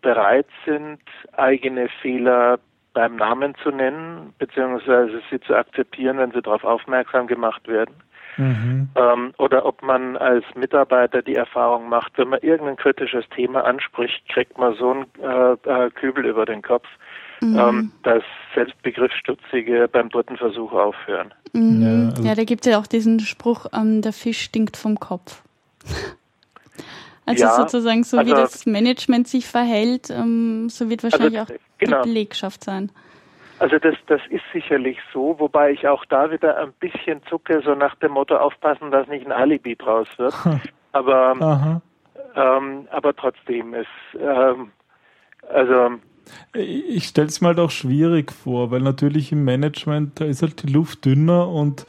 bereit 0.01 0.47
sind, 0.64 1.01
eigene 1.33 1.89
Fehler 2.01 2.59
beim 2.95 3.16
Namen 3.16 3.55
zu 3.62 3.70
nennen, 3.70 4.35
beziehungsweise 4.39 5.23
sie 5.31 5.41
zu 5.41 5.55
akzeptieren, 5.55 6.18
wenn 6.18 6.33
sie 6.33 6.43
darauf 6.43 6.64
aufmerksam 6.64 7.27
gemacht 7.27 7.66
werden. 7.66 7.95
Mhm. 8.37 8.89
Ähm, 8.95 9.35
oder 9.39 9.66
ob 9.66 9.83
man 9.83 10.16
als 10.16 10.45
Mitarbeiter 10.55 11.22
die 11.22 11.35
Erfahrung 11.35 11.89
macht, 11.89 12.16
wenn 12.16 12.28
man 12.28 12.41
irgendein 12.41 12.76
kritisches 12.76 13.24
Thema 13.35 13.64
anspricht, 13.64 14.26
kriegt 14.28 14.57
man 14.59 14.74
so 14.74 14.91
einen 14.91 15.07
äh, 15.22 15.87
äh, 15.87 15.91
Kübel 15.91 16.24
über 16.24 16.47
den 16.47 16.62
Kopf, 16.62 16.87
mhm. 17.41 17.59
ähm, 17.59 17.93
dass 18.03 18.22
selbst 18.55 18.80
Begriffsstutzige 18.83 19.89
beim 19.89 20.09
dritten 20.09 20.37
Versuch 20.37 20.72
aufhören. 20.72 21.33
Mhm. 21.53 21.83
Ja, 21.83 22.09
also 22.11 22.22
ja, 22.22 22.35
da 22.35 22.45
gibt 22.45 22.64
es 22.66 22.72
ja 22.72 22.78
auch 22.78 22.87
diesen 22.87 23.20
Spruch, 23.20 23.66
ähm, 23.74 24.01
der 24.01 24.12
Fisch 24.12 24.41
stinkt 24.41 24.76
vom 24.76 24.99
Kopf. 24.99 25.43
also 27.26 27.45
ja, 27.45 27.55
sozusagen, 27.55 28.05
so 28.05 28.16
also, 28.16 28.30
wie 28.30 28.35
das 28.35 28.64
Management 28.64 29.28
sich 29.28 29.47
verhält, 29.47 30.09
ähm, 30.11 30.68
so 30.70 30.89
wird 30.89 31.03
wahrscheinlich 31.03 31.39
also, 31.39 31.55
auch 31.55 31.59
genau. 31.78 32.03
die 32.03 32.09
Belegschaft 32.09 32.64
sein. 32.64 32.91
Also 33.59 33.78
das, 33.78 33.94
das 34.07 34.20
ist 34.30 34.42
sicherlich 34.53 34.98
so, 35.12 35.36
wobei 35.38 35.72
ich 35.72 35.86
auch 35.86 36.05
da 36.07 36.30
wieder 36.30 36.59
ein 36.59 36.72
bisschen 36.80 37.20
zucke, 37.28 37.62
so 37.64 37.74
nach 37.74 37.94
dem 37.96 38.12
Motto 38.12 38.36
aufpassen, 38.36 38.90
dass 38.90 39.07
nicht 39.09 39.26
ein 39.26 39.32
Alibi 39.32 39.76
draus 39.76 40.09
wird. 40.16 40.34
Aber, 40.92 41.80
ähm, 42.34 42.88
aber 42.90 43.16
trotzdem 43.16 43.72
ist, 43.72 43.86
ähm, 44.20 44.72
also 45.48 45.98
ich 46.55 47.05
stelle 47.05 47.28
es 47.28 47.40
mal 47.40 47.55
doch 47.55 47.70
schwierig 47.70 48.32
vor, 48.32 48.70
weil 48.70 48.80
natürlich 48.80 49.32
im 49.32 49.44
Management, 49.44 50.20
da 50.20 50.24
ist 50.24 50.42
halt 50.42 50.62
die 50.62 50.72
Luft 50.72 51.05
dünner 51.05 51.48
und 51.48 51.86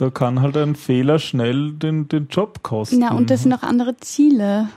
da 0.00 0.08
kann 0.08 0.40
halt 0.40 0.56
ein 0.56 0.76
Fehler 0.76 1.18
schnell 1.18 1.72
den, 1.72 2.08
den 2.08 2.28
Job 2.28 2.62
kosten. 2.62 3.02
Ja, 3.02 3.12
und 3.12 3.28
das 3.28 3.42
sind 3.42 3.52
auch 3.52 3.62
andere 3.62 3.98
Ziele. 3.98 4.70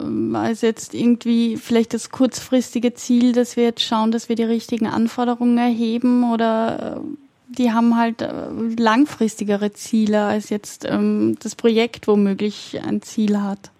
Ähm, 0.00 0.34
als 0.34 0.62
jetzt 0.62 0.94
irgendwie 0.94 1.58
vielleicht 1.58 1.92
das 1.92 2.08
kurzfristige 2.08 2.94
Ziel, 2.94 3.32
dass 3.32 3.56
wir 3.56 3.64
jetzt 3.64 3.82
schauen, 3.82 4.10
dass 4.10 4.30
wir 4.30 4.36
die 4.36 4.44
richtigen 4.44 4.86
Anforderungen 4.86 5.58
erheben 5.58 6.32
oder 6.32 6.96
äh, 6.96 7.00
die 7.58 7.72
haben 7.72 7.98
halt 7.98 8.22
äh, 8.22 8.32
langfristigere 8.78 9.72
Ziele 9.72 10.24
als 10.24 10.48
jetzt 10.48 10.86
ähm, 10.88 11.36
das 11.42 11.56
Projekt 11.56 12.08
womöglich 12.08 12.80
ein 12.82 13.02
Ziel 13.02 13.38
hat. 13.38 13.70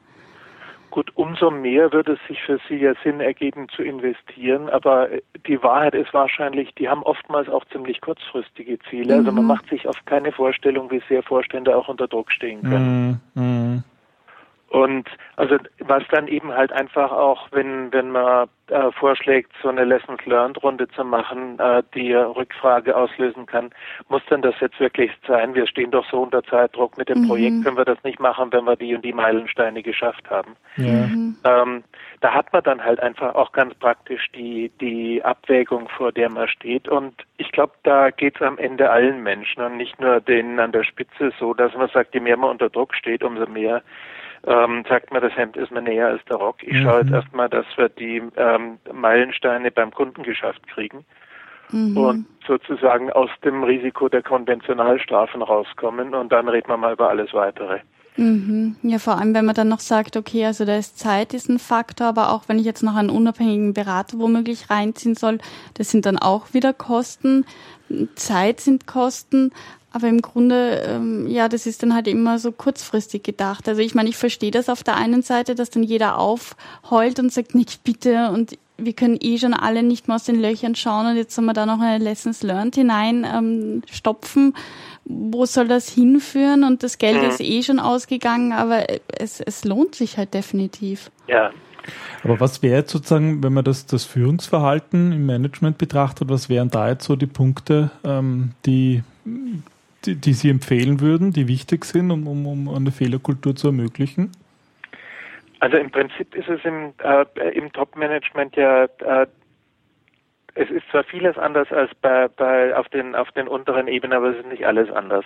Gut, 0.91 1.13
umso 1.15 1.51
mehr 1.51 1.93
wird 1.93 2.09
es 2.09 2.19
sich 2.27 2.43
für 2.43 2.59
Sie 2.69 2.77
ja 2.77 2.95
Sinn 3.05 3.21
ergeben 3.21 3.69
zu 3.69 3.83
investieren, 3.83 4.69
aber 4.69 5.09
die 5.47 5.63
Wahrheit 5.63 5.95
ist 5.95 6.13
wahrscheinlich, 6.13 6.75
die 6.75 6.89
haben 6.89 7.03
oftmals 7.05 7.49
auch 7.49 7.65
ziemlich 7.67 8.01
kurzfristige 8.01 8.79
Ziele. 8.91 9.15
Mhm. 9.15 9.21
Also 9.21 9.33
man 9.33 9.45
mhm. 9.45 9.49
macht 9.49 9.69
sich 9.69 9.87
oft 9.89 10.05
keine 10.07 10.33
Vorstellung, 10.33 10.91
wie 10.91 11.03
sehr 11.09 11.23
Vorstände 11.23 11.77
auch 11.77 11.89
unter 11.89 12.09
Druck 12.09 12.33
stehen 12.33 12.63
können. 12.63 13.21
Mhm. 13.35 13.85
Und 14.71 15.09
also 15.35 15.57
was 15.81 16.05
dann 16.13 16.29
eben 16.29 16.53
halt 16.53 16.73
einfach 16.73 17.11
auch, 17.11 17.49
wenn 17.51 17.93
wenn 17.93 18.13
man 18.13 18.49
äh, 18.69 18.93
vorschlägt, 18.93 19.51
so 19.61 19.69
eine 19.69 19.83
Lessons 19.83 20.25
Learned 20.27 20.63
Runde 20.63 20.87
zu 20.91 21.05
machen, 21.05 21.59
äh, 21.59 21.83
die 21.93 22.15
Rückfrage 22.15 22.97
auslösen 22.97 23.47
kann, 23.47 23.71
muss 24.09 24.23
denn 24.31 24.43
das 24.43 24.55
jetzt 24.61 24.79
wirklich 24.79 25.11
sein? 25.27 25.57
Wir 25.57 25.67
stehen 25.67 25.91
doch 25.91 26.09
so 26.09 26.23
unter 26.23 26.45
Zeitdruck 26.45 26.97
mit 26.97 27.09
dem 27.09 27.23
mhm. 27.23 27.27
Projekt, 27.27 27.65
können 27.65 27.77
wir 27.77 27.85
das 27.85 28.01
nicht 28.05 28.21
machen, 28.21 28.53
wenn 28.53 28.65
wir 28.65 28.77
die 28.77 28.95
und 28.95 29.05
die 29.05 29.13
Meilensteine 29.13 29.83
geschafft 29.83 30.31
haben. 30.31 30.55
Ja. 30.77 31.07
Mhm. 31.09 31.37
Ähm, 31.43 31.85
da 32.21 32.33
hat 32.33 32.53
man 32.53 32.63
dann 32.63 32.85
halt 32.85 33.01
einfach 33.01 33.35
auch 33.35 33.51
ganz 33.51 33.75
praktisch 33.75 34.31
die 34.37 34.71
die 34.81 35.21
Abwägung, 35.25 35.89
vor 35.89 36.13
der 36.13 36.31
man 36.31 36.47
steht. 36.47 36.87
Und 36.87 37.15
ich 37.39 37.51
glaube, 37.51 37.73
da 37.83 38.11
geht 38.11 38.37
es 38.37 38.43
am 38.43 38.57
Ende 38.57 38.89
allen 38.89 39.25
Menschen 39.25 39.65
und 39.65 39.79
nicht 39.79 40.01
nur 40.01 40.21
denen 40.21 40.61
an 40.61 40.71
der 40.71 40.85
Spitze 40.85 41.33
so, 41.41 41.55
dass 41.55 41.75
man 41.75 41.89
sagt, 41.89 42.15
je 42.15 42.21
mehr 42.21 42.37
man 42.37 42.51
unter 42.51 42.71
Druck 42.71 42.95
steht, 42.95 43.25
umso 43.25 43.47
mehr 43.47 43.83
ähm, 44.47 44.85
sagt 44.89 45.13
man, 45.13 45.23
das 45.23 45.37
Hemd 45.37 45.57
ist 45.57 45.71
mir 45.71 45.83
näher 45.83 46.09
als 46.09 46.25
der 46.25 46.37
Rock. 46.37 46.63
Ich 46.63 46.73
mhm. 46.73 46.83
schaue 46.83 47.01
jetzt 47.01 47.13
erstmal, 47.13 47.49
dass 47.49 47.67
wir 47.77 47.89
die 47.89 48.23
ähm, 48.37 48.79
Meilensteine 48.93 49.71
beim 49.71 49.91
Kunden 49.91 50.23
geschafft 50.23 50.67
kriegen 50.69 51.05
mhm. 51.71 51.97
und 51.97 52.27
sozusagen 52.47 53.11
aus 53.13 53.31
dem 53.45 53.63
Risiko 53.63 54.09
der 54.09 54.23
Konventionalstrafen 54.23 55.43
rauskommen 55.43 56.15
und 56.15 56.33
dann 56.33 56.49
reden 56.49 56.69
wir 56.69 56.77
mal 56.77 56.95
über 56.95 57.09
alles 57.09 57.33
weitere. 57.35 57.81
Mhm. 58.17 58.77
Ja, 58.83 58.99
vor 58.99 59.19
allem, 59.19 59.35
wenn 59.35 59.45
man 59.45 59.55
dann 59.55 59.69
noch 59.69 59.81
sagt, 59.81 60.17
okay, 60.17 60.45
also 60.45 60.65
da 60.65 60.77
ist 60.77 60.99
Zeit 60.99 61.33
ist 61.33 61.49
ein 61.49 61.59
Faktor, 61.59 62.09
aber 62.09 62.33
auch 62.33 62.49
wenn 62.49 62.59
ich 62.59 62.65
jetzt 62.65 62.83
noch 62.83 62.97
einen 62.97 63.11
unabhängigen 63.11 63.73
Berater 63.73 64.19
womöglich 64.19 64.69
reinziehen 64.69 65.15
soll, 65.15 65.39
das 65.75 65.91
sind 65.91 66.07
dann 66.07 66.19
auch 66.19 66.53
wieder 66.53 66.73
Kosten. 66.73 67.47
Zeit 68.15 68.61
sind 68.61 68.87
Kosten. 68.87 69.53
Aber 69.93 70.09
im 70.09 70.23
Grunde, 70.23 70.83
ähm, 70.87 71.27
ja, 71.27 71.49
das 71.49 71.67
ist 71.67 71.83
dann 71.83 71.95
halt 71.95 72.07
immer 72.07 72.39
so 72.39 72.53
kurzfristig 72.53 73.25
gedacht. 73.25 73.69
Also 73.69 73.81
ich 73.81 73.95
meine, 73.95 74.09
ich 74.09 74.17
verstehe 74.17 74.53
das 74.53 74.69
auf 74.69 74.85
der 74.85 74.97
einen 74.97 75.23
Seite, 75.23 75.55
dass 75.55 75.71
dann 75.71 75.83
jeder 75.83 76.19
aufheult 76.19 77.19
und 77.19 77.33
sagt, 77.33 77.55
nicht 77.55 77.83
bitte 77.83 78.31
und 78.31 78.57
wir 78.77 78.93
können 78.93 79.19
eh 79.21 79.39
schon 79.39 79.53
alle 79.53 79.83
nicht 79.83 80.09
mehr 80.09 80.15
aus 80.15 80.25
den 80.25 80.41
Löchern 80.41 80.75
schauen 80.75 81.07
und 81.07 81.17
jetzt 81.17 81.35
soll 81.35 81.45
man 81.45 81.55
da 81.55 81.67
noch 81.67 81.81
eine 81.81 82.03
Lessons 82.03 82.43
Learned 82.43 82.75
hinein 82.75 83.27
ähm, 83.31 83.83
stopfen. 83.91 84.55
Wo 85.05 85.45
soll 85.45 85.69
das 85.69 85.89
hinführen? 85.89 86.65
Und 86.65 86.83
das 86.83 86.99
Geld 86.99 87.23
mhm. 87.23 87.29
ist 87.29 87.41
eh 87.41 87.63
schon 87.63 87.79
ausgegangen, 87.79 88.53
aber 88.53 88.87
es, 89.09 89.41
es 89.41 89.65
lohnt 89.65 89.95
sich 89.95 90.17
halt 90.17 90.35
definitiv. 90.35 91.11
Ja. 91.27 91.51
Aber 92.23 92.39
was 92.39 92.63
wäre 92.63 92.79
jetzt 92.79 92.93
sozusagen, 92.93 93.43
wenn 93.43 93.53
man 93.53 93.65
das, 93.65 93.87
das 93.87 94.05
Führungsverhalten 94.05 95.13
im 95.13 95.27
Management 95.27 95.79
betrachtet, 95.79 96.29
was 96.29 96.49
wären 96.49 96.71
da 96.71 96.91
jetzt 96.91 97.05
so 97.05 97.17
die 97.17 97.27
Punkte, 97.27 97.91
ähm, 98.05 98.53
die 98.67 99.03
die, 100.07 100.17
die 100.17 100.33
Sie 100.33 100.51
empfehlen 100.51 101.01
würden, 101.01 101.33
die 101.33 101.49
wichtig 101.49 101.85
sind, 101.85 102.11
um, 102.11 102.27
um, 102.27 102.47
um 102.47 102.75
eine 102.75 102.91
Fehlerkultur 102.91 103.55
zu 103.55 103.69
ermöglichen? 103.69 104.33
Also 105.61 105.77
im 105.77 105.91
Prinzip 105.91 106.35
ist 106.35 106.49
es 106.49 106.65
im, 106.65 106.95
äh, 107.03 107.51
im 107.51 107.73
Top-Management 107.73 108.57
ja, 108.57 108.85
äh, 108.85 109.27
es 110.55 110.71
ist 110.71 110.89
zwar 110.91 111.05
vieles 111.05 111.39
anders 111.39 111.71
als 111.71 111.95
bei, 111.97 112.29
bei 112.29 112.77
auf 112.77 112.89
den 112.89 113.15
auf 113.15 113.31
den 113.33 113.47
unteren 113.47 113.87
Ebenen, 113.87 114.17
aber 114.17 114.31
es 114.31 114.39
ist 114.39 114.47
nicht 114.47 114.67
alles 114.67 114.91
anders. 114.91 115.25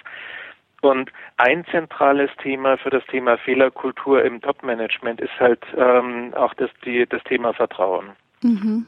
Und 0.83 1.11
ein 1.39 1.65
zentrales 1.71 2.31
Thema 2.43 2.77
für 2.77 2.91
das 2.91 3.05
Thema 3.07 3.39
Fehlerkultur 3.39 4.23
im 4.23 4.43
Top-Management 4.43 5.21
ist 5.21 5.33
halt 5.41 5.65
ähm, 5.77 6.35
auch 6.35 6.53
das, 6.55 6.69
die, 6.85 7.07
das 7.07 7.23
Thema 7.25 7.55
Vertrauen. 7.55 8.11
Mhm. 8.43 8.87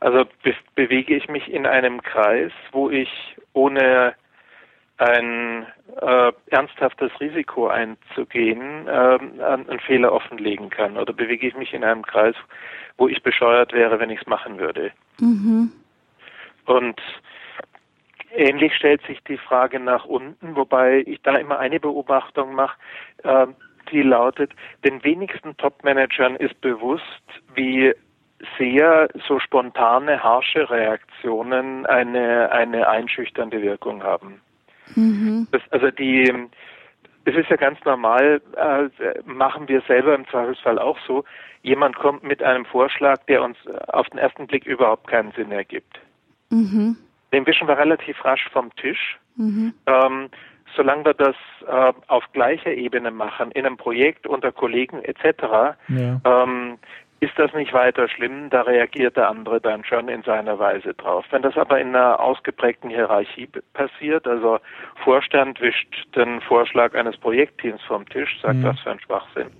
Also 0.00 0.24
be 0.42 0.54
bewege 0.74 1.14
ich 1.14 1.28
mich 1.28 1.48
in 1.48 1.64
einem 1.64 2.02
Kreis, 2.02 2.50
wo 2.72 2.90
ich 2.90 3.36
ohne 3.52 4.14
ein 5.02 5.66
äh, 6.00 6.32
ernsthaftes 6.50 7.10
Risiko 7.20 7.66
einzugehen, 7.68 8.86
äh, 8.86 9.18
einen 9.42 9.80
Fehler 9.80 10.12
offenlegen 10.12 10.70
kann? 10.70 10.96
Oder 10.96 11.12
bewege 11.12 11.46
ich 11.46 11.56
mich 11.56 11.74
in 11.74 11.84
einem 11.84 12.02
Kreis, 12.02 12.36
wo 12.96 13.08
ich 13.08 13.22
bescheuert 13.22 13.72
wäre, 13.72 13.98
wenn 13.98 14.10
ich 14.10 14.20
es 14.20 14.26
machen 14.26 14.58
würde? 14.58 14.92
Mhm. 15.18 15.72
Und 16.66 17.00
ähnlich 18.34 18.74
stellt 18.76 19.02
sich 19.06 19.20
die 19.24 19.38
Frage 19.38 19.80
nach 19.80 20.04
unten, 20.04 20.54
wobei 20.56 21.02
ich 21.06 21.20
da 21.22 21.36
immer 21.36 21.58
eine 21.58 21.80
Beobachtung 21.80 22.54
mache, 22.54 22.76
äh, 23.24 23.46
die 23.90 24.02
lautet, 24.02 24.52
den 24.84 25.02
wenigsten 25.04 25.56
Top-Managern 25.56 26.36
ist 26.36 26.58
bewusst, 26.60 27.04
wie 27.54 27.92
sehr 28.58 29.08
so 29.26 29.38
spontane, 29.38 30.22
harsche 30.22 30.68
Reaktionen 30.70 31.86
eine, 31.86 32.50
eine 32.50 32.88
einschüchternde 32.88 33.60
Wirkung 33.62 34.02
haben. 34.02 34.40
Mhm. 34.94 35.48
Das, 35.50 35.62
also 35.70 35.90
die, 35.90 36.32
es 37.24 37.34
ist 37.34 37.48
ja 37.48 37.56
ganz 37.56 37.78
normal, 37.84 38.40
äh, 38.56 39.20
machen 39.24 39.68
wir 39.68 39.80
selber 39.82 40.14
im 40.14 40.26
Zweifelsfall 40.28 40.78
auch 40.78 40.98
so. 41.06 41.24
Jemand 41.62 41.96
kommt 41.96 42.24
mit 42.24 42.42
einem 42.42 42.64
Vorschlag, 42.64 43.24
der 43.28 43.42
uns 43.42 43.56
auf 43.88 44.08
den 44.10 44.18
ersten 44.18 44.46
Blick 44.46 44.66
überhaupt 44.66 45.06
keinen 45.06 45.32
Sinn 45.32 45.52
ergibt. 45.52 46.00
Mhm. 46.50 46.96
Den 47.32 47.46
wischen 47.46 47.68
wir 47.68 47.78
relativ 47.78 48.24
rasch 48.24 48.48
vom 48.52 48.74
Tisch. 48.76 49.18
Mhm. 49.36 49.72
Ähm, 49.86 50.28
solange 50.76 51.04
wir 51.04 51.14
das 51.14 51.36
äh, 51.66 51.92
auf 52.08 52.24
gleicher 52.32 52.72
Ebene 52.72 53.10
machen, 53.10 53.50
in 53.52 53.66
einem 53.66 53.76
Projekt 53.76 54.26
unter 54.26 54.52
Kollegen 54.52 55.02
etc., 55.02 55.76
ja. 55.88 56.20
ähm, 56.24 56.78
ist 57.22 57.38
das 57.38 57.52
nicht 57.52 57.72
weiter 57.72 58.08
schlimm, 58.08 58.50
da 58.50 58.62
reagiert 58.62 59.16
der 59.16 59.28
andere 59.28 59.60
dann 59.60 59.84
schon 59.84 60.08
in 60.08 60.24
seiner 60.24 60.58
Weise 60.58 60.92
drauf. 60.92 61.24
Wenn 61.30 61.42
das 61.42 61.56
aber 61.56 61.80
in 61.80 61.94
einer 61.94 62.18
ausgeprägten 62.18 62.90
Hierarchie 62.90 63.48
passiert, 63.74 64.26
also 64.26 64.58
Vorstand 65.04 65.60
wischt 65.60 66.08
den 66.16 66.40
Vorschlag 66.40 66.96
eines 66.96 67.16
Projektteams 67.16 67.80
vom 67.82 68.08
Tisch, 68.08 68.40
sagt 68.42 68.56
mhm. 68.56 68.64
was 68.64 68.80
für 68.80 68.90
ein 68.90 68.98
Schwachsinn, 68.98 69.52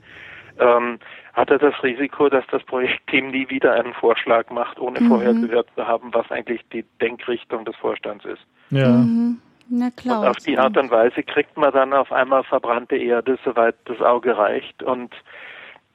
ähm, 0.58 0.98
hat 1.34 1.50
er 1.50 1.58
das 1.58 1.80
Risiko, 1.84 2.28
dass 2.28 2.44
das 2.50 2.64
Projektteam 2.64 3.30
nie 3.30 3.48
wieder 3.48 3.74
einen 3.74 3.94
Vorschlag 3.94 4.50
macht, 4.50 4.80
ohne 4.80 5.00
mhm. 5.00 5.08
vorher 5.08 5.32
gehört 5.32 5.68
zu 5.76 5.86
haben, 5.86 6.12
was 6.12 6.28
eigentlich 6.32 6.62
die 6.72 6.84
Denkrichtung 7.00 7.64
des 7.64 7.76
Vorstands 7.76 8.24
ist. 8.24 8.42
Ja. 8.70 8.88
Mhm. 8.88 9.38
Na 9.68 9.90
klar. 9.90 10.22
Und 10.22 10.26
auf 10.26 10.36
die 10.38 10.58
Art 10.58 10.76
und 10.76 10.90
Weise 10.90 11.22
kriegt 11.22 11.56
man 11.56 11.72
dann 11.72 11.92
auf 11.92 12.10
einmal 12.10 12.42
verbrannte 12.42 12.96
Erde, 12.96 13.38
soweit 13.44 13.76
das 13.84 14.00
Auge 14.00 14.36
reicht. 14.36 14.82
Und 14.82 15.14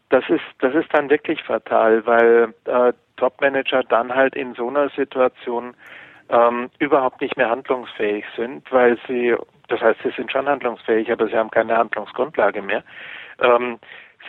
das 0.09 0.23
ist, 0.29 0.43
das 0.59 0.73
ist 0.73 0.93
dann 0.93 1.09
wirklich 1.09 1.43
fatal, 1.43 2.05
weil 2.05 2.53
äh, 2.65 2.93
Top-Manager 3.17 3.83
dann 3.83 4.13
halt 4.13 4.35
in 4.35 4.53
so 4.53 4.69
einer 4.69 4.89
Situation 4.89 5.73
ähm, 6.29 6.69
überhaupt 6.79 7.21
nicht 7.21 7.37
mehr 7.37 7.49
handlungsfähig 7.49 8.25
sind, 8.35 8.71
weil 8.71 8.97
sie, 9.07 9.35
das 9.67 9.81
heißt, 9.81 9.99
sie 10.03 10.11
sind 10.11 10.31
schon 10.31 10.47
handlungsfähig, 10.47 11.11
aber 11.11 11.27
sie 11.27 11.35
haben 11.35 11.51
keine 11.51 11.77
Handlungsgrundlage 11.77 12.61
mehr. 12.61 12.83
Ähm, 13.41 13.79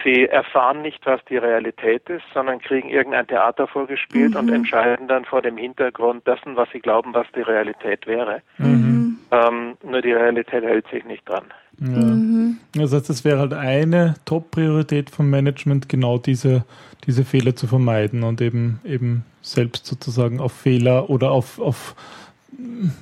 sie 0.05 0.26
erfahren 0.26 0.83
nicht, 0.83 1.05
was 1.07 1.24
die 1.26 1.37
Realität 1.37 2.09
ist, 2.09 2.24
sondern 2.35 2.61
kriegen 2.61 2.89
irgendein 2.89 3.26
Theater 3.26 3.66
vorgespielt 3.66 4.33
mhm. 4.33 4.37
und 4.37 4.53
entscheiden 4.53 5.09
dann 5.09 5.24
vor 5.24 5.43
dem 5.43 5.57
Hintergrund 5.57 6.26
dessen, 6.26 6.57
was 6.57 6.68
sie 6.70 6.81
glauben, 6.81 7.14
was 7.14 7.26
die 7.35 7.43
Realität 7.43 8.07
wäre. 8.07 8.43
Mhm. 8.59 8.88
Ähm, 9.31 9.76
nur 9.83 10.01
die 10.01 10.12
Realität 10.12 10.64
hält 10.64 10.87
sich 10.89 11.05
nicht 11.05 11.29
dran. 11.29 11.45
Ja. 11.81 11.87
Mhm. 11.87 12.59
Das 12.74 12.93
heißt, 12.93 13.11
es 13.11 13.24
wäre 13.24 13.39
halt 13.39 13.53
eine 13.53 14.14
Top-Priorität 14.24 15.11
vom 15.11 15.31
Management, 15.31 15.89
genau 15.89 16.18
diese, 16.18 16.64
diese 17.07 17.24
Fehler 17.24 17.55
zu 17.55 17.66
vermeiden 17.66 18.24
und 18.24 18.41
eben, 18.41 18.81
eben 18.85 19.24
selbst 19.43 19.87
sozusagen 19.87 20.41
auf 20.41 20.53
Fehler 20.53 21.11
oder 21.11 21.31
auf, 21.31 21.61
auf 21.61 21.95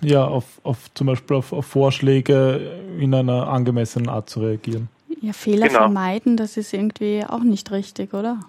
ja, 0.03 0.24
auf, 0.24 0.61
auf 0.64 0.93
zum 0.95 1.07
Beispiel 1.07 1.37
auf, 1.37 1.53
auf 1.53 1.66
Vorschläge 1.66 2.79
in 2.99 3.14
einer 3.14 3.49
angemessenen 3.49 4.09
Art 4.09 4.29
zu 4.29 4.41
reagieren. 4.41 4.89
Ja, 5.20 5.33
Fehler 5.33 5.68
genau. 5.68 5.81
vermeiden, 5.81 6.37
das 6.37 6.57
ist 6.57 6.74
irgendwie 6.74 7.24
auch 7.27 7.43
nicht 7.43 7.70
richtig, 7.72 8.12
oder? 8.12 8.41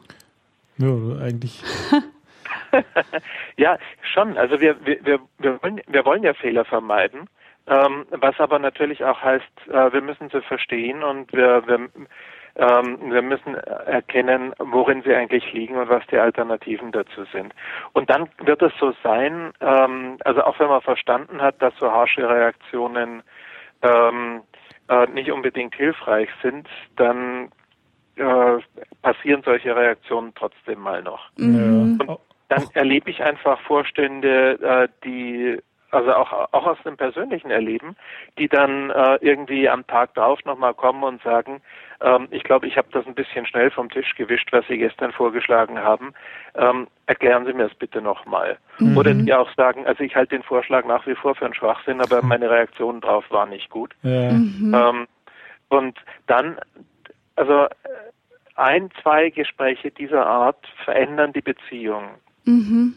Ja, 0.77 0.89
eigentlich. 1.21 1.63
ja, 3.57 3.77
schon. 4.13 4.37
Also 4.37 4.59
wir, 4.59 4.75
wir, 4.85 5.03
wir, 5.05 5.19
wir, 5.39 5.63
wollen, 5.63 5.81
wir 5.87 6.05
wollen 6.05 6.23
ja 6.23 6.33
Fehler 6.33 6.65
vermeiden. 6.65 7.29
Ähm, 7.67 8.05
was 8.11 8.39
aber 8.39 8.59
natürlich 8.59 9.03
auch 9.03 9.21
heißt, 9.21 9.67
äh, 9.67 9.91
wir 9.91 10.01
müssen 10.01 10.29
sie 10.29 10.41
verstehen 10.41 11.03
und 11.03 11.31
wir, 11.33 11.67
wir, 11.67 11.89
ähm, 12.55 13.11
wir 13.11 13.21
müssen 13.21 13.55
erkennen, 13.55 14.53
worin 14.57 15.01
sie 15.03 15.13
eigentlich 15.13 15.51
liegen 15.51 15.75
und 15.75 15.89
was 15.89 16.05
die 16.07 16.17
Alternativen 16.17 16.91
dazu 16.91 17.25
sind. 17.33 17.53
Und 17.93 18.09
dann 18.09 18.29
wird 18.43 18.61
es 18.61 18.71
so 18.79 18.93
sein, 19.03 19.51
ähm, 19.59 20.17
also 20.23 20.43
auch 20.43 20.57
wenn 20.59 20.69
man 20.69 20.81
verstanden 20.81 21.41
hat, 21.41 21.61
dass 21.61 21.75
so 21.77 21.91
harsche 21.91 22.27
Reaktionen 22.27 23.21
ähm, 23.81 24.41
äh, 24.87 25.05
nicht 25.07 25.31
unbedingt 25.31 25.75
hilfreich 25.75 26.29
sind, 26.41 26.67
dann 26.95 27.51
äh, 28.15 28.57
passieren 29.01 29.43
solche 29.43 29.75
Reaktionen 29.75 30.33
trotzdem 30.35 30.79
mal 30.79 31.03
noch. 31.03 31.29
Mhm. 31.37 31.99
Und 31.99 32.19
dann 32.49 32.63
erlebe 32.73 33.11
ich 33.11 33.21
einfach 33.21 33.59
Vorstände, 33.61 34.53
äh, 34.61 34.87
die 35.03 35.59
also 35.91 36.13
auch, 36.13 36.31
auch 36.51 36.65
aus 36.65 36.77
dem 36.85 36.97
persönlichen 36.97 37.49
Erleben, 37.49 37.95
die 38.37 38.47
dann 38.47 38.89
äh, 38.89 39.17
irgendwie 39.21 39.69
am 39.69 39.87
Tag 39.87 40.13
drauf 40.15 40.43
nochmal 40.43 40.73
kommen 40.73 41.03
und 41.03 41.21
sagen, 41.23 41.61
ähm, 42.01 42.27
ich 42.31 42.43
glaube, 42.43 42.67
ich 42.67 42.77
habe 42.77 42.89
das 42.91 43.05
ein 43.07 43.15
bisschen 43.15 43.45
schnell 43.45 43.71
vom 43.71 43.89
Tisch 43.89 44.15
gewischt, 44.15 44.49
was 44.51 44.67
Sie 44.67 44.77
gestern 44.77 45.11
vorgeschlagen 45.13 45.79
haben. 45.79 46.13
Ähm, 46.55 46.87
erklären 47.05 47.45
Sie 47.45 47.53
mir 47.53 47.69
das 47.69 47.77
bitte 47.77 48.01
nochmal. 48.01 48.57
Mhm. 48.79 48.97
Oder 48.97 49.13
die 49.13 49.33
auch 49.33 49.49
sagen, 49.55 49.87
also 49.87 50.03
ich 50.03 50.15
halte 50.15 50.35
den 50.35 50.43
Vorschlag 50.43 50.85
nach 50.85 51.07
wie 51.07 51.15
vor 51.15 51.35
für 51.35 51.45
einen 51.45 51.53
Schwachsinn, 51.53 52.01
aber 52.01 52.21
meine 52.21 52.49
Reaktion 52.49 52.99
drauf 52.99 53.25
war 53.29 53.45
nicht 53.45 53.69
gut. 53.69 53.93
Ja. 54.03 54.31
Mhm. 54.31 54.73
Ähm, 54.75 55.07
und 55.69 55.97
dann, 56.27 56.57
also 57.35 57.67
ein, 58.55 58.89
zwei 59.01 59.29
Gespräche 59.29 59.91
dieser 59.91 60.25
Art 60.25 60.67
verändern 60.83 61.31
die 61.31 61.41
Beziehung. 61.41 62.03
Mhm 62.43 62.95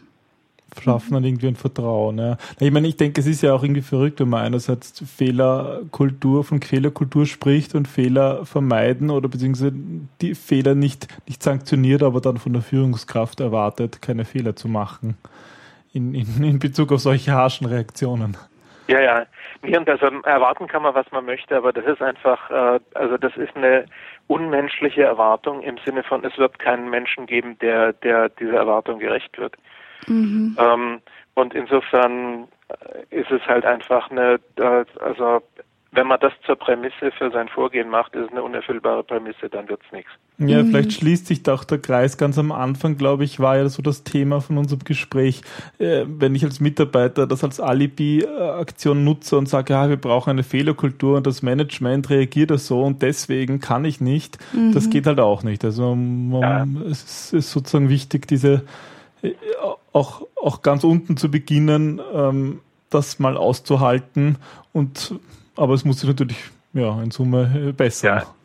schaffen 0.79 1.13
dann 1.13 1.23
irgendwie 1.23 1.47
ein 1.47 1.55
Vertrauen. 1.55 2.17
Ja. 2.17 2.37
Ich 2.59 2.71
meine, 2.71 2.87
ich 2.87 2.97
denke, 2.97 3.21
es 3.21 3.27
ist 3.27 3.41
ja 3.41 3.53
auch 3.53 3.63
irgendwie 3.63 3.81
verrückt, 3.81 4.19
wenn 4.19 4.29
man 4.29 4.45
einerseits 4.45 5.03
Fehlerkultur, 5.05 6.43
von 6.43 6.61
Fehlerkultur 6.61 7.25
spricht 7.25 7.75
und 7.75 7.87
Fehler 7.87 8.45
vermeiden 8.45 9.09
oder 9.09 9.27
beziehungsweise 9.27 9.73
die 10.21 10.35
Fehler 10.35 10.75
nicht, 10.75 11.07
nicht 11.27 11.43
sanktioniert, 11.43 12.03
aber 12.03 12.21
dann 12.21 12.37
von 12.37 12.53
der 12.53 12.61
Führungskraft 12.61 13.39
erwartet, 13.39 14.01
keine 14.01 14.25
Fehler 14.25 14.55
zu 14.55 14.67
machen 14.67 15.17
in, 15.93 16.13
in, 16.15 16.43
in 16.43 16.59
Bezug 16.59 16.91
auf 16.91 16.99
solche 16.99 17.31
harschen 17.31 17.67
Reaktionen. 17.67 18.37
Ja, 18.87 18.99
ja. 18.99 19.25
Also 19.85 20.07
erwarten 20.23 20.67
kann 20.67 20.81
man, 20.81 20.95
was 20.95 21.11
man 21.11 21.25
möchte, 21.25 21.55
aber 21.55 21.71
das 21.71 21.85
ist 21.85 22.01
einfach, 22.01 22.49
äh, 22.49 22.79
also 22.95 23.17
das 23.17 23.35
ist 23.37 23.55
eine 23.55 23.85
unmenschliche 24.27 25.03
Erwartung 25.03 25.61
im 25.61 25.77
Sinne 25.85 26.03
von, 26.03 26.25
es 26.25 26.35
wird 26.37 26.57
keinen 26.57 26.89
Menschen 26.89 27.27
geben, 27.27 27.59
der, 27.59 27.93
der 27.93 28.29
dieser 28.29 28.57
Erwartung 28.57 28.99
gerecht 28.99 29.37
wird. 29.37 29.55
Mhm. 30.07 30.57
Ähm, 30.59 31.01
und 31.33 31.53
insofern 31.53 32.47
ist 33.09 33.31
es 33.31 33.41
halt 33.47 33.65
einfach 33.65 34.09
eine, 34.11 34.39
äh, 34.57 34.85
also 34.99 35.41
wenn 35.93 36.07
man 36.07 36.19
das 36.21 36.31
zur 36.45 36.55
Prämisse 36.55 37.11
für 37.17 37.31
sein 37.31 37.49
Vorgehen 37.49 37.89
macht, 37.89 38.15
ist 38.15 38.27
es 38.27 38.31
eine 38.31 38.43
unerfüllbare 38.43 39.03
Prämisse, 39.03 39.49
dann 39.49 39.67
wird 39.67 39.81
es 39.85 39.91
nichts. 39.91 40.11
Ja, 40.37 40.63
mhm. 40.63 40.69
vielleicht 40.69 40.93
schließt 40.93 41.27
sich 41.27 41.43
doch 41.43 41.65
der 41.65 41.79
Kreis. 41.79 42.17
Ganz 42.17 42.37
am 42.37 42.53
Anfang, 42.53 42.95
glaube 42.95 43.25
ich, 43.25 43.41
war 43.41 43.57
ja 43.57 43.67
so 43.67 43.81
das 43.81 44.05
Thema 44.05 44.39
von 44.39 44.57
unserem 44.57 44.85
Gespräch, 44.85 45.41
äh, 45.79 46.05
wenn 46.07 46.33
ich 46.33 46.45
als 46.45 46.61
Mitarbeiter 46.61 47.27
das 47.27 47.43
als 47.43 47.59
Alibi-Aktion 47.59 49.03
nutze 49.03 49.37
und 49.37 49.49
sage, 49.49 49.73
ja, 49.73 49.89
wir 49.89 49.97
brauchen 49.97 50.29
eine 50.29 50.43
Fehlerkultur 50.43 51.17
und 51.17 51.27
das 51.27 51.41
Management 51.41 52.09
reagiert 52.09 52.51
das 52.51 52.67
so 52.67 52.81
und 52.83 53.01
deswegen 53.01 53.59
kann 53.59 53.83
ich 53.83 53.99
nicht, 53.99 54.37
mhm. 54.53 54.73
das 54.73 54.89
geht 54.89 55.05
halt 55.07 55.19
auch 55.19 55.43
nicht. 55.43 55.65
Also 55.65 55.93
man, 55.93 56.41
ja. 56.41 56.89
es 56.89 57.33
ist 57.33 57.51
sozusagen 57.51 57.89
wichtig, 57.89 58.27
diese 58.27 58.63
auch, 59.91 60.27
auch 60.41 60.61
ganz 60.61 60.83
unten 60.83 61.17
zu 61.17 61.29
beginnen, 61.29 62.01
ähm, 62.13 62.61
das 62.89 63.19
mal 63.19 63.37
auszuhalten. 63.37 64.37
Und 64.73 65.15
aber 65.55 65.73
es 65.73 65.85
muss 65.85 65.99
sich 65.99 66.09
natürlich 66.09 66.37
ja 66.73 67.01
in 67.01 67.11
Summe 67.11 67.69
äh, 67.69 67.71
besser. 67.71 68.15
Ja. 68.17 68.35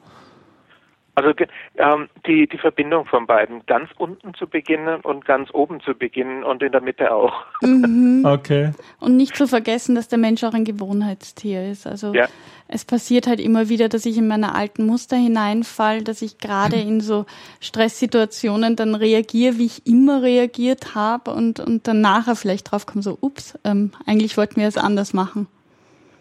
Also 1.17 1.31
ähm, 1.79 2.11
die, 2.27 2.47
die 2.47 2.59
Verbindung 2.59 3.07
von 3.07 3.27
beiden, 3.27 3.65
ganz 3.65 3.89
unten 3.97 4.35
zu 4.35 4.47
beginnen 4.47 5.01
und 5.01 5.25
ganz 5.25 5.49
oben 5.55 5.81
zu 5.81 5.95
beginnen 5.95 6.45
und 6.45 6.63
in 6.63 6.73
der 6.73 6.83
Mitte 6.83 7.11
auch. 7.11 7.33
Mhm. 7.63 8.23
Okay. 8.27 8.73
Und 9.01 9.17
nicht 9.17 9.35
zu 9.35 9.49
vergessen, 9.49 9.95
dass 9.95 10.09
der 10.09 10.19
Mensch 10.19 10.45
auch 10.45 10.53
ein 10.53 10.65
Gewohnheitstier 10.65 11.71
ist. 11.71 11.87
Also 11.87 12.13
ja. 12.13 12.27
Es 12.69 12.85
passiert 12.85 13.27
halt 13.27 13.41
immer 13.41 13.69
wieder, 13.69 13.89
dass 13.89 14.07
ich 14.07 14.19
in 14.19 14.29
meine 14.29 14.55
alten 14.55 14.87
Muster 14.87 15.17
hineinfall, 15.17 16.03
dass 16.03 16.23
ich 16.23 16.39
gerade 16.39 16.77
in 16.77 17.01
so 17.01 17.27
Stresssituationen 17.61 18.77
dann 18.77 18.95
reagiere, 18.95 19.59
wie 19.59 19.67
ich 19.67 19.87
immer 19.87 20.23
reagiert 20.23 20.95
habe 20.95 21.31
und, 21.31 21.61
und 21.61 21.87
dann 21.89 22.01
nachher 22.01 22.37
vielleicht 22.37 22.71
drauf 22.71 22.87
komme, 22.87 23.03
so, 23.03 23.19
ups, 23.21 23.59
ähm, 23.65 23.93
eigentlich 24.07 24.37
wollten 24.37 24.61
wir 24.61 24.69
es 24.69 24.79
anders 24.79 25.13
machen. 25.13 25.49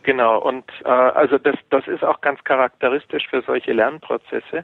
Genau, 0.03 0.39
und 0.39 0.65
äh, 0.83 0.89
also 0.89 1.37
das, 1.37 1.55
das 1.71 1.87
ist 1.87 2.03
auch 2.03 2.21
ganz 2.21 2.43
charakteristisch 2.43 3.27
für 3.27 3.41
solche 3.41 3.73
Lernprozesse 3.73 4.63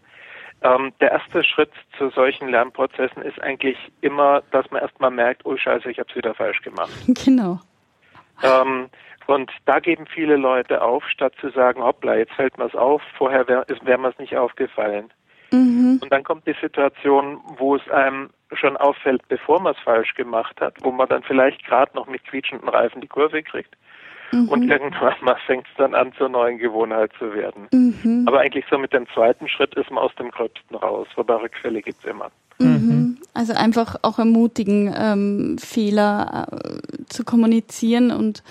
ähm, 0.64 0.94
der 1.02 1.12
erste 1.12 1.44
Schritt 1.44 1.72
zu 1.98 2.10
solchen 2.12 2.50
Lernprozessen 2.50 3.24
ist 3.24 3.42
eigentlich 3.42 3.78
immer, 4.02 4.44
dass 4.52 4.70
man 4.70 4.82
erstmal 4.82 5.12
merkt, 5.12 5.46
oh 5.46 5.58
scheiße, 5.58 5.90
ich 5.90 5.98
habe 5.98 6.10
es 6.10 6.16
wieder 6.16 6.36
falsch 6.36 6.62
gemacht. 6.62 6.92
Genau. 7.26 7.60
Ähm, 8.44 8.90
und 9.28 9.52
da 9.66 9.80
geben 9.80 10.06
viele 10.08 10.36
Leute 10.36 10.82
auf, 10.82 11.08
statt 11.10 11.34
zu 11.40 11.50
sagen, 11.50 11.82
hoppla, 11.82 12.16
jetzt 12.16 12.34
fällt 12.34 12.58
mir 12.58 12.66
es 12.66 12.76
auf, 12.76 13.02
vorher 13.18 13.48
wäre 13.48 13.66
wär 13.84 13.98
mir 13.98 14.10
es 14.10 14.20
nicht 14.20 14.36
aufgefallen. 14.36 15.12
Mhm. 15.52 16.00
Und 16.02 16.12
dann 16.12 16.24
kommt 16.24 16.48
die 16.48 16.56
Situation, 16.62 17.40
wo 17.58 17.76
es 17.76 17.90
einem 17.90 18.30
schon 18.54 18.78
auffällt, 18.78 19.22
bevor 19.28 19.62
man 19.62 19.74
es 19.74 19.80
falsch 19.84 20.14
gemacht 20.16 20.60
hat, 20.62 20.76
wo 20.82 20.92
man 20.92 21.08
dann 21.10 21.24
vielleicht 21.24 21.66
gerade 21.66 21.96
noch 21.96 22.08
mit 22.08 22.24
quietschenden 22.26 22.70
Reifen 22.70 23.02
die 23.02 23.08
Kurve 23.08 23.44
kriegt. 23.44 23.76
Mhm. 24.32 24.48
Und 24.48 24.70
irgendwann 24.70 25.16
mal 25.22 25.38
fängt 25.46 25.68
es 25.68 25.74
dann 25.78 25.94
an, 25.94 26.14
zur 26.18 26.30
neuen 26.30 26.58
Gewohnheit 26.58 27.12
zu 27.20 27.34
werden. 27.34 27.68
Mhm. 27.72 28.26
Aber 28.28 28.40
eigentlich 28.40 28.66
so 28.70 28.78
mit 28.78 28.94
dem 28.94 29.08
zweiten 29.14 29.48
Schritt 29.50 29.76
ist 29.76 29.92
man 29.92 30.04
aus 30.04 30.16
dem 30.16 30.32
Gröbsten 30.32 30.76
raus, 30.76 31.08
wobei 31.16 31.36
Rückfälle 31.36 31.82
gibt 31.82 32.00
es 32.00 32.06
immer. 32.10 32.32
Mhm. 32.60 33.18
Also 33.34 33.54
einfach 33.54 33.96
auch 34.04 34.20
ermutigen, 34.20 34.94
ähm, 34.98 35.58
Fehler 35.58 36.48
äh, 36.52 37.04
zu 37.08 37.24
kommunizieren 37.24 38.12
und 38.12 38.44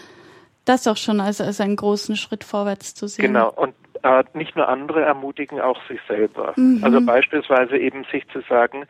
das 0.65 0.87
auch 0.87 0.97
schon 0.97 1.21
als, 1.21 1.41
als 1.41 1.61
einen 1.61 1.77
großen 1.77 2.17
Schritt 2.17 2.45
vorwärts 2.45 2.95
zu 2.95 3.07
sehen. 3.07 3.27
Genau, 3.27 3.51
und 3.51 3.75
äh, 4.03 4.25
nicht 4.35 4.57
nur 4.57 4.69
andere 4.69 5.03
ermutigen, 5.03 5.61
auch 5.61 5.79
sich 5.89 6.01
selber. 6.09 6.55
Mhm. 6.57 6.83
Also 6.83 7.01
beispielsweise 7.05 7.77
eben 7.77 8.05
sich 8.11 8.27
zu 8.29 8.41
sagen, 8.49 8.87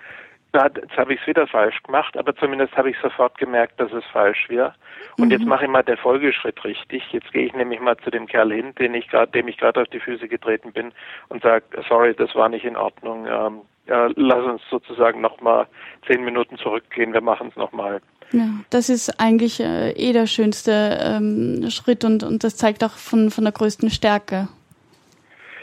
jetzt 0.52 0.96
habe 0.96 1.14
ich 1.14 1.20
es 1.20 1.26
wieder 1.26 1.46
falsch 1.46 1.82
gemacht, 1.82 2.16
aber 2.16 2.34
zumindest 2.34 2.76
habe 2.76 2.90
ich 2.90 2.96
sofort 3.00 3.38
gemerkt, 3.38 3.78
dass 3.78 3.92
es 3.92 4.04
falsch 4.12 4.48
wäre. 4.48 4.74
Und 5.16 5.26
mhm. 5.26 5.32
jetzt 5.32 5.44
mache 5.44 5.64
ich 5.64 5.70
mal 5.70 5.82
den 5.82 5.96
Folgeschritt 5.96 6.64
richtig. 6.64 7.04
Jetzt 7.12 7.32
gehe 7.32 7.46
ich 7.46 7.54
nämlich 7.54 7.80
mal 7.80 7.96
zu 7.98 8.10
dem 8.10 8.26
Kerl 8.26 8.52
hin, 8.52 8.74
den 8.76 8.94
ich 8.94 9.08
grad, 9.08 9.34
dem 9.34 9.48
ich 9.48 9.58
gerade 9.58 9.82
auf 9.82 9.88
die 9.88 10.00
Füße 10.00 10.28
getreten 10.28 10.72
bin 10.72 10.92
und 11.28 11.42
sage, 11.42 11.64
sorry, 11.88 12.14
das 12.14 12.34
war 12.34 12.48
nicht 12.48 12.64
in 12.64 12.76
Ordnung. 12.76 13.26
Ähm, 13.26 13.60
ja, 13.86 14.08
lass 14.14 14.44
uns 14.44 14.62
sozusagen 14.70 15.20
nochmal 15.20 15.66
zehn 16.06 16.24
Minuten 16.24 16.56
zurückgehen, 16.58 17.12
wir 17.12 17.20
machen 17.20 17.48
es 17.48 17.56
nochmal. 17.56 18.00
Ja, 18.32 18.48
das 18.70 18.88
ist 18.88 19.20
eigentlich 19.20 19.60
äh, 19.60 19.90
eh 19.90 20.12
der 20.12 20.26
schönste 20.26 20.98
ähm, 21.02 21.68
Schritt 21.70 22.04
und, 22.04 22.22
und 22.22 22.44
das 22.44 22.56
zeigt 22.56 22.84
auch 22.84 22.92
von, 22.92 23.30
von 23.30 23.44
der 23.44 23.52
größten 23.52 23.90
Stärke. 23.90 24.48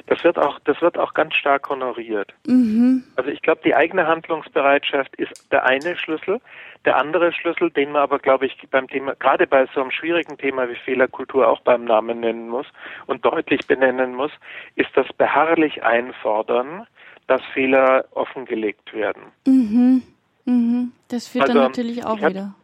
Das 0.07 0.23
wird 0.23 0.39
auch, 0.39 0.59
das 0.63 0.81
wird 0.81 0.97
auch 0.97 1.13
ganz 1.13 1.33
stark 1.35 1.69
honoriert. 1.69 2.33
Mhm. 2.45 3.03
Also 3.17 3.29
ich 3.29 3.41
glaube, 3.41 3.61
die 3.63 3.75
eigene 3.75 4.07
Handlungsbereitschaft 4.07 5.13
ist 5.17 5.51
der 5.51 5.65
eine 5.65 5.97
Schlüssel. 5.97 6.39
Der 6.85 6.95
andere 6.97 7.33
Schlüssel, 7.33 7.69
den 7.71 7.91
man 7.91 8.03
aber, 8.03 8.19
glaube 8.19 8.45
ich, 8.45 8.57
beim 8.71 8.87
Thema, 8.87 9.15
gerade 9.15 9.47
bei 9.47 9.67
so 9.73 9.81
einem 9.81 9.91
schwierigen 9.91 10.37
Thema 10.37 10.69
wie 10.69 10.75
Fehlerkultur 10.75 11.47
auch 11.47 11.59
beim 11.59 11.83
Namen 11.83 12.21
nennen 12.21 12.47
muss 12.47 12.65
und 13.05 13.25
deutlich 13.25 13.67
benennen 13.67 14.15
muss, 14.15 14.31
ist 14.75 14.89
das 14.95 15.07
beharrlich 15.17 15.83
einfordern, 15.83 16.87
dass 17.27 17.41
Fehler 17.53 18.05
offengelegt 18.11 18.93
werden. 18.93 19.23
Mhm. 19.45 20.03
Mhm. 20.45 20.91
Das 21.09 21.27
führt 21.27 21.43
also, 21.43 21.55
dann 21.55 21.67
natürlich 21.67 22.05
auch 22.05 22.17
wieder. 22.17 22.55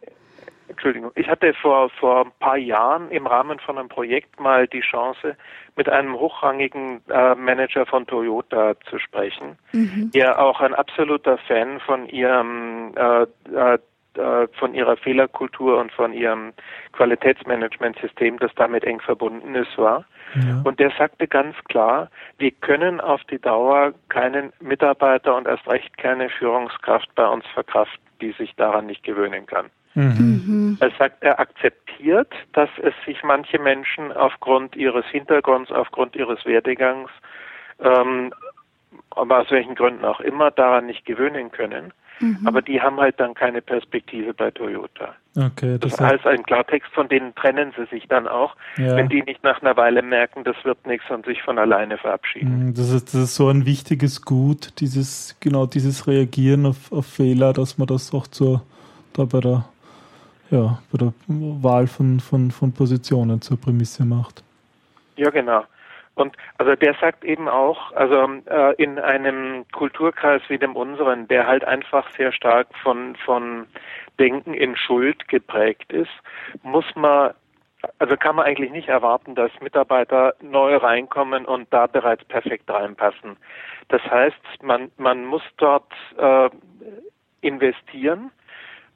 Entschuldigung, 0.68 1.12
ich 1.14 1.28
hatte 1.28 1.54
vor, 1.54 1.90
vor 1.90 2.24
ein 2.24 2.32
paar 2.40 2.56
Jahren 2.56 3.10
im 3.10 3.26
Rahmen 3.26 3.58
von 3.60 3.78
einem 3.78 3.88
Projekt 3.88 4.40
mal 4.40 4.66
die 4.66 4.80
Chance, 4.80 5.36
mit 5.76 5.88
einem 5.88 6.14
hochrangigen 6.14 7.00
äh, 7.08 7.34
Manager 7.34 7.86
von 7.86 8.06
Toyota 8.06 8.74
zu 8.88 8.98
sprechen, 8.98 9.58
mhm. 9.72 10.10
der 10.12 10.40
auch 10.40 10.60
ein 10.60 10.74
absoluter 10.74 11.38
Fan 11.38 11.80
von 11.80 12.08
ihrem 12.08 12.92
äh, 12.96 13.22
äh, 13.54 13.78
äh, 14.18 14.48
von 14.58 14.74
ihrer 14.74 14.96
Fehlerkultur 14.96 15.78
und 15.78 15.92
von 15.92 16.12
ihrem 16.12 16.52
Qualitätsmanagementsystem, 16.92 18.38
das 18.38 18.52
damit 18.56 18.84
eng 18.84 19.00
verbunden 19.00 19.54
ist, 19.54 19.76
war. 19.78 20.04
Ja. 20.34 20.62
Und 20.64 20.80
der 20.80 20.90
sagte 20.98 21.28
ganz 21.28 21.56
klar, 21.68 22.10
wir 22.38 22.50
können 22.50 23.00
auf 23.00 23.22
die 23.24 23.38
Dauer 23.38 23.92
keinen 24.08 24.52
Mitarbeiter 24.60 25.36
und 25.36 25.46
erst 25.46 25.68
recht 25.68 25.96
keine 25.98 26.28
Führungskraft 26.28 27.14
bei 27.14 27.26
uns 27.26 27.44
verkraften, 27.54 28.02
die 28.20 28.32
sich 28.32 28.54
daran 28.56 28.86
nicht 28.86 29.04
gewöhnen 29.04 29.46
kann. 29.46 29.70
Mhm. 29.94 30.76
Er 30.80 30.90
sagt, 30.98 31.22
er 31.22 31.38
akzeptiert, 31.38 32.32
dass 32.52 32.70
es 32.82 32.94
sich 33.06 33.22
manche 33.22 33.60
Menschen 33.60 34.12
aufgrund 34.12 34.74
ihres 34.74 35.06
Hintergrunds, 35.06 35.70
aufgrund 35.70 36.16
ihres 36.16 36.44
Werdegangs, 36.44 37.10
ähm, 37.80 38.32
aber 39.10 39.40
aus 39.40 39.50
welchen 39.50 39.76
Gründen 39.76 40.04
auch 40.04 40.20
immer, 40.20 40.50
daran 40.50 40.86
nicht 40.86 41.04
gewöhnen 41.04 41.52
können. 41.52 41.92
Mhm. 42.20 42.46
Aber 42.46 42.62
die 42.62 42.80
haben 42.80 42.98
halt 42.98 43.18
dann 43.18 43.34
keine 43.34 43.60
Perspektive 43.60 44.34
bei 44.34 44.50
Toyota. 44.50 45.14
Okay, 45.36 45.78
das, 45.78 45.96
das 45.96 46.00
heißt, 46.00 46.26
ein 46.26 46.44
Klartext, 46.44 46.92
von 46.92 47.08
denen 47.08 47.34
trennen 47.34 47.72
sie 47.76 47.86
sich 47.86 48.06
dann 48.06 48.28
auch, 48.28 48.54
ja. 48.76 48.96
wenn 48.96 49.08
die 49.08 49.22
nicht 49.22 49.42
nach 49.42 49.60
einer 49.62 49.76
Weile 49.76 50.02
merken, 50.02 50.44
das 50.44 50.56
wird 50.64 50.86
nichts 50.86 51.10
und 51.10 51.26
sich 51.26 51.42
von 51.42 51.58
alleine 51.58 51.98
verabschieden. 51.98 52.66
Mhm, 52.66 52.74
das 52.74 52.90
ist, 52.90 53.14
das 53.14 53.22
ist 53.22 53.34
so 53.34 53.48
ein 53.48 53.66
wichtiges 53.66 54.22
Gut, 54.22 54.80
dieses, 54.80 55.36
genau 55.40 55.66
dieses 55.66 56.06
Reagieren 56.06 56.66
auf, 56.66 56.92
auf 56.92 57.06
Fehler, 57.06 57.52
dass 57.52 57.78
man 57.78 57.88
das 57.88 58.14
auch 58.14 58.28
zur, 58.28 58.62
da 59.12 59.24
bei 59.24 59.40
der 59.40 59.64
ja, 60.50 60.78
bei 60.92 60.98
der 60.98 61.12
Wahl 61.26 61.86
von, 61.86 62.20
von, 62.20 62.50
von 62.50 62.72
Positionen 62.72 63.40
zur 63.40 63.60
Prämisse 63.60 64.04
macht. 64.04 64.42
Ja, 65.16 65.30
genau. 65.30 65.64
Und 66.14 66.36
also 66.58 66.74
der 66.76 66.94
sagt 67.00 67.24
eben 67.24 67.48
auch, 67.48 67.92
also 67.92 68.28
äh, 68.46 68.74
in 68.82 68.98
einem 68.98 69.64
Kulturkreis 69.72 70.42
wie 70.48 70.58
dem 70.58 70.76
unseren, 70.76 71.26
der 71.28 71.46
halt 71.46 71.64
einfach 71.64 72.10
sehr 72.16 72.32
stark 72.32 72.68
von 72.82 73.16
von 73.16 73.66
Denken 74.18 74.54
in 74.54 74.76
Schuld 74.76 75.26
geprägt 75.28 75.92
ist, 75.92 76.12
muss 76.62 76.84
man 76.94 77.34
also 77.98 78.16
kann 78.16 78.36
man 78.36 78.46
eigentlich 78.46 78.70
nicht 78.70 78.88
erwarten, 78.88 79.34
dass 79.34 79.50
Mitarbeiter 79.60 80.34
neu 80.40 80.76
reinkommen 80.76 81.44
und 81.44 81.70
da 81.70 81.86
bereits 81.86 82.24
perfekt 82.24 82.70
reinpassen. 82.70 83.36
Das 83.88 84.02
heißt, 84.02 84.62
man 84.62 84.90
man 84.96 85.24
muss 85.24 85.42
dort 85.56 85.92
äh, 86.16 86.48
investieren 87.40 88.30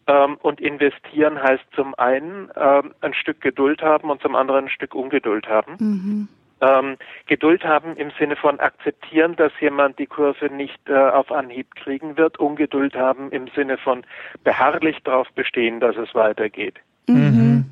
ähm, 0.07 0.39
und 0.41 0.61
investieren 0.61 1.43
heißt 1.43 1.64
zum 1.75 1.95
einen 1.97 2.51
ähm, 2.57 2.95
ein 3.01 3.12
Stück 3.14 3.41
Geduld 3.41 3.83
haben 3.83 4.09
und 4.11 4.23
zum 4.23 4.35
anderen 4.35 4.66
ein 4.66 4.71
Stück 4.71 4.95
Ungeduld 4.95 5.49
haben. 5.49 5.77
Mhm. 5.79 6.29
Ähm, 6.61 6.97
Geduld 7.27 7.65
haben 7.65 7.97
im 7.97 8.11
Sinne 8.19 8.37
von 8.37 8.59
akzeptieren, 8.59 9.37
dass 9.37 9.53
jemand 9.61 9.99
die 9.99 10.07
Kurve 10.07 10.47
nicht 10.47 10.81
äh, 10.89 10.95
auf 10.95 11.31
Anhieb 11.31 11.75
kriegen 11.77 12.17
wird. 12.17 12.39
Ungeduld 12.39 12.97
haben 12.97 13.31
im 13.31 13.49
Sinne 13.55 13.79
von 13.79 14.05
beharrlich 14.43 14.99
darauf 15.05 15.29
bestehen, 15.35 15.81
dass 15.81 15.97
es 15.97 16.15
weitergeht. 16.15 16.77
Mhm. 17.07 17.65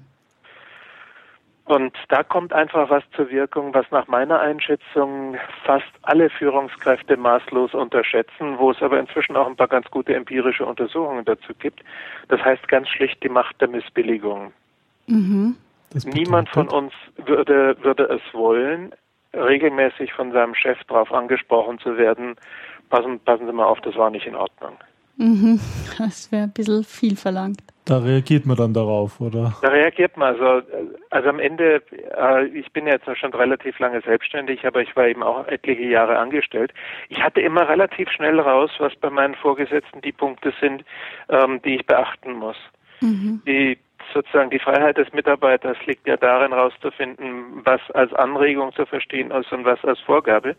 Und 1.66 1.96
da 2.10 2.22
kommt 2.22 2.52
einfach 2.52 2.90
was 2.90 3.02
zur 3.16 3.28
Wirkung, 3.28 3.74
was 3.74 3.90
nach 3.90 4.06
meiner 4.06 4.38
Einschätzung 4.38 5.36
fast 5.64 5.90
alle 6.02 6.30
Führungskräfte 6.30 7.16
maßlos 7.16 7.74
unterschätzen, 7.74 8.56
wo 8.58 8.70
es 8.70 8.80
aber 8.80 9.00
inzwischen 9.00 9.34
auch 9.34 9.48
ein 9.48 9.56
paar 9.56 9.66
ganz 9.66 9.90
gute 9.90 10.14
empirische 10.14 10.64
Untersuchungen 10.64 11.24
dazu 11.24 11.52
gibt. 11.58 11.82
Das 12.28 12.40
heißt 12.40 12.68
ganz 12.68 12.88
schlicht 12.88 13.20
die 13.24 13.28
Macht 13.28 13.60
der 13.60 13.66
Missbilligung. 13.66 14.52
Mhm. 15.08 15.56
Niemand 16.04 16.48
von 16.50 16.68
uns 16.68 16.92
würde, 17.16 17.76
würde 17.82 18.04
es 18.04 18.34
wollen, 18.34 18.92
regelmäßig 19.34 20.12
von 20.12 20.32
seinem 20.32 20.54
Chef 20.54 20.78
darauf 20.88 21.12
angesprochen 21.12 21.78
zu 21.78 21.96
werden, 21.96 22.36
passen, 22.90 23.20
passen 23.20 23.46
Sie 23.46 23.52
mal 23.52 23.66
auf, 23.66 23.80
das 23.80 23.96
war 23.96 24.10
nicht 24.10 24.26
in 24.26 24.34
Ordnung. 24.34 24.76
Mhm. 25.16 25.60
Das 25.98 26.30
wäre 26.30 26.44
ein 26.44 26.52
bisschen 26.52 26.84
viel 26.84 27.16
verlangt. 27.16 27.60
Da 27.86 27.98
reagiert 27.98 28.44
man 28.46 28.56
dann 28.56 28.74
darauf, 28.74 29.20
oder? 29.20 29.54
Da 29.62 29.68
reagiert 29.68 30.16
man. 30.16 30.34
Also, 30.34 30.66
also 31.10 31.28
am 31.28 31.38
Ende, 31.38 31.82
äh, 32.18 32.46
ich 32.46 32.70
bin 32.72 32.86
jetzt 32.86 33.06
schon 33.16 33.32
relativ 33.32 33.78
lange 33.78 34.00
selbstständig, 34.00 34.66
aber 34.66 34.82
ich 34.82 34.94
war 34.96 35.06
eben 35.06 35.22
auch 35.22 35.46
etliche 35.46 35.84
Jahre 35.84 36.18
angestellt. 36.18 36.74
Ich 37.08 37.22
hatte 37.22 37.40
immer 37.40 37.68
relativ 37.68 38.10
schnell 38.10 38.40
raus, 38.40 38.70
was 38.78 38.94
bei 38.96 39.08
meinen 39.08 39.36
Vorgesetzten 39.36 40.00
die 40.02 40.12
Punkte 40.12 40.52
sind, 40.60 40.84
ähm, 41.28 41.62
die 41.62 41.76
ich 41.76 41.86
beachten 41.86 42.32
muss. 42.32 42.56
Mhm. 43.00 43.40
Die 43.46 43.78
sozusagen 44.12 44.50
die 44.50 44.58
Freiheit 44.58 44.98
des 44.98 45.12
Mitarbeiters 45.12 45.76
liegt 45.86 46.06
ja 46.06 46.16
darin, 46.16 46.52
herauszufinden, 46.52 47.62
was 47.64 47.80
als 47.92 48.12
Anregung 48.14 48.72
zu 48.74 48.86
verstehen 48.86 49.30
ist 49.30 49.52
und 49.52 49.64
was 49.64 49.82
als 49.84 50.00
Vorgabe 50.00 50.56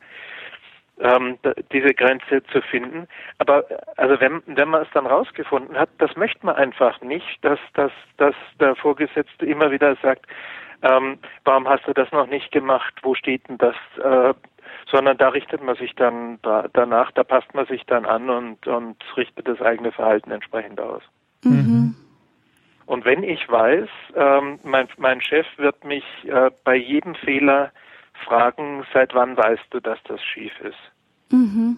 ähm, 1.00 1.38
diese 1.72 1.94
Grenze 1.94 2.44
zu 2.52 2.62
finden. 2.62 3.08
Aber 3.38 3.66
also 3.98 4.20
wenn, 4.20 4.42
wenn 4.46 4.70
man 4.70 4.84
es 4.84 4.90
dann 4.94 5.06
rausgefunden 5.06 5.78
hat, 5.78 5.90
das 6.00 6.16
möchte 6.16 6.46
man 6.46 6.56
einfach 6.56 7.02
nicht, 7.02 7.44
dass, 7.44 7.60
dass, 7.74 7.92
dass 8.18 8.36
der 8.60 8.76
Vorgesetzte 8.76 9.46
immer 9.46 9.72
wieder 9.72 9.96
sagt, 10.02 10.26
ähm, 10.84 11.20
warum 11.44 11.68
hast 11.68 11.88
du 11.88 11.94
das 11.94 12.12
noch 12.12 12.28
nicht 12.28 12.52
gemacht, 12.52 12.94
wo 13.02 13.16
steht 13.16 13.48
denn 13.50 13.58
das, 13.58 13.76
äh, 14.04 14.34
sondern 14.92 15.18
da 15.18 15.30
richtet 15.30 15.64
man 15.64 15.76
sich 15.76 15.96
dann 15.96 16.40
da, 16.44 16.68
danach, 16.74 17.12
da 17.12 17.24
passt 17.24 17.54
man 17.54 17.66
sich 17.66 17.86
dann 17.86 18.06
an 18.06 18.30
und, 18.30 18.68
und 18.68 18.98
richtet 19.16 19.48
das 19.48 19.62
eigene 19.62 19.92
Verhalten 19.92 20.32
entsprechend 20.32 20.80
aus. 20.80 21.02
Mhm. 21.44 21.96
Und 22.88 23.04
wenn 23.04 23.22
ich 23.22 23.48
weiß, 23.50 23.90
ähm, 24.16 24.60
mein, 24.64 24.88
mein 24.98 25.22
Chef 25.22 25.46
wird 25.58 25.84
mich 25.84 26.06
äh, 26.24 26.50
bei 26.64 26.76
jedem 26.76 27.16
Fehler 27.16 27.72
fragen, 28.26 28.86
seit 28.94 29.14
wann 29.14 29.36
weißt 29.38 29.66
du, 29.72 29.82
dass 29.82 30.02
das 30.04 30.24
schief 30.24 30.54
ist? 30.62 30.80
Mhm. 31.32 31.78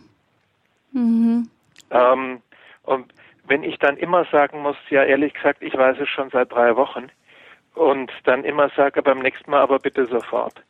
Mhm. 0.93 1.49
Ähm, 1.89 2.41
und 2.83 3.11
wenn 3.47 3.63
ich 3.63 3.79
dann 3.79 3.97
immer 3.97 4.25
sagen 4.25 4.61
muss, 4.61 4.77
ja 4.91 5.03
ehrlich 5.03 5.33
gesagt, 5.33 5.63
ich 5.63 5.75
weiß 5.75 5.97
es 5.99 6.07
schon 6.07 6.29
seit 6.29 6.51
drei 6.51 6.75
Wochen 6.75 7.09
und 7.73 8.11
dann 8.25 8.43
immer 8.43 8.69
sage 8.77 9.01
beim 9.01 9.19
nächsten 9.19 9.49
Mal 9.49 9.61
aber 9.61 9.79
bitte 9.79 10.05
sofort, 10.05 10.61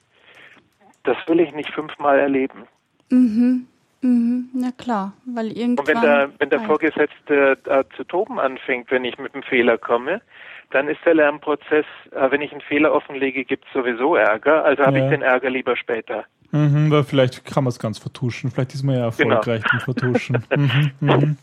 das 1.04 1.18
will 1.28 1.42
ich 1.42 1.52
nicht 1.54 1.72
fünfmal 1.74 2.18
erleben. 2.18 2.66
Mhm. 3.10 3.68
Mhm, 4.02 4.50
na 4.54 4.72
klar, 4.72 5.14
weil 5.26 5.52
irgendwann. 5.52 5.86
Und 5.86 5.88
wenn 5.88 6.02
der, 6.02 6.30
wenn 6.40 6.50
der 6.50 6.62
Vorgesetzte 6.62 7.58
äh, 7.66 7.84
zu 7.98 8.04
toben 8.06 8.40
anfängt, 8.40 8.92
wenn 8.92 9.04
ich 9.04 9.18
mit 9.18 9.34
einem 9.34 9.44
Fehler 9.44 9.78
komme, 9.78 10.22
dann 10.72 10.88
ist 10.88 11.00
der 11.06 11.16
Lernprozess, 11.16 11.86
äh, 12.12 12.32
wenn 12.32 12.42
ich 12.42 12.52
einen 12.52 12.62
Fehler 12.62 12.94
offenlege, 12.94 13.44
gibt 13.44 13.66
es 13.66 13.74
sowieso 13.74 14.16
Ärger, 14.16 14.64
also 14.64 14.84
habe 14.86 15.00
ja. 15.00 15.06
ich 15.06 15.12
den 15.12 15.22
Ärger 15.22 15.50
lieber 15.50 15.76
später. 15.76 16.26
Mhm, 16.52 16.90
weil 16.90 17.04
vielleicht 17.04 17.46
kann 17.46 17.64
man 17.64 17.70
es 17.70 17.78
ganz 17.78 18.00
vertuschen. 18.00 18.50
Vielleicht 18.50 18.74
ist 18.74 18.84
man 18.84 18.96
ja 18.96 19.10
genau. 19.12 19.36
erfolgreich 19.36 19.64
genau. 19.64 19.74
im 19.74 19.80
Vertuschen. 19.82 20.44
mhm, 20.56 20.92
mhm. 21.00 21.38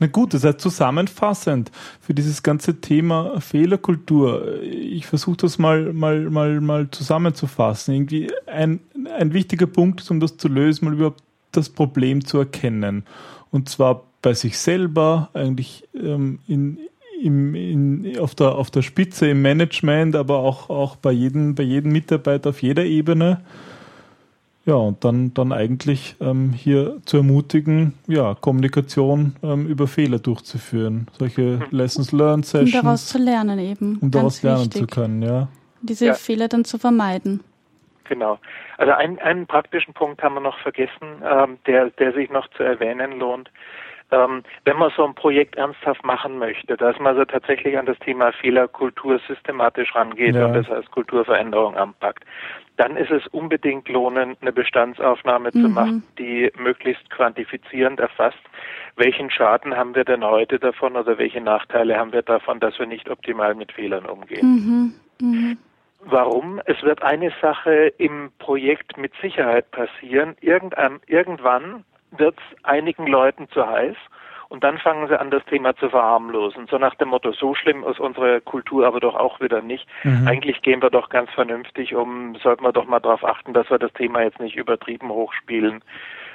Na 0.00 0.06
gut, 0.08 0.34
das 0.34 0.42
heißt 0.42 0.60
zusammenfassend 0.60 1.70
für 2.00 2.12
dieses 2.12 2.42
ganze 2.42 2.80
Thema 2.80 3.40
Fehlerkultur. 3.40 4.60
Ich 4.62 5.06
versuche 5.06 5.36
das 5.36 5.58
mal, 5.58 5.92
mal, 5.92 6.22
mal, 6.22 6.60
mal 6.60 6.90
zusammenzufassen. 6.90 7.94
Irgendwie 7.94 8.32
ein, 8.46 8.80
ein 9.16 9.32
wichtiger 9.32 9.68
Punkt 9.68 10.00
ist, 10.00 10.10
um 10.10 10.18
das 10.18 10.36
zu 10.38 10.48
lösen, 10.48 10.86
mal 10.86 10.94
überhaupt 10.94 11.22
das 11.52 11.68
Problem 11.68 12.24
zu 12.24 12.38
erkennen. 12.38 13.04
Und 13.50 13.68
zwar 13.68 14.04
bei 14.22 14.34
sich 14.34 14.58
selber, 14.58 15.30
eigentlich 15.32 15.88
ähm, 15.94 16.40
in, 16.46 16.78
im, 17.22 17.54
in, 17.54 18.18
auf, 18.18 18.34
der, 18.34 18.54
auf 18.54 18.70
der 18.70 18.82
Spitze 18.82 19.28
im 19.28 19.42
Management, 19.42 20.16
aber 20.16 20.38
auch, 20.38 20.70
auch 20.70 20.96
bei, 20.96 21.12
jedem, 21.12 21.54
bei 21.54 21.62
jedem 21.62 21.92
Mitarbeiter 21.92 22.50
auf 22.50 22.62
jeder 22.62 22.84
Ebene. 22.84 23.40
Ja, 24.66 24.74
und 24.74 25.02
dann, 25.02 25.32
dann 25.32 25.52
eigentlich 25.52 26.16
ähm, 26.20 26.52
hier 26.52 26.98
zu 27.06 27.18
ermutigen, 27.18 27.94
ja, 28.06 28.34
Kommunikation 28.34 29.34
ähm, 29.42 29.66
über 29.66 29.86
Fehler 29.86 30.18
durchzuführen. 30.18 31.06
Solche 31.18 31.60
Lessons 31.70 32.12
Learned 32.12 32.44
Sessions. 32.44 32.74
Um 32.74 32.82
daraus 32.82 33.06
zu 33.06 33.16
lernen 33.16 33.58
eben. 33.58 33.96
Um 33.96 34.10
daraus 34.10 34.42
lernen 34.42 34.66
wichtig. 34.66 34.80
zu 34.82 34.86
können, 34.86 35.22
ja. 35.22 35.48
Diese 35.80 36.06
ja. 36.06 36.14
Fehler 36.14 36.48
dann 36.48 36.66
zu 36.66 36.76
vermeiden. 36.76 37.40
Genau. 38.08 38.38
Also 38.78 38.92
ein, 38.92 39.18
einen 39.18 39.46
praktischen 39.46 39.94
Punkt 39.94 40.22
haben 40.22 40.34
wir 40.34 40.40
noch 40.40 40.58
vergessen, 40.60 41.22
ähm, 41.24 41.58
der, 41.66 41.90
der 41.90 42.12
sich 42.12 42.30
noch 42.30 42.48
zu 42.50 42.62
erwähnen 42.62 43.18
lohnt. 43.18 43.50
Ähm, 44.10 44.42
wenn 44.64 44.78
man 44.78 44.90
so 44.96 45.04
ein 45.04 45.14
Projekt 45.14 45.56
ernsthaft 45.56 46.02
machen 46.02 46.38
möchte, 46.38 46.78
dass 46.78 46.98
man 46.98 47.08
also 47.08 47.26
tatsächlich 47.26 47.76
an 47.76 47.84
das 47.84 47.98
Thema 47.98 48.32
Fehlerkultur 48.32 49.20
systematisch 49.28 49.94
rangeht 49.94 50.34
ja. 50.34 50.46
und 50.46 50.54
das 50.54 50.70
als 50.70 50.90
Kulturveränderung 50.90 51.76
anpackt, 51.76 52.24
dann 52.78 52.96
ist 52.96 53.10
es 53.10 53.26
unbedingt 53.26 53.86
lohnend, 53.90 54.38
eine 54.40 54.52
Bestandsaufnahme 54.52 55.50
mhm. 55.52 55.62
zu 55.62 55.68
machen, 55.68 56.02
die 56.18 56.50
möglichst 56.56 57.10
quantifizierend 57.10 58.00
erfasst, 58.00 58.38
welchen 58.96 59.30
Schaden 59.30 59.76
haben 59.76 59.94
wir 59.94 60.04
denn 60.04 60.24
heute 60.24 60.58
davon 60.58 60.96
oder 60.96 61.18
welche 61.18 61.42
Nachteile 61.42 61.98
haben 61.98 62.14
wir 62.14 62.22
davon, 62.22 62.60
dass 62.60 62.78
wir 62.78 62.86
nicht 62.86 63.10
optimal 63.10 63.54
mit 63.54 63.72
Fehlern 63.72 64.06
umgehen. 64.06 64.94
Mhm. 65.20 65.28
Mhm. 65.28 65.58
Warum? 66.00 66.60
Es 66.64 66.82
wird 66.82 67.02
eine 67.02 67.32
Sache 67.42 67.92
im 67.98 68.30
Projekt 68.38 68.96
mit 68.96 69.12
Sicherheit 69.20 69.70
passieren. 69.70 70.36
Irgendwann, 70.40 71.00
irgendwann 71.06 71.84
wird 72.12 72.36
es 72.38 72.64
einigen 72.64 73.06
Leuten 73.06 73.48
zu 73.50 73.66
heiß 73.66 73.96
und 74.48 74.64
dann 74.64 74.78
fangen 74.78 75.08
sie 75.08 75.18
an, 75.18 75.30
das 75.30 75.44
Thema 75.44 75.76
zu 75.76 75.90
verharmlosen. 75.90 76.66
So 76.68 76.78
nach 76.78 76.94
dem 76.94 77.08
Motto, 77.08 77.32
so 77.32 77.54
schlimm 77.54 77.84
ist 77.84 78.00
unsere 78.00 78.40
Kultur 78.40 78.86
aber 78.86 79.00
doch 79.00 79.14
auch 79.14 79.40
wieder 79.40 79.60
nicht. 79.60 79.86
Mhm. 80.04 80.26
Eigentlich 80.26 80.62
gehen 80.62 80.80
wir 80.82 80.90
doch 80.90 81.10
ganz 81.10 81.30
vernünftig 81.32 81.94
um, 81.94 82.34
sollten 82.36 82.64
wir 82.64 82.72
doch 82.72 82.86
mal 82.86 83.00
darauf 83.00 83.24
achten, 83.24 83.52
dass 83.52 83.68
wir 83.68 83.78
das 83.78 83.92
Thema 83.92 84.22
jetzt 84.22 84.40
nicht 84.40 84.56
übertrieben 84.56 85.10
hochspielen. 85.10 85.82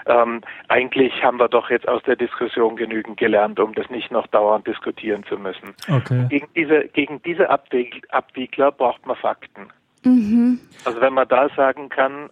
Ähm, 0.05 0.41
eigentlich 0.67 1.23
haben 1.23 1.39
wir 1.39 1.47
doch 1.47 1.69
jetzt 1.69 1.87
aus 1.87 2.03
der 2.03 2.15
Diskussion 2.15 2.75
genügend 2.75 3.17
gelernt, 3.17 3.59
um 3.59 3.73
das 3.73 3.89
nicht 3.89 4.11
noch 4.11 4.27
dauernd 4.27 4.67
diskutieren 4.67 5.23
zu 5.23 5.37
müssen. 5.37 5.73
Okay. 5.89 6.25
Gegen 6.29 6.47
diese, 6.55 6.87
gegen 6.89 7.21
diese 7.23 7.49
Abwiegler 7.49 8.71
braucht 8.71 9.05
man 9.05 9.15
Fakten. 9.15 9.69
Mhm. 10.03 10.59
Also 10.85 10.99
wenn 11.01 11.13
man 11.13 11.27
da 11.27 11.47
sagen 11.55 11.89
kann, 11.89 12.29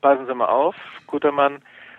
passen 0.00 0.26
Sie 0.26 0.34
mal 0.34 0.46
auf, 0.46 0.74
guter 1.06 1.32
Mann, 1.32 1.58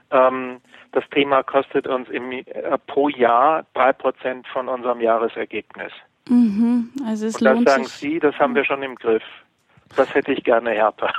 ähm, 0.09 0.57
das 0.91 1.03
Thema 1.11 1.43
kostet 1.43 1.87
uns 1.87 2.09
im, 2.09 2.31
äh, 2.31 2.43
pro 2.87 3.09
Jahr 3.09 3.65
drei 3.73 3.93
Prozent 3.93 4.47
von 4.47 4.67
unserem 4.67 4.99
Jahresergebnis. 4.99 5.91
Mhm. 6.27 6.89
Also 7.05 7.27
es 7.27 7.35
und 7.35 7.45
das 7.45 7.63
sagen 7.63 7.83
sich. 7.85 7.93
Sie, 7.93 8.19
das 8.19 8.35
haben 8.39 8.55
wir 8.55 8.65
schon 8.65 8.83
im 8.83 8.95
Griff. 8.95 9.23
Das 9.95 10.13
hätte 10.13 10.31
ich 10.31 10.43
gerne 10.43 10.71
härter. 10.71 11.11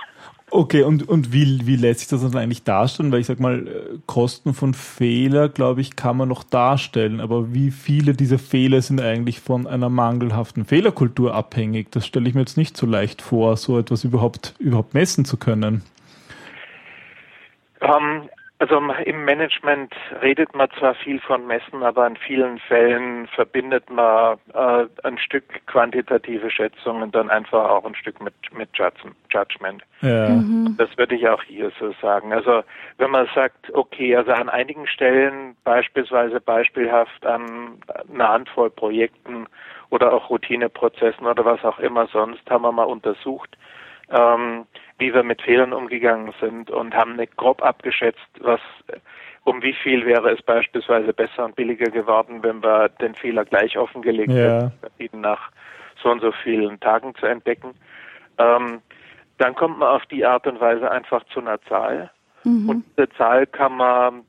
Okay, 0.55 0.83
und, 0.83 1.09
und 1.09 1.33
wie, 1.33 1.67
wie 1.67 1.77
lässt 1.77 2.01
sich 2.01 2.09
das 2.09 2.21
dann 2.21 2.37
eigentlich 2.37 2.63
darstellen? 2.63 3.11
Weil 3.11 3.21
ich 3.21 3.27
sag 3.27 3.41
mal, 3.41 3.67
äh, 3.67 3.71
Kosten 4.05 4.53
von 4.53 4.75
Fehler, 4.75 5.49
glaube 5.49 5.81
ich, 5.81 5.97
kann 5.97 6.19
man 6.19 6.29
noch 6.29 6.45
darstellen. 6.45 7.23
Aber 7.23 7.55
wie 7.55 7.71
viele 7.71 8.13
dieser 8.13 8.39
Fehler 8.39 8.83
sind 8.83 9.01
eigentlich 9.01 9.41
von 9.41 9.67
einer 9.67 9.89
mangelhaften 9.89 10.67
Fehlerkultur 10.67 11.35
abhängig? 11.35 11.91
Das 11.91 12.07
stelle 12.07 12.29
ich 12.29 12.35
mir 12.35 12.43
jetzt 12.43 12.59
nicht 12.59 12.77
so 12.77 12.85
leicht 12.85 13.23
vor, 13.23 13.57
so 13.57 13.79
etwas 13.79 14.05
überhaupt, 14.05 14.55
überhaupt 14.59 14.93
messen 14.93 15.25
zu 15.25 15.39
können. 15.39 15.81
Um, 17.81 17.89
ähm, 17.89 18.29
also 18.63 18.77
im 18.77 19.25
Management 19.25 19.93
redet 20.23 20.55
man 20.55 20.69
zwar 20.79 20.95
viel 20.95 21.19
von 21.19 21.45
Messen, 21.49 21.83
aber 21.83 22.07
in 22.07 22.17
vielen 22.17 22.61
Fällen 22.61 23.27
verbindet 23.27 23.91
man 23.91 24.39
äh, 24.55 24.87
ein 25.03 25.19
Stück 25.19 25.67
quantitative 25.67 26.49
Schätzung 26.49 27.03
und 27.03 27.13
dann 27.13 27.29
einfach 27.29 27.69
auch 27.69 27.85
ein 27.85 27.97
Stück 27.97 28.23
mit, 28.23 28.35
mit 28.57 28.69
Judgment. 28.77 29.83
Ja. 30.01 30.29
Mhm. 30.29 30.77
Das 30.79 30.97
würde 30.97 31.17
ich 31.17 31.27
auch 31.27 31.43
hier 31.43 31.73
so 31.81 31.93
sagen. 32.01 32.33
Also 32.33 32.63
wenn 32.99 33.11
man 33.11 33.29
sagt, 33.35 33.75
okay, 33.75 34.15
also 34.15 34.31
an 34.31 34.49
einigen 34.49 34.87
Stellen 34.87 35.57
beispielsweise 35.65 36.41
beispielhaft 36.41 37.27
an 37.27 37.81
einer 38.15 38.29
Handvoll 38.29 38.71
Projekten 38.71 39.49
oder 39.91 40.13
auch 40.13 40.31
Routineprozessen 40.31 41.27
oder 41.27 41.45
was 41.45 41.65
auch 41.65 41.81
immer 41.81 42.07
sonst 42.13 42.49
haben 42.49 42.63
wir 42.63 42.71
mal 42.71 42.85
untersucht, 42.85 43.57
ähm, 44.13 44.67
wie 45.03 45.13
wir 45.13 45.25
mit 45.25 45.43
Fehlern 45.43 45.73
umgegangen 45.73 46.33
sind 46.41 46.71
und 46.71 46.95
haben 46.95 47.17
nicht 47.17 47.37
grob 47.37 47.61
abgeschätzt, 47.61 48.29
was 48.41 48.61
um 49.43 49.61
wie 49.61 49.73
viel 49.73 50.07
wäre 50.07 50.31
es 50.31 50.41
beispielsweise 50.43 51.13
besser 51.13 51.45
und 51.45 51.57
billiger 51.57 51.91
geworden, 51.91 52.45
wenn 52.45 52.63
wir 52.63 52.89
den 52.89 53.17
Fehler 53.17 53.45
gleich 53.45 53.77
offengelegt 53.77 54.31
ja. 54.31 54.71
hätten, 54.71 54.71
ihn 54.99 55.21
nach 55.21 55.51
so 56.01 56.11
und 56.11 56.21
so 56.21 56.31
vielen 56.45 56.79
Tagen 56.79 57.17
zu 57.17 57.27
entdecken. 57.27 57.75
Ähm, 58.39 58.81
dann 59.39 59.57
kommt 59.57 59.79
man 59.79 59.89
auf 59.89 60.07
die 60.07 60.25
Art 60.25 60.47
und 60.47 60.61
Weise 60.61 60.89
einfach 60.89 61.25
zu 61.33 61.41
einer 61.41 61.61
Zahl. 61.63 62.13
Mhm. 62.45 62.69
Und 62.69 62.85
diese 62.97 63.09
Zahl 63.17 63.49
kann 63.49 63.77
man 63.77 64.23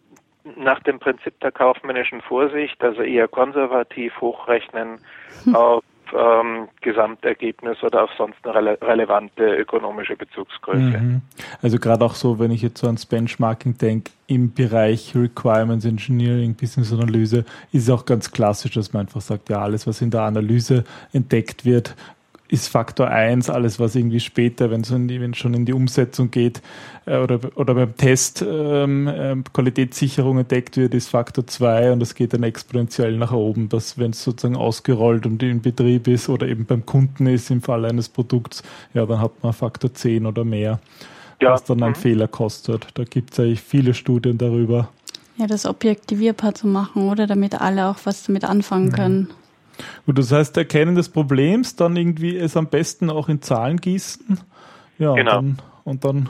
nach 0.56 0.80
dem 0.80 0.98
Prinzip 0.98 1.40
der 1.42 1.52
kaufmännischen 1.52 2.22
Vorsicht, 2.22 2.84
also 2.84 3.04
eher 3.04 3.28
konservativ 3.28 4.20
hochrechnen 4.20 4.98
mhm. 5.46 5.56
auf 5.56 5.84
ähm, 6.16 6.68
Gesamtergebnis 6.82 7.82
oder 7.84 8.04
auf 8.04 8.10
sonst 8.18 8.38
eine 8.44 8.56
rele 8.56 8.78
relevante 8.82 9.44
ökonomische 9.56 10.16
Bezugsgröße. 10.16 10.98
Mhm. 10.98 11.22
Also 11.62 11.80
gerade 11.80 12.04
auch 12.06 12.16
so, 12.16 12.40
wenn 12.40 12.52
ich 12.52 12.62
jetzt 12.62 12.80
so 12.80 12.88
ans 12.88 13.06
Benchmarking 13.06 13.78
denke, 13.78 14.12
im 14.28 14.54
Bereich 14.54 15.14
Requirements 15.16 15.86
Engineering, 15.86 16.56
Business 16.56 16.94
Analyse, 16.94 17.46
ist 17.72 17.84
es 17.84 17.90
auch 17.90 18.06
ganz 18.06 18.32
klassisch, 18.32 18.74
dass 18.74 18.94
man 18.94 19.02
einfach 19.02 19.22
sagt, 19.22 19.50
ja, 19.50 19.62
alles, 19.62 19.86
was 19.86 20.02
in 20.02 20.12
der 20.12 20.22
Analyse 20.22 20.84
entdeckt 21.12 21.66
wird, 21.66 21.96
ist 22.54 22.68
Faktor 22.68 23.08
1, 23.08 23.50
alles 23.50 23.80
was 23.80 23.96
irgendwie 23.96 24.20
später, 24.20 24.70
wenn 24.70 24.82
es 24.82 25.38
schon 25.38 25.54
in 25.56 25.66
die 25.66 25.74
Umsetzung 25.74 26.30
geht 26.30 26.62
äh, 27.08 27.18
oder, 27.18 27.40
oder 27.56 27.74
beim 27.74 27.98
Test 27.98 28.46
ähm, 28.48 29.08
äh, 29.08 29.36
Qualitätssicherung 29.52 30.38
entdeckt 30.38 30.78
wird, 30.78 30.94
ist 30.94 31.10
Faktor 31.10 31.48
2 31.48 31.94
und 31.94 32.00
das 32.00 32.14
geht 32.14 32.32
dann 32.34 32.44
exponentiell 32.44 33.18
nach 33.18 33.32
oben, 33.32 33.70
dass 33.70 33.98
wenn 33.98 34.12
es 34.12 34.24
sozusagen 34.24 34.56
ausgerollt 34.56 35.26
und 35.26 35.42
in 35.42 35.64
Betrieb 35.64 36.08
ist 36.08 36.30
oder 36.30 36.48
eben 36.48 36.66
beim 36.66 36.86
Kunden 36.86 37.26
ist 37.26 37.50
im 37.50 37.64
Fall 37.64 37.86
eines 37.86 38.08
Produkts, 38.08 38.62
ja, 38.94 39.08
dann 39.08 39.20
hat 39.20 39.32
man 39.42 39.52
Faktor 39.52 39.92
10 39.92 40.28
oder 40.28 40.46
mehr, 40.46 40.80
ja. 41.42 41.54
was 41.54 41.64
dann 41.64 41.82
ein 41.82 41.94
mhm. 41.94 41.96
Fehler 41.96 42.28
kostet. 42.28 42.86
Da 42.94 43.04
gibt 43.04 43.34
es 43.34 43.40
eigentlich 43.40 43.62
viele 43.62 43.96
Studien 43.96 44.38
darüber. 44.38 44.90
Ja, 45.38 45.48
das 45.48 45.66
objektivierbar 45.66 46.54
zu 46.54 46.68
machen, 46.68 47.10
oder? 47.10 47.26
Damit 47.26 47.60
alle 47.60 47.88
auch 47.88 47.98
was 48.04 48.22
damit 48.26 48.46
anfangen 48.46 48.90
mhm. 48.90 48.94
können. 48.94 49.28
Gut, 50.06 50.18
das 50.18 50.32
heißt, 50.32 50.56
Erkennen 50.58 50.96
des 50.96 51.10
Problems, 51.10 51.76
dann 51.76 51.96
irgendwie 51.96 52.38
es 52.38 52.58
am 52.58 52.68
besten 52.68 53.10
auch 53.10 53.30
in 53.30 53.42
Zahlen 53.42 53.78
gießen. 53.78 54.40
Ja, 55.00 55.14
genau. 55.14 55.40
und, 55.40 55.58
dann, 55.58 55.62
und 55.84 56.06
dann 56.06 56.30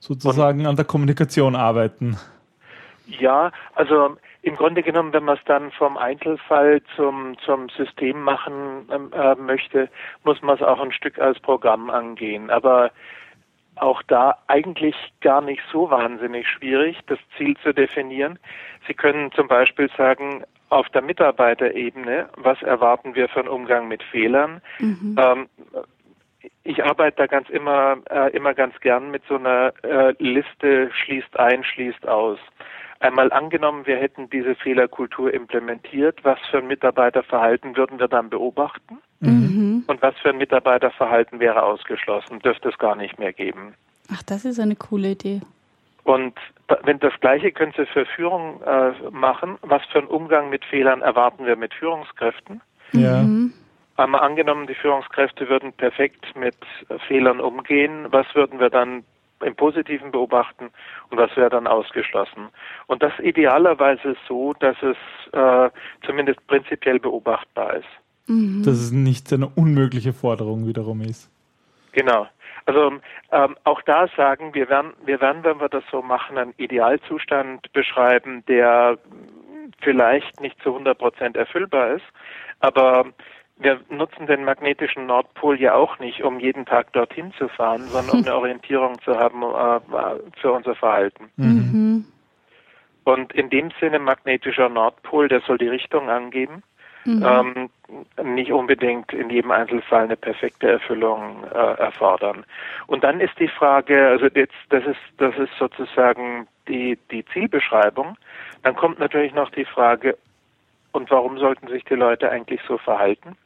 sozusagen 0.00 0.60
und, 0.60 0.66
an 0.66 0.76
der 0.76 0.84
Kommunikation 0.84 1.56
arbeiten. 1.56 2.16
Ja, 3.06 3.52
also 3.74 4.16
im 4.42 4.56
Grunde 4.56 4.82
genommen, 4.82 5.12
wenn 5.12 5.24
man 5.24 5.36
es 5.36 5.44
dann 5.44 5.70
vom 5.72 5.96
Einzelfall 5.96 6.80
zum, 6.96 7.36
zum 7.44 7.68
System 7.70 8.22
machen 8.22 8.88
äh, 9.12 9.34
möchte, 9.34 9.88
muss 10.24 10.40
man 10.42 10.56
es 10.56 10.62
auch 10.62 10.80
ein 10.80 10.92
Stück 10.92 11.18
als 11.18 11.40
Programm 11.40 11.90
angehen. 11.90 12.50
Aber 12.50 12.90
auch 13.76 14.02
da 14.02 14.38
eigentlich 14.46 14.96
gar 15.20 15.40
nicht 15.40 15.62
so 15.72 15.90
wahnsinnig 15.90 16.48
schwierig, 16.48 16.98
das 17.06 17.18
Ziel 17.36 17.56
zu 17.62 17.72
definieren. 17.72 18.38
Sie 18.86 18.94
können 18.94 19.32
zum 19.32 19.48
Beispiel 19.48 19.90
sagen, 19.96 20.44
auf 20.68 20.88
der 20.90 21.02
Mitarbeiterebene, 21.02 22.28
was 22.36 22.60
erwarten 22.62 23.14
wir 23.14 23.28
für 23.28 23.40
einen 23.40 23.48
Umgang 23.48 23.88
mit 23.88 24.02
Fehlern? 24.02 24.60
Mhm. 24.78 25.16
Ähm, 25.18 25.48
ich 26.64 26.84
arbeite 26.84 27.16
da 27.16 27.26
ganz 27.26 27.48
immer, 27.48 27.98
äh, 28.10 28.30
immer 28.36 28.54
ganz 28.54 28.78
gern 28.80 29.10
mit 29.10 29.22
so 29.28 29.36
einer 29.36 29.72
äh, 29.82 30.14
Liste 30.18 30.90
schließt 30.92 31.38
ein, 31.38 31.64
schließt 31.64 32.06
aus. 32.06 32.38
Einmal 33.00 33.32
angenommen, 33.32 33.86
wir 33.86 33.96
hätten 33.96 34.28
diese 34.28 34.54
Fehlerkultur 34.56 35.32
implementiert, 35.32 36.24
was 36.24 36.38
für 36.50 36.58
ein 36.58 36.66
Mitarbeiterverhalten 36.66 37.76
würden 37.76 38.00
wir 38.00 38.08
dann 38.08 38.28
beobachten? 38.28 38.98
Mhm. 39.20 39.84
Und 39.86 40.02
was 40.02 40.16
für 40.18 40.30
ein 40.30 40.38
Mitarbeiterverhalten 40.38 41.38
wäre 41.38 41.62
ausgeschlossen? 41.62 42.40
Dürfte 42.40 42.68
es 42.68 42.78
gar 42.78 42.96
nicht 42.96 43.18
mehr 43.18 43.32
geben. 43.32 43.74
Ach, 44.12 44.22
das 44.24 44.44
ist 44.44 44.58
eine 44.58 44.74
coole 44.74 45.12
Idee. 45.12 45.40
Und 46.08 46.32
wenn 46.84 46.98
das 47.00 47.12
Gleiche 47.20 47.52
können 47.52 47.74
Sie 47.76 47.84
für 47.84 48.06
Führung 48.06 48.62
äh, 48.62 48.92
machen, 49.10 49.58
was 49.60 49.82
für 49.92 49.98
einen 49.98 50.06
Umgang 50.06 50.48
mit 50.48 50.64
Fehlern 50.64 51.02
erwarten 51.02 51.44
wir 51.44 51.54
mit 51.54 51.74
Führungskräften? 51.74 52.62
Ja. 52.92 53.24
Mhm. 53.24 53.52
Einmal 53.98 54.22
angenommen, 54.22 54.66
die 54.66 54.74
Führungskräfte 54.74 55.50
würden 55.50 55.74
perfekt 55.74 56.34
mit 56.34 56.56
Fehlern 57.08 57.40
umgehen, 57.40 58.06
was 58.10 58.26
würden 58.34 58.58
wir 58.58 58.70
dann 58.70 59.04
im 59.44 59.54
Positiven 59.54 60.10
beobachten 60.10 60.70
und 61.10 61.18
was 61.18 61.36
wäre 61.36 61.50
dann 61.50 61.66
ausgeschlossen? 61.66 62.48
Und 62.86 63.02
das 63.02 63.12
idealerweise 63.18 64.16
so, 64.26 64.54
dass 64.54 64.76
es 64.82 64.96
äh, 65.32 65.68
zumindest 66.06 66.46
prinzipiell 66.46 67.00
beobachtbar 67.00 67.74
ist. 67.74 68.28
Mhm. 68.28 68.62
Dass 68.64 68.78
es 68.78 68.92
nicht 68.92 69.30
eine 69.30 69.48
unmögliche 69.48 70.14
Forderung 70.14 70.66
wiederum 70.66 71.02
ist. 71.02 71.30
Genau. 71.92 72.28
Also 72.68 72.92
ähm, 73.32 73.56
auch 73.64 73.80
da 73.80 74.08
sagen 74.14 74.52
wir 74.52 74.68
werden, 74.68 74.92
wir 75.06 75.22
werden, 75.22 75.42
wenn 75.42 75.58
wir 75.58 75.70
das 75.70 75.84
so 75.90 76.02
machen, 76.02 76.36
einen 76.36 76.52
Idealzustand 76.58 77.72
beschreiben, 77.72 78.44
der 78.46 78.98
vielleicht 79.80 80.38
nicht 80.42 80.60
zu 80.62 80.72
100 80.72 80.98
Prozent 80.98 81.36
erfüllbar 81.38 81.92
ist, 81.92 82.04
aber 82.60 83.06
wir 83.56 83.80
nutzen 83.88 84.26
den 84.26 84.44
magnetischen 84.44 85.06
Nordpol 85.06 85.58
ja 85.58 85.72
auch 85.72 85.98
nicht, 85.98 86.22
um 86.22 86.40
jeden 86.40 86.66
Tag 86.66 86.92
dorthin 86.92 87.32
zu 87.38 87.48
fahren, 87.48 87.84
sondern 87.86 88.18
um 88.18 88.22
eine 88.26 88.36
Orientierung 88.36 89.00
zu 89.00 89.18
haben 89.18 89.42
äh, 89.42 90.38
für 90.38 90.52
unser 90.52 90.74
Verhalten. 90.74 91.30
Mhm. 91.36 92.04
Und 93.04 93.32
in 93.32 93.48
dem 93.48 93.70
Sinne 93.80 93.98
magnetischer 93.98 94.68
Nordpol, 94.68 95.28
der 95.28 95.40
soll 95.40 95.56
die 95.56 95.68
Richtung 95.68 96.10
angeben, 96.10 96.62
mhm. 97.08 97.70
ähm, 98.18 98.34
nicht 98.34 98.52
unbedingt 98.52 99.12
in 99.12 99.30
jedem 99.30 99.50
Einzelfall 99.50 100.04
eine 100.04 100.16
perfekte 100.16 100.70
Erfüllung 100.70 101.44
äh, 101.44 101.56
erfordern. 101.56 102.44
Und 102.86 103.04
dann 103.04 103.20
ist 103.20 103.38
die 103.38 103.48
Frage, 103.48 104.08
also 104.08 104.26
jetzt, 104.26 104.54
das 104.68 104.84
ist, 104.84 105.00
das 105.16 105.36
ist 105.36 105.52
sozusagen 105.58 106.46
die, 106.68 106.98
die 107.10 107.24
Zielbeschreibung. 107.32 108.16
Dann 108.62 108.76
kommt 108.76 108.98
natürlich 108.98 109.32
noch 109.32 109.50
die 109.50 109.64
Frage, 109.64 110.16
und 110.92 111.10
warum 111.10 111.38
sollten 111.38 111.68
sich 111.68 111.84
die 111.84 111.94
Leute 111.94 112.30
eigentlich 112.30 112.60
so 112.66 112.78
verhalten? 112.78 113.36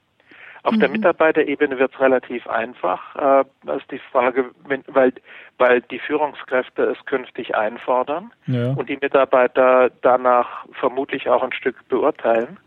Auf 0.65 0.75
mhm. 0.75 0.81
der 0.81 0.89
Mitarbeiterebene 0.91 1.79
wird 1.79 1.93
es 1.93 2.01
relativ 2.01 2.47
einfach. 2.47 3.17
Äh, 3.17 3.45
das 3.65 3.79
ist 3.79 3.91
die 3.91 3.99
Frage, 3.99 4.51
wenn, 4.67 4.85
weil, 4.87 5.13
weil 5.59 5.81
die 5.83 5.99
Führungskräfte 5.99 6.85
es 6.85 7.05
künftig 7.05 7.57
einfordern 7.57 8.33
ja. 8.47 8.73
und 8.73 8.89
die 8.89 8.99
Mitarbeiter 9.01 9.91
danach 10.03 10.65
vermutlich 10.73 11.29
auch 11.29 11.43
ein 11.43 11.53
Stück 11.53 11.77
beurteilen. 11.89 12.59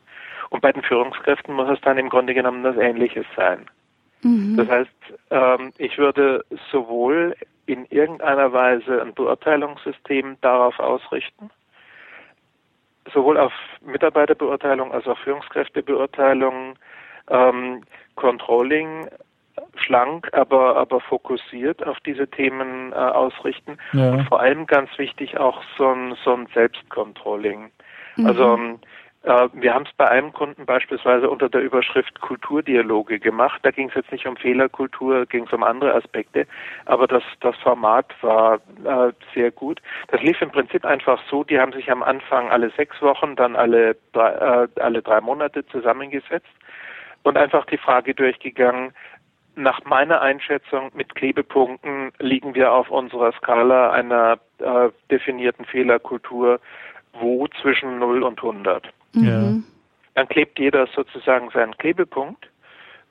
Und 0.50 0.62
bei 0.62 0.72
den 0.72 0.84
Führungskräften 0.84 1.54
muss 1.54 1.70
es 1.70 1.82
dann 1.82 1.98
im 1.98 2.10
Grunde 2.10 2.34
genommen 2.34 2.64
das 2.64 2.78
Ähnliches 2.78 3.26
sein. 3.36 3.66
Mhm. 4.22 4.58
Das 4.58 4.68
heißt, 4.68 4.92
ähm, 5.32 5.72
ich 5.78 5.98
würde 5.98 6.44
sowohl 6.72 7.36
in 7.66 7.86
irgendeiner 7.86 8.52
Weise 8.54 9.02
ein 9.02 9.14
Beurteilungssystem 9.14 10.38
darauf 10.42 10.80
ausrichten, 10.80 11.50
sowohl 13.14 13.38
auf 13.38 13.54
Mitarbeiterbeurteilung 13.82 14.92
als 14.92 15.08
auch 15.08 15.18
Führungskräftebeurteilung, 15.20 16.76
ähm, 17.30 17.82
Controlling 18.16 19.08
schlank, 19.76 20.30
aber 20.34 20.76
aber 20.76 21.00
fokussiert 21.00 21.86
auf 21.86 22.00
diese 22.02 22.28
Themen 22.28 22.92
äh, 22.92 22.96
ausrichten 22.96 23.78
ja. 23.94 24.12
und 24.12 24.28
vor 24.28 24.40
allem 24.42 24.66
ganz 24.66 24.90
wichtig 24.98 25.38
auch 25.38 25.62
so 25.78 25.88
ein 25.90 26.16
so 26.24 26.34
ein 26.34 26.48
Selbstcontrolling. 26.54 27.72
Mhm. 28.16 28.26
Also 28.26 28.54
ähm, 28.54 28.80
äh, 28.82 28.86
wir 29.26 29.74
haben 29.74 29.86
es 29.86 29.94
bei 29.98 30.08
einem 30.08 30.34
Kunden 30.34 30.66
beispielsweise 30.66 31.30
unter 31.30 31.50
der 31.50 31.62
Überschrift 31.62 32.22
Kulturdialoge 32.22 33.20
gemacht. 33.20 33.60
Da 33.64 33.72
ging 33.72 33.90
es 33.90 33.96
jetzt 33.96 34.12
nicht 34.12 34.28
um 34.28 34.38
Fehlerkultur, 34.38 35.26
ging 35.26 35.46
es 35.46 35.54
um 35.54 35.64
andere 35.64 35.96
Aspekte, 35.96 36.46
aber 36.86 37.08
das, 37.08 37.24
das 37.40 37.56
Format 37.58 38.14
war 38.22 38.60
äh, 38.84 39.14
sehr 39.34 39.50
gut. 39.50 39.82
Das 40.10 40.22
lief 40.22 40.40
im 40.42 40.52
Prinzip 40.52 40.86
einfach 40.86 41.20
so, 41.30 41.44
die 41.44 41.60
haben 41.60 41.74
sich 41.74 41.90
am 41.90 42.04
Anfang 42.04 42.52
alle 42.52 42.70
sechs 42.72 43.02
Wochen, 43.02 43.36
dann 43.36 43.56
alle 43.56 43.96
drei, 44.14 44.30
äh, 44.30 44.68
alle 44.80 45.02
drei 45.02 45.22
Monate 45.22 45.66
zusammengesetzt 45.68 46.54
und 47.24 47.36
einfach 47.36 47.66
die 47.66 47.80
Frage 47.80 48.14
durchgegangen, 48.14 48.94
nach 49.56 49.84
meiner 49.86 50.22
Einschätzung 50.22 50.92
mit 50.94 51.16
Klebepunkten 51.16 52.12
liegen 52.20 52.54
wir 52.56 52.74
auf 52.74 52.92
unserer 52.92 53.32
Skala 53.32 53.92
einer 53.92 54.38
äh, 54.60 54.90
definierten 55.10 55.66
Fehlerkultur 55.66 56.60
wo 57.20 57.48
zwischen 57.62 58.00
0 58.00 58.24
und 58.24 58.40
100. 58.40 58.92
Mhm. 59.22 59.64
Dann 60.14 60.28
klebt 60.28 60.60
jeder 60.60 60.88
sozusagen 60.88 61.50
seinen 61.52 61.76
Klebepunkt 61.78 62.48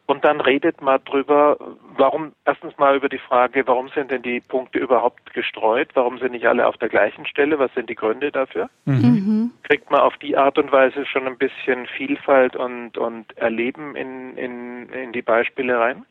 und 0.07 0.23
dann 0.25 0.41
redet 0.41 0.83
man 0.83 1.03
drüber, 1.05 1.57
warum, 1.97 2.33
erstens 2.45 2.77
mal 2.77 2.95
über 2.95 3.09
die 3.09 3.19
Frage, 3.19 3.67
warum 3.67 3.89
sind 3.89 4.11
denn 4.11 4.21
die 4.21 4.41
Punkte 4.41 4.79
überhaupt 4.79 5.33
gestreut? 5.33 5.89
Warum 5.95 6.19
sind 6.19 6.33
nicht 6.33 6.47
alle 6.47 6.67
auf 6.67 6.77
der 6.77 6.91
gleichen 6.91 7.27
Stelle? 7.27 7.59
Was 7.59 7.73
sind 7.73 7.89
die 7.89 7.95
Gründe 7.95 8.31
dafür? 8.31 8.69
Mhm. 8.85 8.95
mhm. 8.95 9.51
Kriegt 9.63 9.91
man 9.91 10.01
auf 10.01 10.17
die 10.19 10.37
Art 10.37 10.59
und 10.59 10.71
Weise 10.73 11.07
schon 11.07 11.27
ein 11.27 11.39
bisschen 11.39 11.87
Vielfalt 11.87 12.55
und, 12.55 12.99
und 12.99 13.35
Erleben 13.39 13.97
in, 13.97 14.37
in, 14.37 14.91
in 14.91 15.13
die 15.13 15.23
Beispiele 15.23 15.79
rein? 15.79 16.05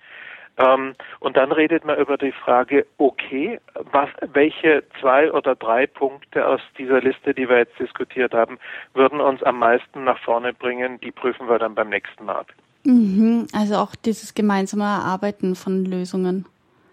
Ähm, 0.58 0.94
und 1.20 1.36
dann 1.36 1.52
redet 1.52 1.84
man 1.84 1.98
über 1.98 2.18
die 2.18 2.32
Frage, 2.32 2.86
okay, 2.98 3.60
was, 3.92 4.10
welche 4.34 4.84
zwei 5.00 5.32
oder 5.32 5.56
drei 5.56 5.88
Punkte 5.88 6.48
aus 6.48 6.62
dieser 6.78 7.02
Liste, 7.02 7.34
die 7.34 7.50
wir 7.50 7.58
jetzt 7.58 7.80
diskutiert 7.80 8.34
haben, 8.34 8.60
würden 8.94 9.20
uns 9.20 9.42
am 9.44 9.58
meisten 9.58 10.04
nach 10.04 10.20
vorne 10.20 10.54
bringen, 10.54 11.00
die 11.02 11.12
prüfen 11.12 11.50
wir 11.50 11.58
dann 11.58 11.74
beim 11.74 11.90
nächsten 11.90 12.26
Mal. 12.26 12.46
Mhm, 12.84 13.48
also 13.58 13.76
auch 13.76 13.96
dieses 13.96 14.34
gemeinsame 14.34 14.84
Erarbeiten 14.84 15.56
von 15.56 15.86
Lösungen. 15.86 16.46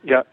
Ja, 0.05 0.25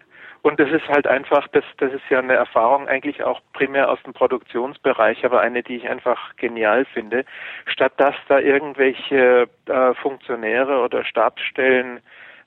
und 0.43 0.61
das 0.61 0.69
ist 0.71 0.87
halt 0.87 1.07
einfach, 1.07 1.45
das, 1.49 1.65
das 1.77 1.91
ist 1.91 2.03
ja 2.09 2.19
eine 2.19 2.35
Erfahrung 2.35 2.87
eigentlich 2.87 3.21
auch 3.23 3.41
primär 3.51 3.91
aus 3.91 4.01
dem 4.03 4.13
Produktionsbereich, 4.13 5.25
aber 5.25 5.41
eine, 5.41 5.61
die 5.61 5.75
ich 5.75 5.89
einfach 5.89 6.37
genial 6.37 6.85
finde. 6.85 7.25
Statt 7.65 7.91
dass 7.97 8.15
da 8.29 8.39
irgendwelche 8.39 9.49
äh, 9.65 9.93
Funktionäre 9.95 10.79
oder 10.79 11.03
Stabsstellen 11.03 11.99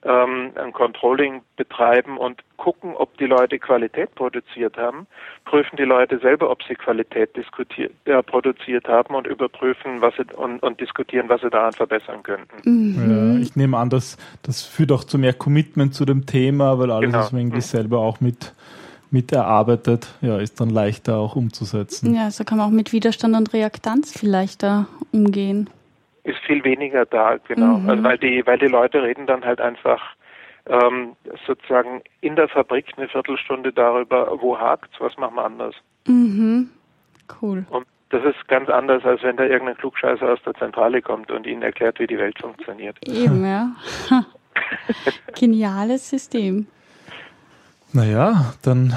ähm, 0.03 0.53
ein 0.55 0.72
Controlling 0.72 1.42
betreiben 1.57 2.16
und 2.16 2.42
gucken, 2.57 2.94
ob 2.94 3.16
die 3.18 3.26
Leute 3.26 3.59
Qualität 3.59 4.14
produziert 4.14 4.76
haben, 4.76 5.07
prüfen 5.44 5.76
die 5.76 5.84
Leute 5.84 6.18
selber, 6.18 6.51
ob 6.51 6.62
sie 6.62 6.74
Qualität 6.74 7.36
diskutiert, 7.36 7.92
äh, 8.07 8.22
produziert 8.22 8.88
haben 8.88 9.14
und 9.14 9.26
überprüfen 9.26 10.01
was 10.01 10.14
sie, 10.16 10.24
und, 10.34 10.62
und 10.62 10.80
diskutieren, 10.80 11.28
was 11.28 11.40
sie 11.42 11.51
daran 11.51 11.72
verbessern 11.72 12.22
könnten. 12.22 12.57
Mhm. 12.64 13.36
Ja, 13.36 13.40
ich 13.40 13.57
nehme 13.57 13.76
an, 13.76 13.90
dass 13.90 14.16
das 14.42 14.62
führt 14.62 14.92
auch 14.92 15.05
zu 15.05 15.18
mehr 15.18 15.34
Commitment 15.34 15.94
zu 15.94 16.05
dem 16.05 16.26
Thema, 16.26 16.78
weil 16.78 16.90
alles, 16.90 17.11
genau. 17.11 17.18
was 17.18 17.32
man 17.32 17.42
irgendwie 17.42 17.57
mhm. 17.57 17.62
selber 17.62 17.98
auch 17.98 18.20
mit 18.20 18.53
mit 19.12 19.32
erarbeitet, 19.32 20.14
ja, 20.20 20.38
ist 20.38 20.61
dann 20.61 20.70
leichter 20.70 21.16
auch 21.16 21.34
umzusetzen. 21.34 22.14
Ja, 22.14 22.30
so 22.30 22.44
kann 22.44 22.59
man 22.59 22.68
auch 22.68 22.72
mit 22.72 22.92
Widerstand 22.92 23.34
und 23.34 23.53
Reaktanz 23.53 24.16
vielleicht 24.16 24.62
da 24.62 24.86
umgehen 25.11 25.68
ist 26.31 26.39
viel 26.47 26.64
weniger 26.64 27.07
da, 27.07 27.37
genau. 27.47 27.78
Mhm. 27.78 27.91
Also 27.91 28.03
weil 28.03 28.18
die, 28.18 28.47
weil 28.47 28.59
die 28.59 28.66
Leute 28.66 29.03
reden 29.03 29.26
dann 29.26 29.45
halt 29.45 29.61
einfach 29.61 30.01
ähm, 30.66 31.16
sozusagen 31.47 32.03
in 32.20 32.37
der 32.37 32.49
Fabrik 32.49 32.87
eine 32.97 33.09
Viertelstunde 33.09 33.72
darüber, 33.72 34.41
wo 34.41 34.59
hakt's, 34.59 34.95
was 34.99 35.16
machen 35.16 35.37
wir 35.37 35.45
anders. 35.45 35.74
Mhm. 36.07 36.70
Cool. 37.41 37.64
Und 37.70 37.87
das 38.11 38.24
ist 38.24 38.49
ganz 38.49 38.68
anders, 38.68 39.05
als 39.05 39.22
wenn 39.22 39.37
da 39.37 39.45
irgendein 39.45 39.76
Klugscheißer 39.76 40.33
aus 40.33 40.41
der 40.45 40.55
Zentrale 40.55 41.01
kommt 41.01 41.31
und 41.31 41.47
ihnen 41.47 41.62
erklärt, 41.62 42.01
wie 42.01 42.07
die 42.07 42.18
Welt 42.18 42.39
funktioniert. 42.41 42.97
Eben, 43.07 43.45
ja. 43.45 43.70
Geniales 45.39 46.11
System. 46.11 46.66
Naja, 47.93 48.55
dann 48.62 48.97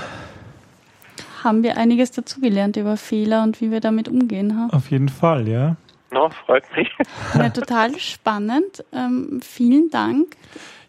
haben 1.44 1.64
wir 1.64 1.78
einiges 1.78 2.12
dazugelernt 2.12 2.78
über 2.78 2.98
Fehler 2.98 3.44
und 3.44 3.62
wie 3.62 3.70
wir 3.70 3.82
damit 3.82 4.08
umgehen. 4.08 4.58
Ha? 4.58 4.76
Auf 4.76 4.90
jeden 4.90 5.10
Fall, 5.10 5.48
ja. 5.48 5.76
No, 6.14 6.30
freut 6.46 6.64
mich. 6.76 6.90
Ja, 7.34 7.50
total 7.50 7.98
spannend. 8.00 8.86
Ähm, 8.94 9.42
vielen 9.42 9.90
Dank. 9.90 10.36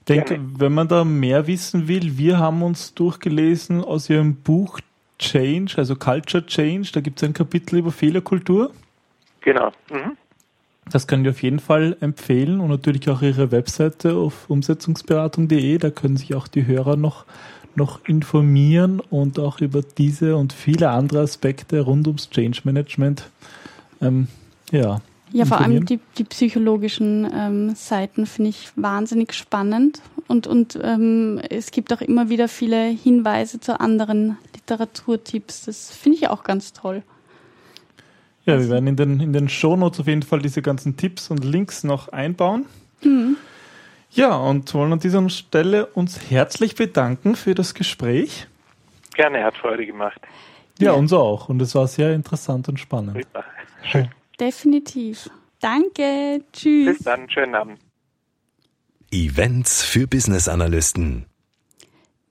Ich 0.00 0.04
denke, 0.04 0.38
wenn 0.58 0.74
man 0.74 0.86
da 0.86 1.02
mehr 1.02 1.46
wissen 1.46 1.88
will, 1.88 2.18
wir 2.18 2.38
haben 2.38 2.62
uns 2.62 2.92
durchgelesen 2.92 3.82
aus 3.82 4.10
Ihrem 4.10 4.36
Buch 4.36 4.80
Change, 5.18 5.78
also 5.78 5.96
Culture 5.96 6.44
Change. 6.44 6.90
Da 6.92 7.00
gibt 7.00 7.22
es 7.22 7.26
ein 7.26 7.32
Kapitel 7.32 7.78
über 7.78 7.90
Fehlerkultur. 7.90 8.72
Genau. 9.40 9.72
Mhm. 9.90 10.18
Das 10.90 11.06
können 11.06 11.24
wir 11.24 11.30
auf 11.30 11.42
jeden 11.42 11.60
Fall 11.60 11.96
empfehlen 12.00 12.60
und 12.60 12.68
natürlich 12.68 13.08
auch 13.08 13.22
Ihre 13.22 13.50
Webseite 13.50 14.14
auf 14.16 14.50
umsetzungsberatung.de. 14.50 15.78
Da 15.78 15.88
können 15.88 16.18
sich 16.18 16.34
auch 16.34 16.48
die 16.48 16.66
Hörer 16.66 16.96
noch, 16.96 17.24
noch 17.74 18.04
informieren 18.04 19.00
und 19.00 19.38
auch 19.38 19.60
über 19.60 19.80
diese 19.80 20.36
und 20.36 20.52
viele 20.52 20.90
andere 20.90 21.20
Aspekte 21.20 21.80
rund 21.80 22.06
ums 22.06 22.28
Change 22.28 22.60
Management. 22.64 23.30
Ähm, 24.02 24.28
ja, 24.70 25.00
ja, 25.34 25.44
vor 25.46 25.60
allem 25.60 25.84
die, 25.84 25.98
die 26.16 26.22
psychologischen 26.24 27.28
ähm, 27.34 27.74
Seiten 27.74 28.24
finde 28.24 28.50
ich 28.50 28.70
wahnsinnig 28.76 29.32
spannend 29.32 30.00
und, 30.28 30.46
und 30.46 30.78
ähm, 30.80 31.40
es 31.50 31.72
gibt 31.72 31.92
auch 31.92 32.00
immer 32.00 32.28
wieder 32.28 32.46
viele 32.46 32.84
Hinweise 32.84 33.58
zu 33.58 33.80
anderen 33.80 34.38
Literaturtipps. 34.54 35.64
Das 35.64 35.90
finde 35.90 36.18
ich 36.18 36.28
auch 36.28 36.44
ganz 36.44 36.72
toll. 36.72 37.02
Ja, 38.46 38.60
wir 38.60 38.68
werden 38.68 38.86
in 38.86 38.94
den, 38.94 39.18
in 39.18 39.32
den 39.32 39.48
Shownotes 39.48 40.00
auf 40.00 40.06
jeden 40.06 40.22
Fall 40.22 40.40
diese 40.40 40.62
ganzen 40.62 40.96
Tipps 40.96 41.30
und 41.32 41.44
Links 41.44 41.82
noch 41.82 42.08
einbauen. 42.10 42.66
Mhm. 43.02 43.36
Ja, 44.10 44.36
und 44.36 44.72
wollen 44.72 44.92
an 44.92 45.00
dieser 45.00 45.28
Stelle 45.30 45.86
uns 45.86 46.30
herzlich 46.30 46.76
bedanken 46.76 47.34
für 47.34 47.56
das 47.56 47.74
Gespräch. 47.74 48.46
Gerne, 49.16 49.42
hat 49.42 49.56
Freude 49.56 49.84
gemacht. 49.84 50.20
Ja, 50.78 50.92
ja. 50.92 50.92
uns 50.92 51.12
auch. 51.12 51.48
Und 51.48 51.60
es 51.60 51.74
war 51.74 51.88
sehr 51.88 52.12
interessant 52.14 52.68
und 52.68 52.78
spannend. 52.78 53.26
Schön. 53.82 54.08
Definitiv. 54.40 55.30
Danke. 55.60 56.42
Tschüss. 56.52 56.96
Bis 56.96 57.04
dann. 57.04 57.30
Schönen 57.30 57.54
Abend. 57.54 57.78
Events 59.10 59.82
für 59.82 60.06
Business 60.06 60.48
Analysten. 60.48 61.26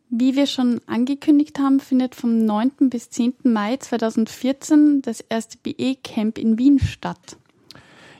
Wie 0.09 0.35
wir 0.35 0.45
schon 0.45 0.79
angekündigt 0.85 1.57
haben, 1.57 1.79
findet 1.79 2.13
vom 2.13 2.45
9. 2.45 2.89
bis 2.89 3.09
10. 3.09 3.33
Mai 3.45 3.77
2014 3.77 5.01
das 5.01 5.21
erste 5.21 5.57
BE-Camp 5.57 6.37
in 6.37 6.59
Wien 6.59 6.79
statt. 6.79 7.37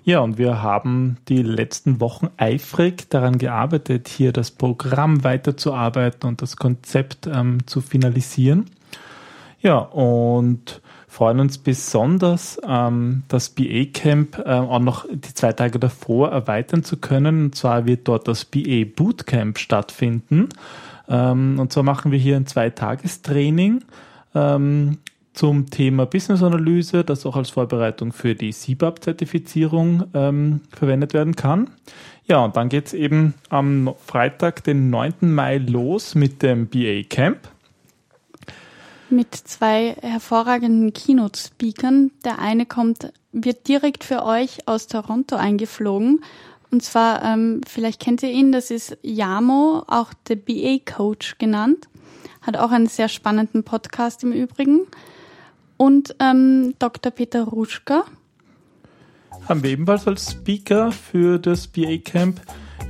Ja, 0.05 0.19
und 0.19 0.37
wir 0.37 0.61
haben 0.63 1.17
die 1.29 1.43
letzten 1.43 2.01
Wochen 2.01 2.29
eifrig 2.37 3.09
daran 3.09 3.37
gearbeitet, 3.37 4.07
hier 4.07 4.33
das 4.33 4.51
Programm 4.51 5.23
weiterzuarbeiten 5.23 6.27
und 6.27 6.41
das 6.41 6.57
Konzept 6.57 7.27
ähm, 7.27 7.59
zu 7.67 7.79
finalisieren. 7.79 8.65
Ja, 9.61 9.77
und 9.77 10.81
freuen 11.13 11.39
uns 11.39 11.59
besonders, 11.59 12.59
ähm, 12.67 13.21
das 13.27 13.49
BA 13.49 13.85
Camp 13.93 14.39
äh, 14.39 14.49
auch 14.49 14.79
noch 14.79 15.05
die 15.11 15.33
zwei 15.33 15.53
Tage 15.53 15.77
davor 15.77 16.31
erweitern 16.31 16.83
zu 16.83 16.97
können. 16.97 17.45
Und 17.45 17.55
zwar 17.55 17.85
wird 17.85 18.07
dort 18.07 18.27
das 18.27 18.45
BA 18.45 18.83
Bootcamp 18.95 19.59
stattfinden. 19.59 20.49
Ähm, 21.07 21.59
und 21.59 21.71
zwar 21.71 21.83
machen 21.83 22.11
wir 22.11 22.17
hier 22.17 22.35
ein 22.35 22.47
Zweitagestraining 22.47 23.83
ähm, 24.33 24.97
zum 25.33 25.69
Thema 25.69 26.07
Business 26.07 26.41
Analyse, 26.41 27.03
das 27.03 27.27
auch 27.27 27.35
als 27.35 27.51
Vorbereitung 27.51 28.11
für 28.11 28.33
die 28.33 28.51
CBAP-Zertifizierung 28.51 30.05
ähm, 30.15 30.61
verwendet 30.71 31.13
werden 31.13 31.35
kann. 31.35 31.69
Ja, 32.25 32.43
und 32.43 32.57
dann 32.57 32.69
geht 32.69 32.87
es 32.87 32.93
eben 32.93 33.35
am 33.49 33.93
Freitag, 34.03 34.63
den 34.63 34.89
9. 34.89 35.13
Mai 35.21 35.57
los 35.57 36.15
mit 36.15 36.41
dem 36.41 36.67
BA 36.67 37.03
Camp. 37.07 37.52
Mit 39.13 39.35
zwei 39.35 39.95
hervorragenden 40.01 40.91
Keynote-Speakern. 40.91 42.09
Der 42.25 42.39
eine 42.39 42.65
kommt, 42.65 43.13
wird 43.31 43.67
direkt 43.67 44.03
für 44.03 44.25
euch 44.25 44.67
aus 44.67 44.87
Toronto 44.87 45.35
eingeflogen. 45.35 46.21
Und 46.71 46.81
zwar, 46.81 47.23
ähm, 47.23 47.61
vielleicht 47.67 48.01
kennt 48.01 48.23
ihr 48.23 48.31
ihn, 48.31 48.51
das 48.51 48.71
ist 48.71 48.97
Yamo, 49.03 49.83
auch 49.85 50.15
der 50.27 50.37
BA 50.37 50.79
Coach 50.83 51.37
genannt. 51.37 51.87
Hat 52.41 52.57
auch 52.57 52.71
einen 52.71 52.87
sehr 52.87 53.07
spannenden 53.07 53.63
Podcast 53.63 54.23
im 54.23 54.31
Übrigen. 54.31 54.87
Und 55.77 56.15
ähm, 56.19 56.73
Dr. 56.79 57.11
Peter 57.11 57.43
Ruschka, 57.43 58.05
haben 59.47 59.61
wir 59.61 59.69
ebenfalls 59.69 60.07
als 60.07 60.31
Speaker 60.31 60.91
für 60.91 61.37
das 61.37 61.67
BA 61.67 61.97
Camp. 61.97 62.41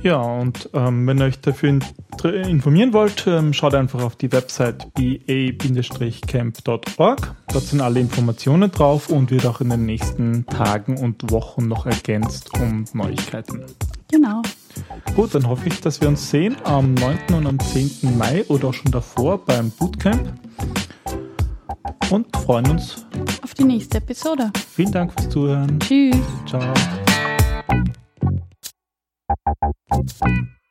Ja, 0.04 0.20
und 0.20 0.68
ähm, 0.74 1.06
wenn 1.06 1.18
ihr 1.18 1.24
euch 1.24 1.40
dafür 1.40 1.78
informieren 2.22 2.92
wollt, 2.92 3.26
ähm, 3.26 3.54
schaut 3.54 3.74
einfach 3.74 4.02
auf 4.02 4.16
die 4.16 4.30
Website 4.30 4.92
ba-camp.org. 4.92 6.54
Dort 7.50 7.64
sind 7.64 7.80
alle 7.80 8.00
Informationen 8.00 8.70
drauf 8.70 9.08
und 9.08 9.30
wird 9.30 9.46
auch 9.46 9.62
in 9.62 9.70
den 9.70 9.86
nächsten 9.86 10.44
Tagen 10.44 10.98
und 10.98 11.30
Wochen 11.30 11.68
noch 11.68 11.86
ergänzt 11.86 12.50
um 12.60 12.84
Neuigkeiten. 12.92 13.64
Genau. 14.10 14.42
Gut, 15.16 15.34
dann 15.34 15.48
hoffe 15.48 15.68
ich, 15.68 15.80
dass 15.80 16.02
wir 16.02 16.08
uns 16.08 16.30
sehen 16.30 16.54
am 16.64 16.92
9. 16.92 17.18
und 17.32 17.46
am 17.46 17.58
10. 17.58 18.18
Mai 18.18 18.44
oder 18.48 18.68
auch 18.68 18.74
schon 18.74 18.92
davor 18.92 19.42
beim 19.42 19.70
Bootcamp 19.70 20.34
und 22.10 22.36
freuen 22.36 22.68
uns 22.68 23.06
auf 23.42 23.54
die 23.54 23.64
nächste 23.64 23.96
Episode. 23.98 24.50
Vielen 24.74 24.92
Dank 24.92 25.14
fürs 25.14 25.30
Zuhören. 25.30 25.80
Tschüss. 25.80 26.14
Ciao. 26.46 26.74
Thank 29.28 30.10
you. 30.26 30.63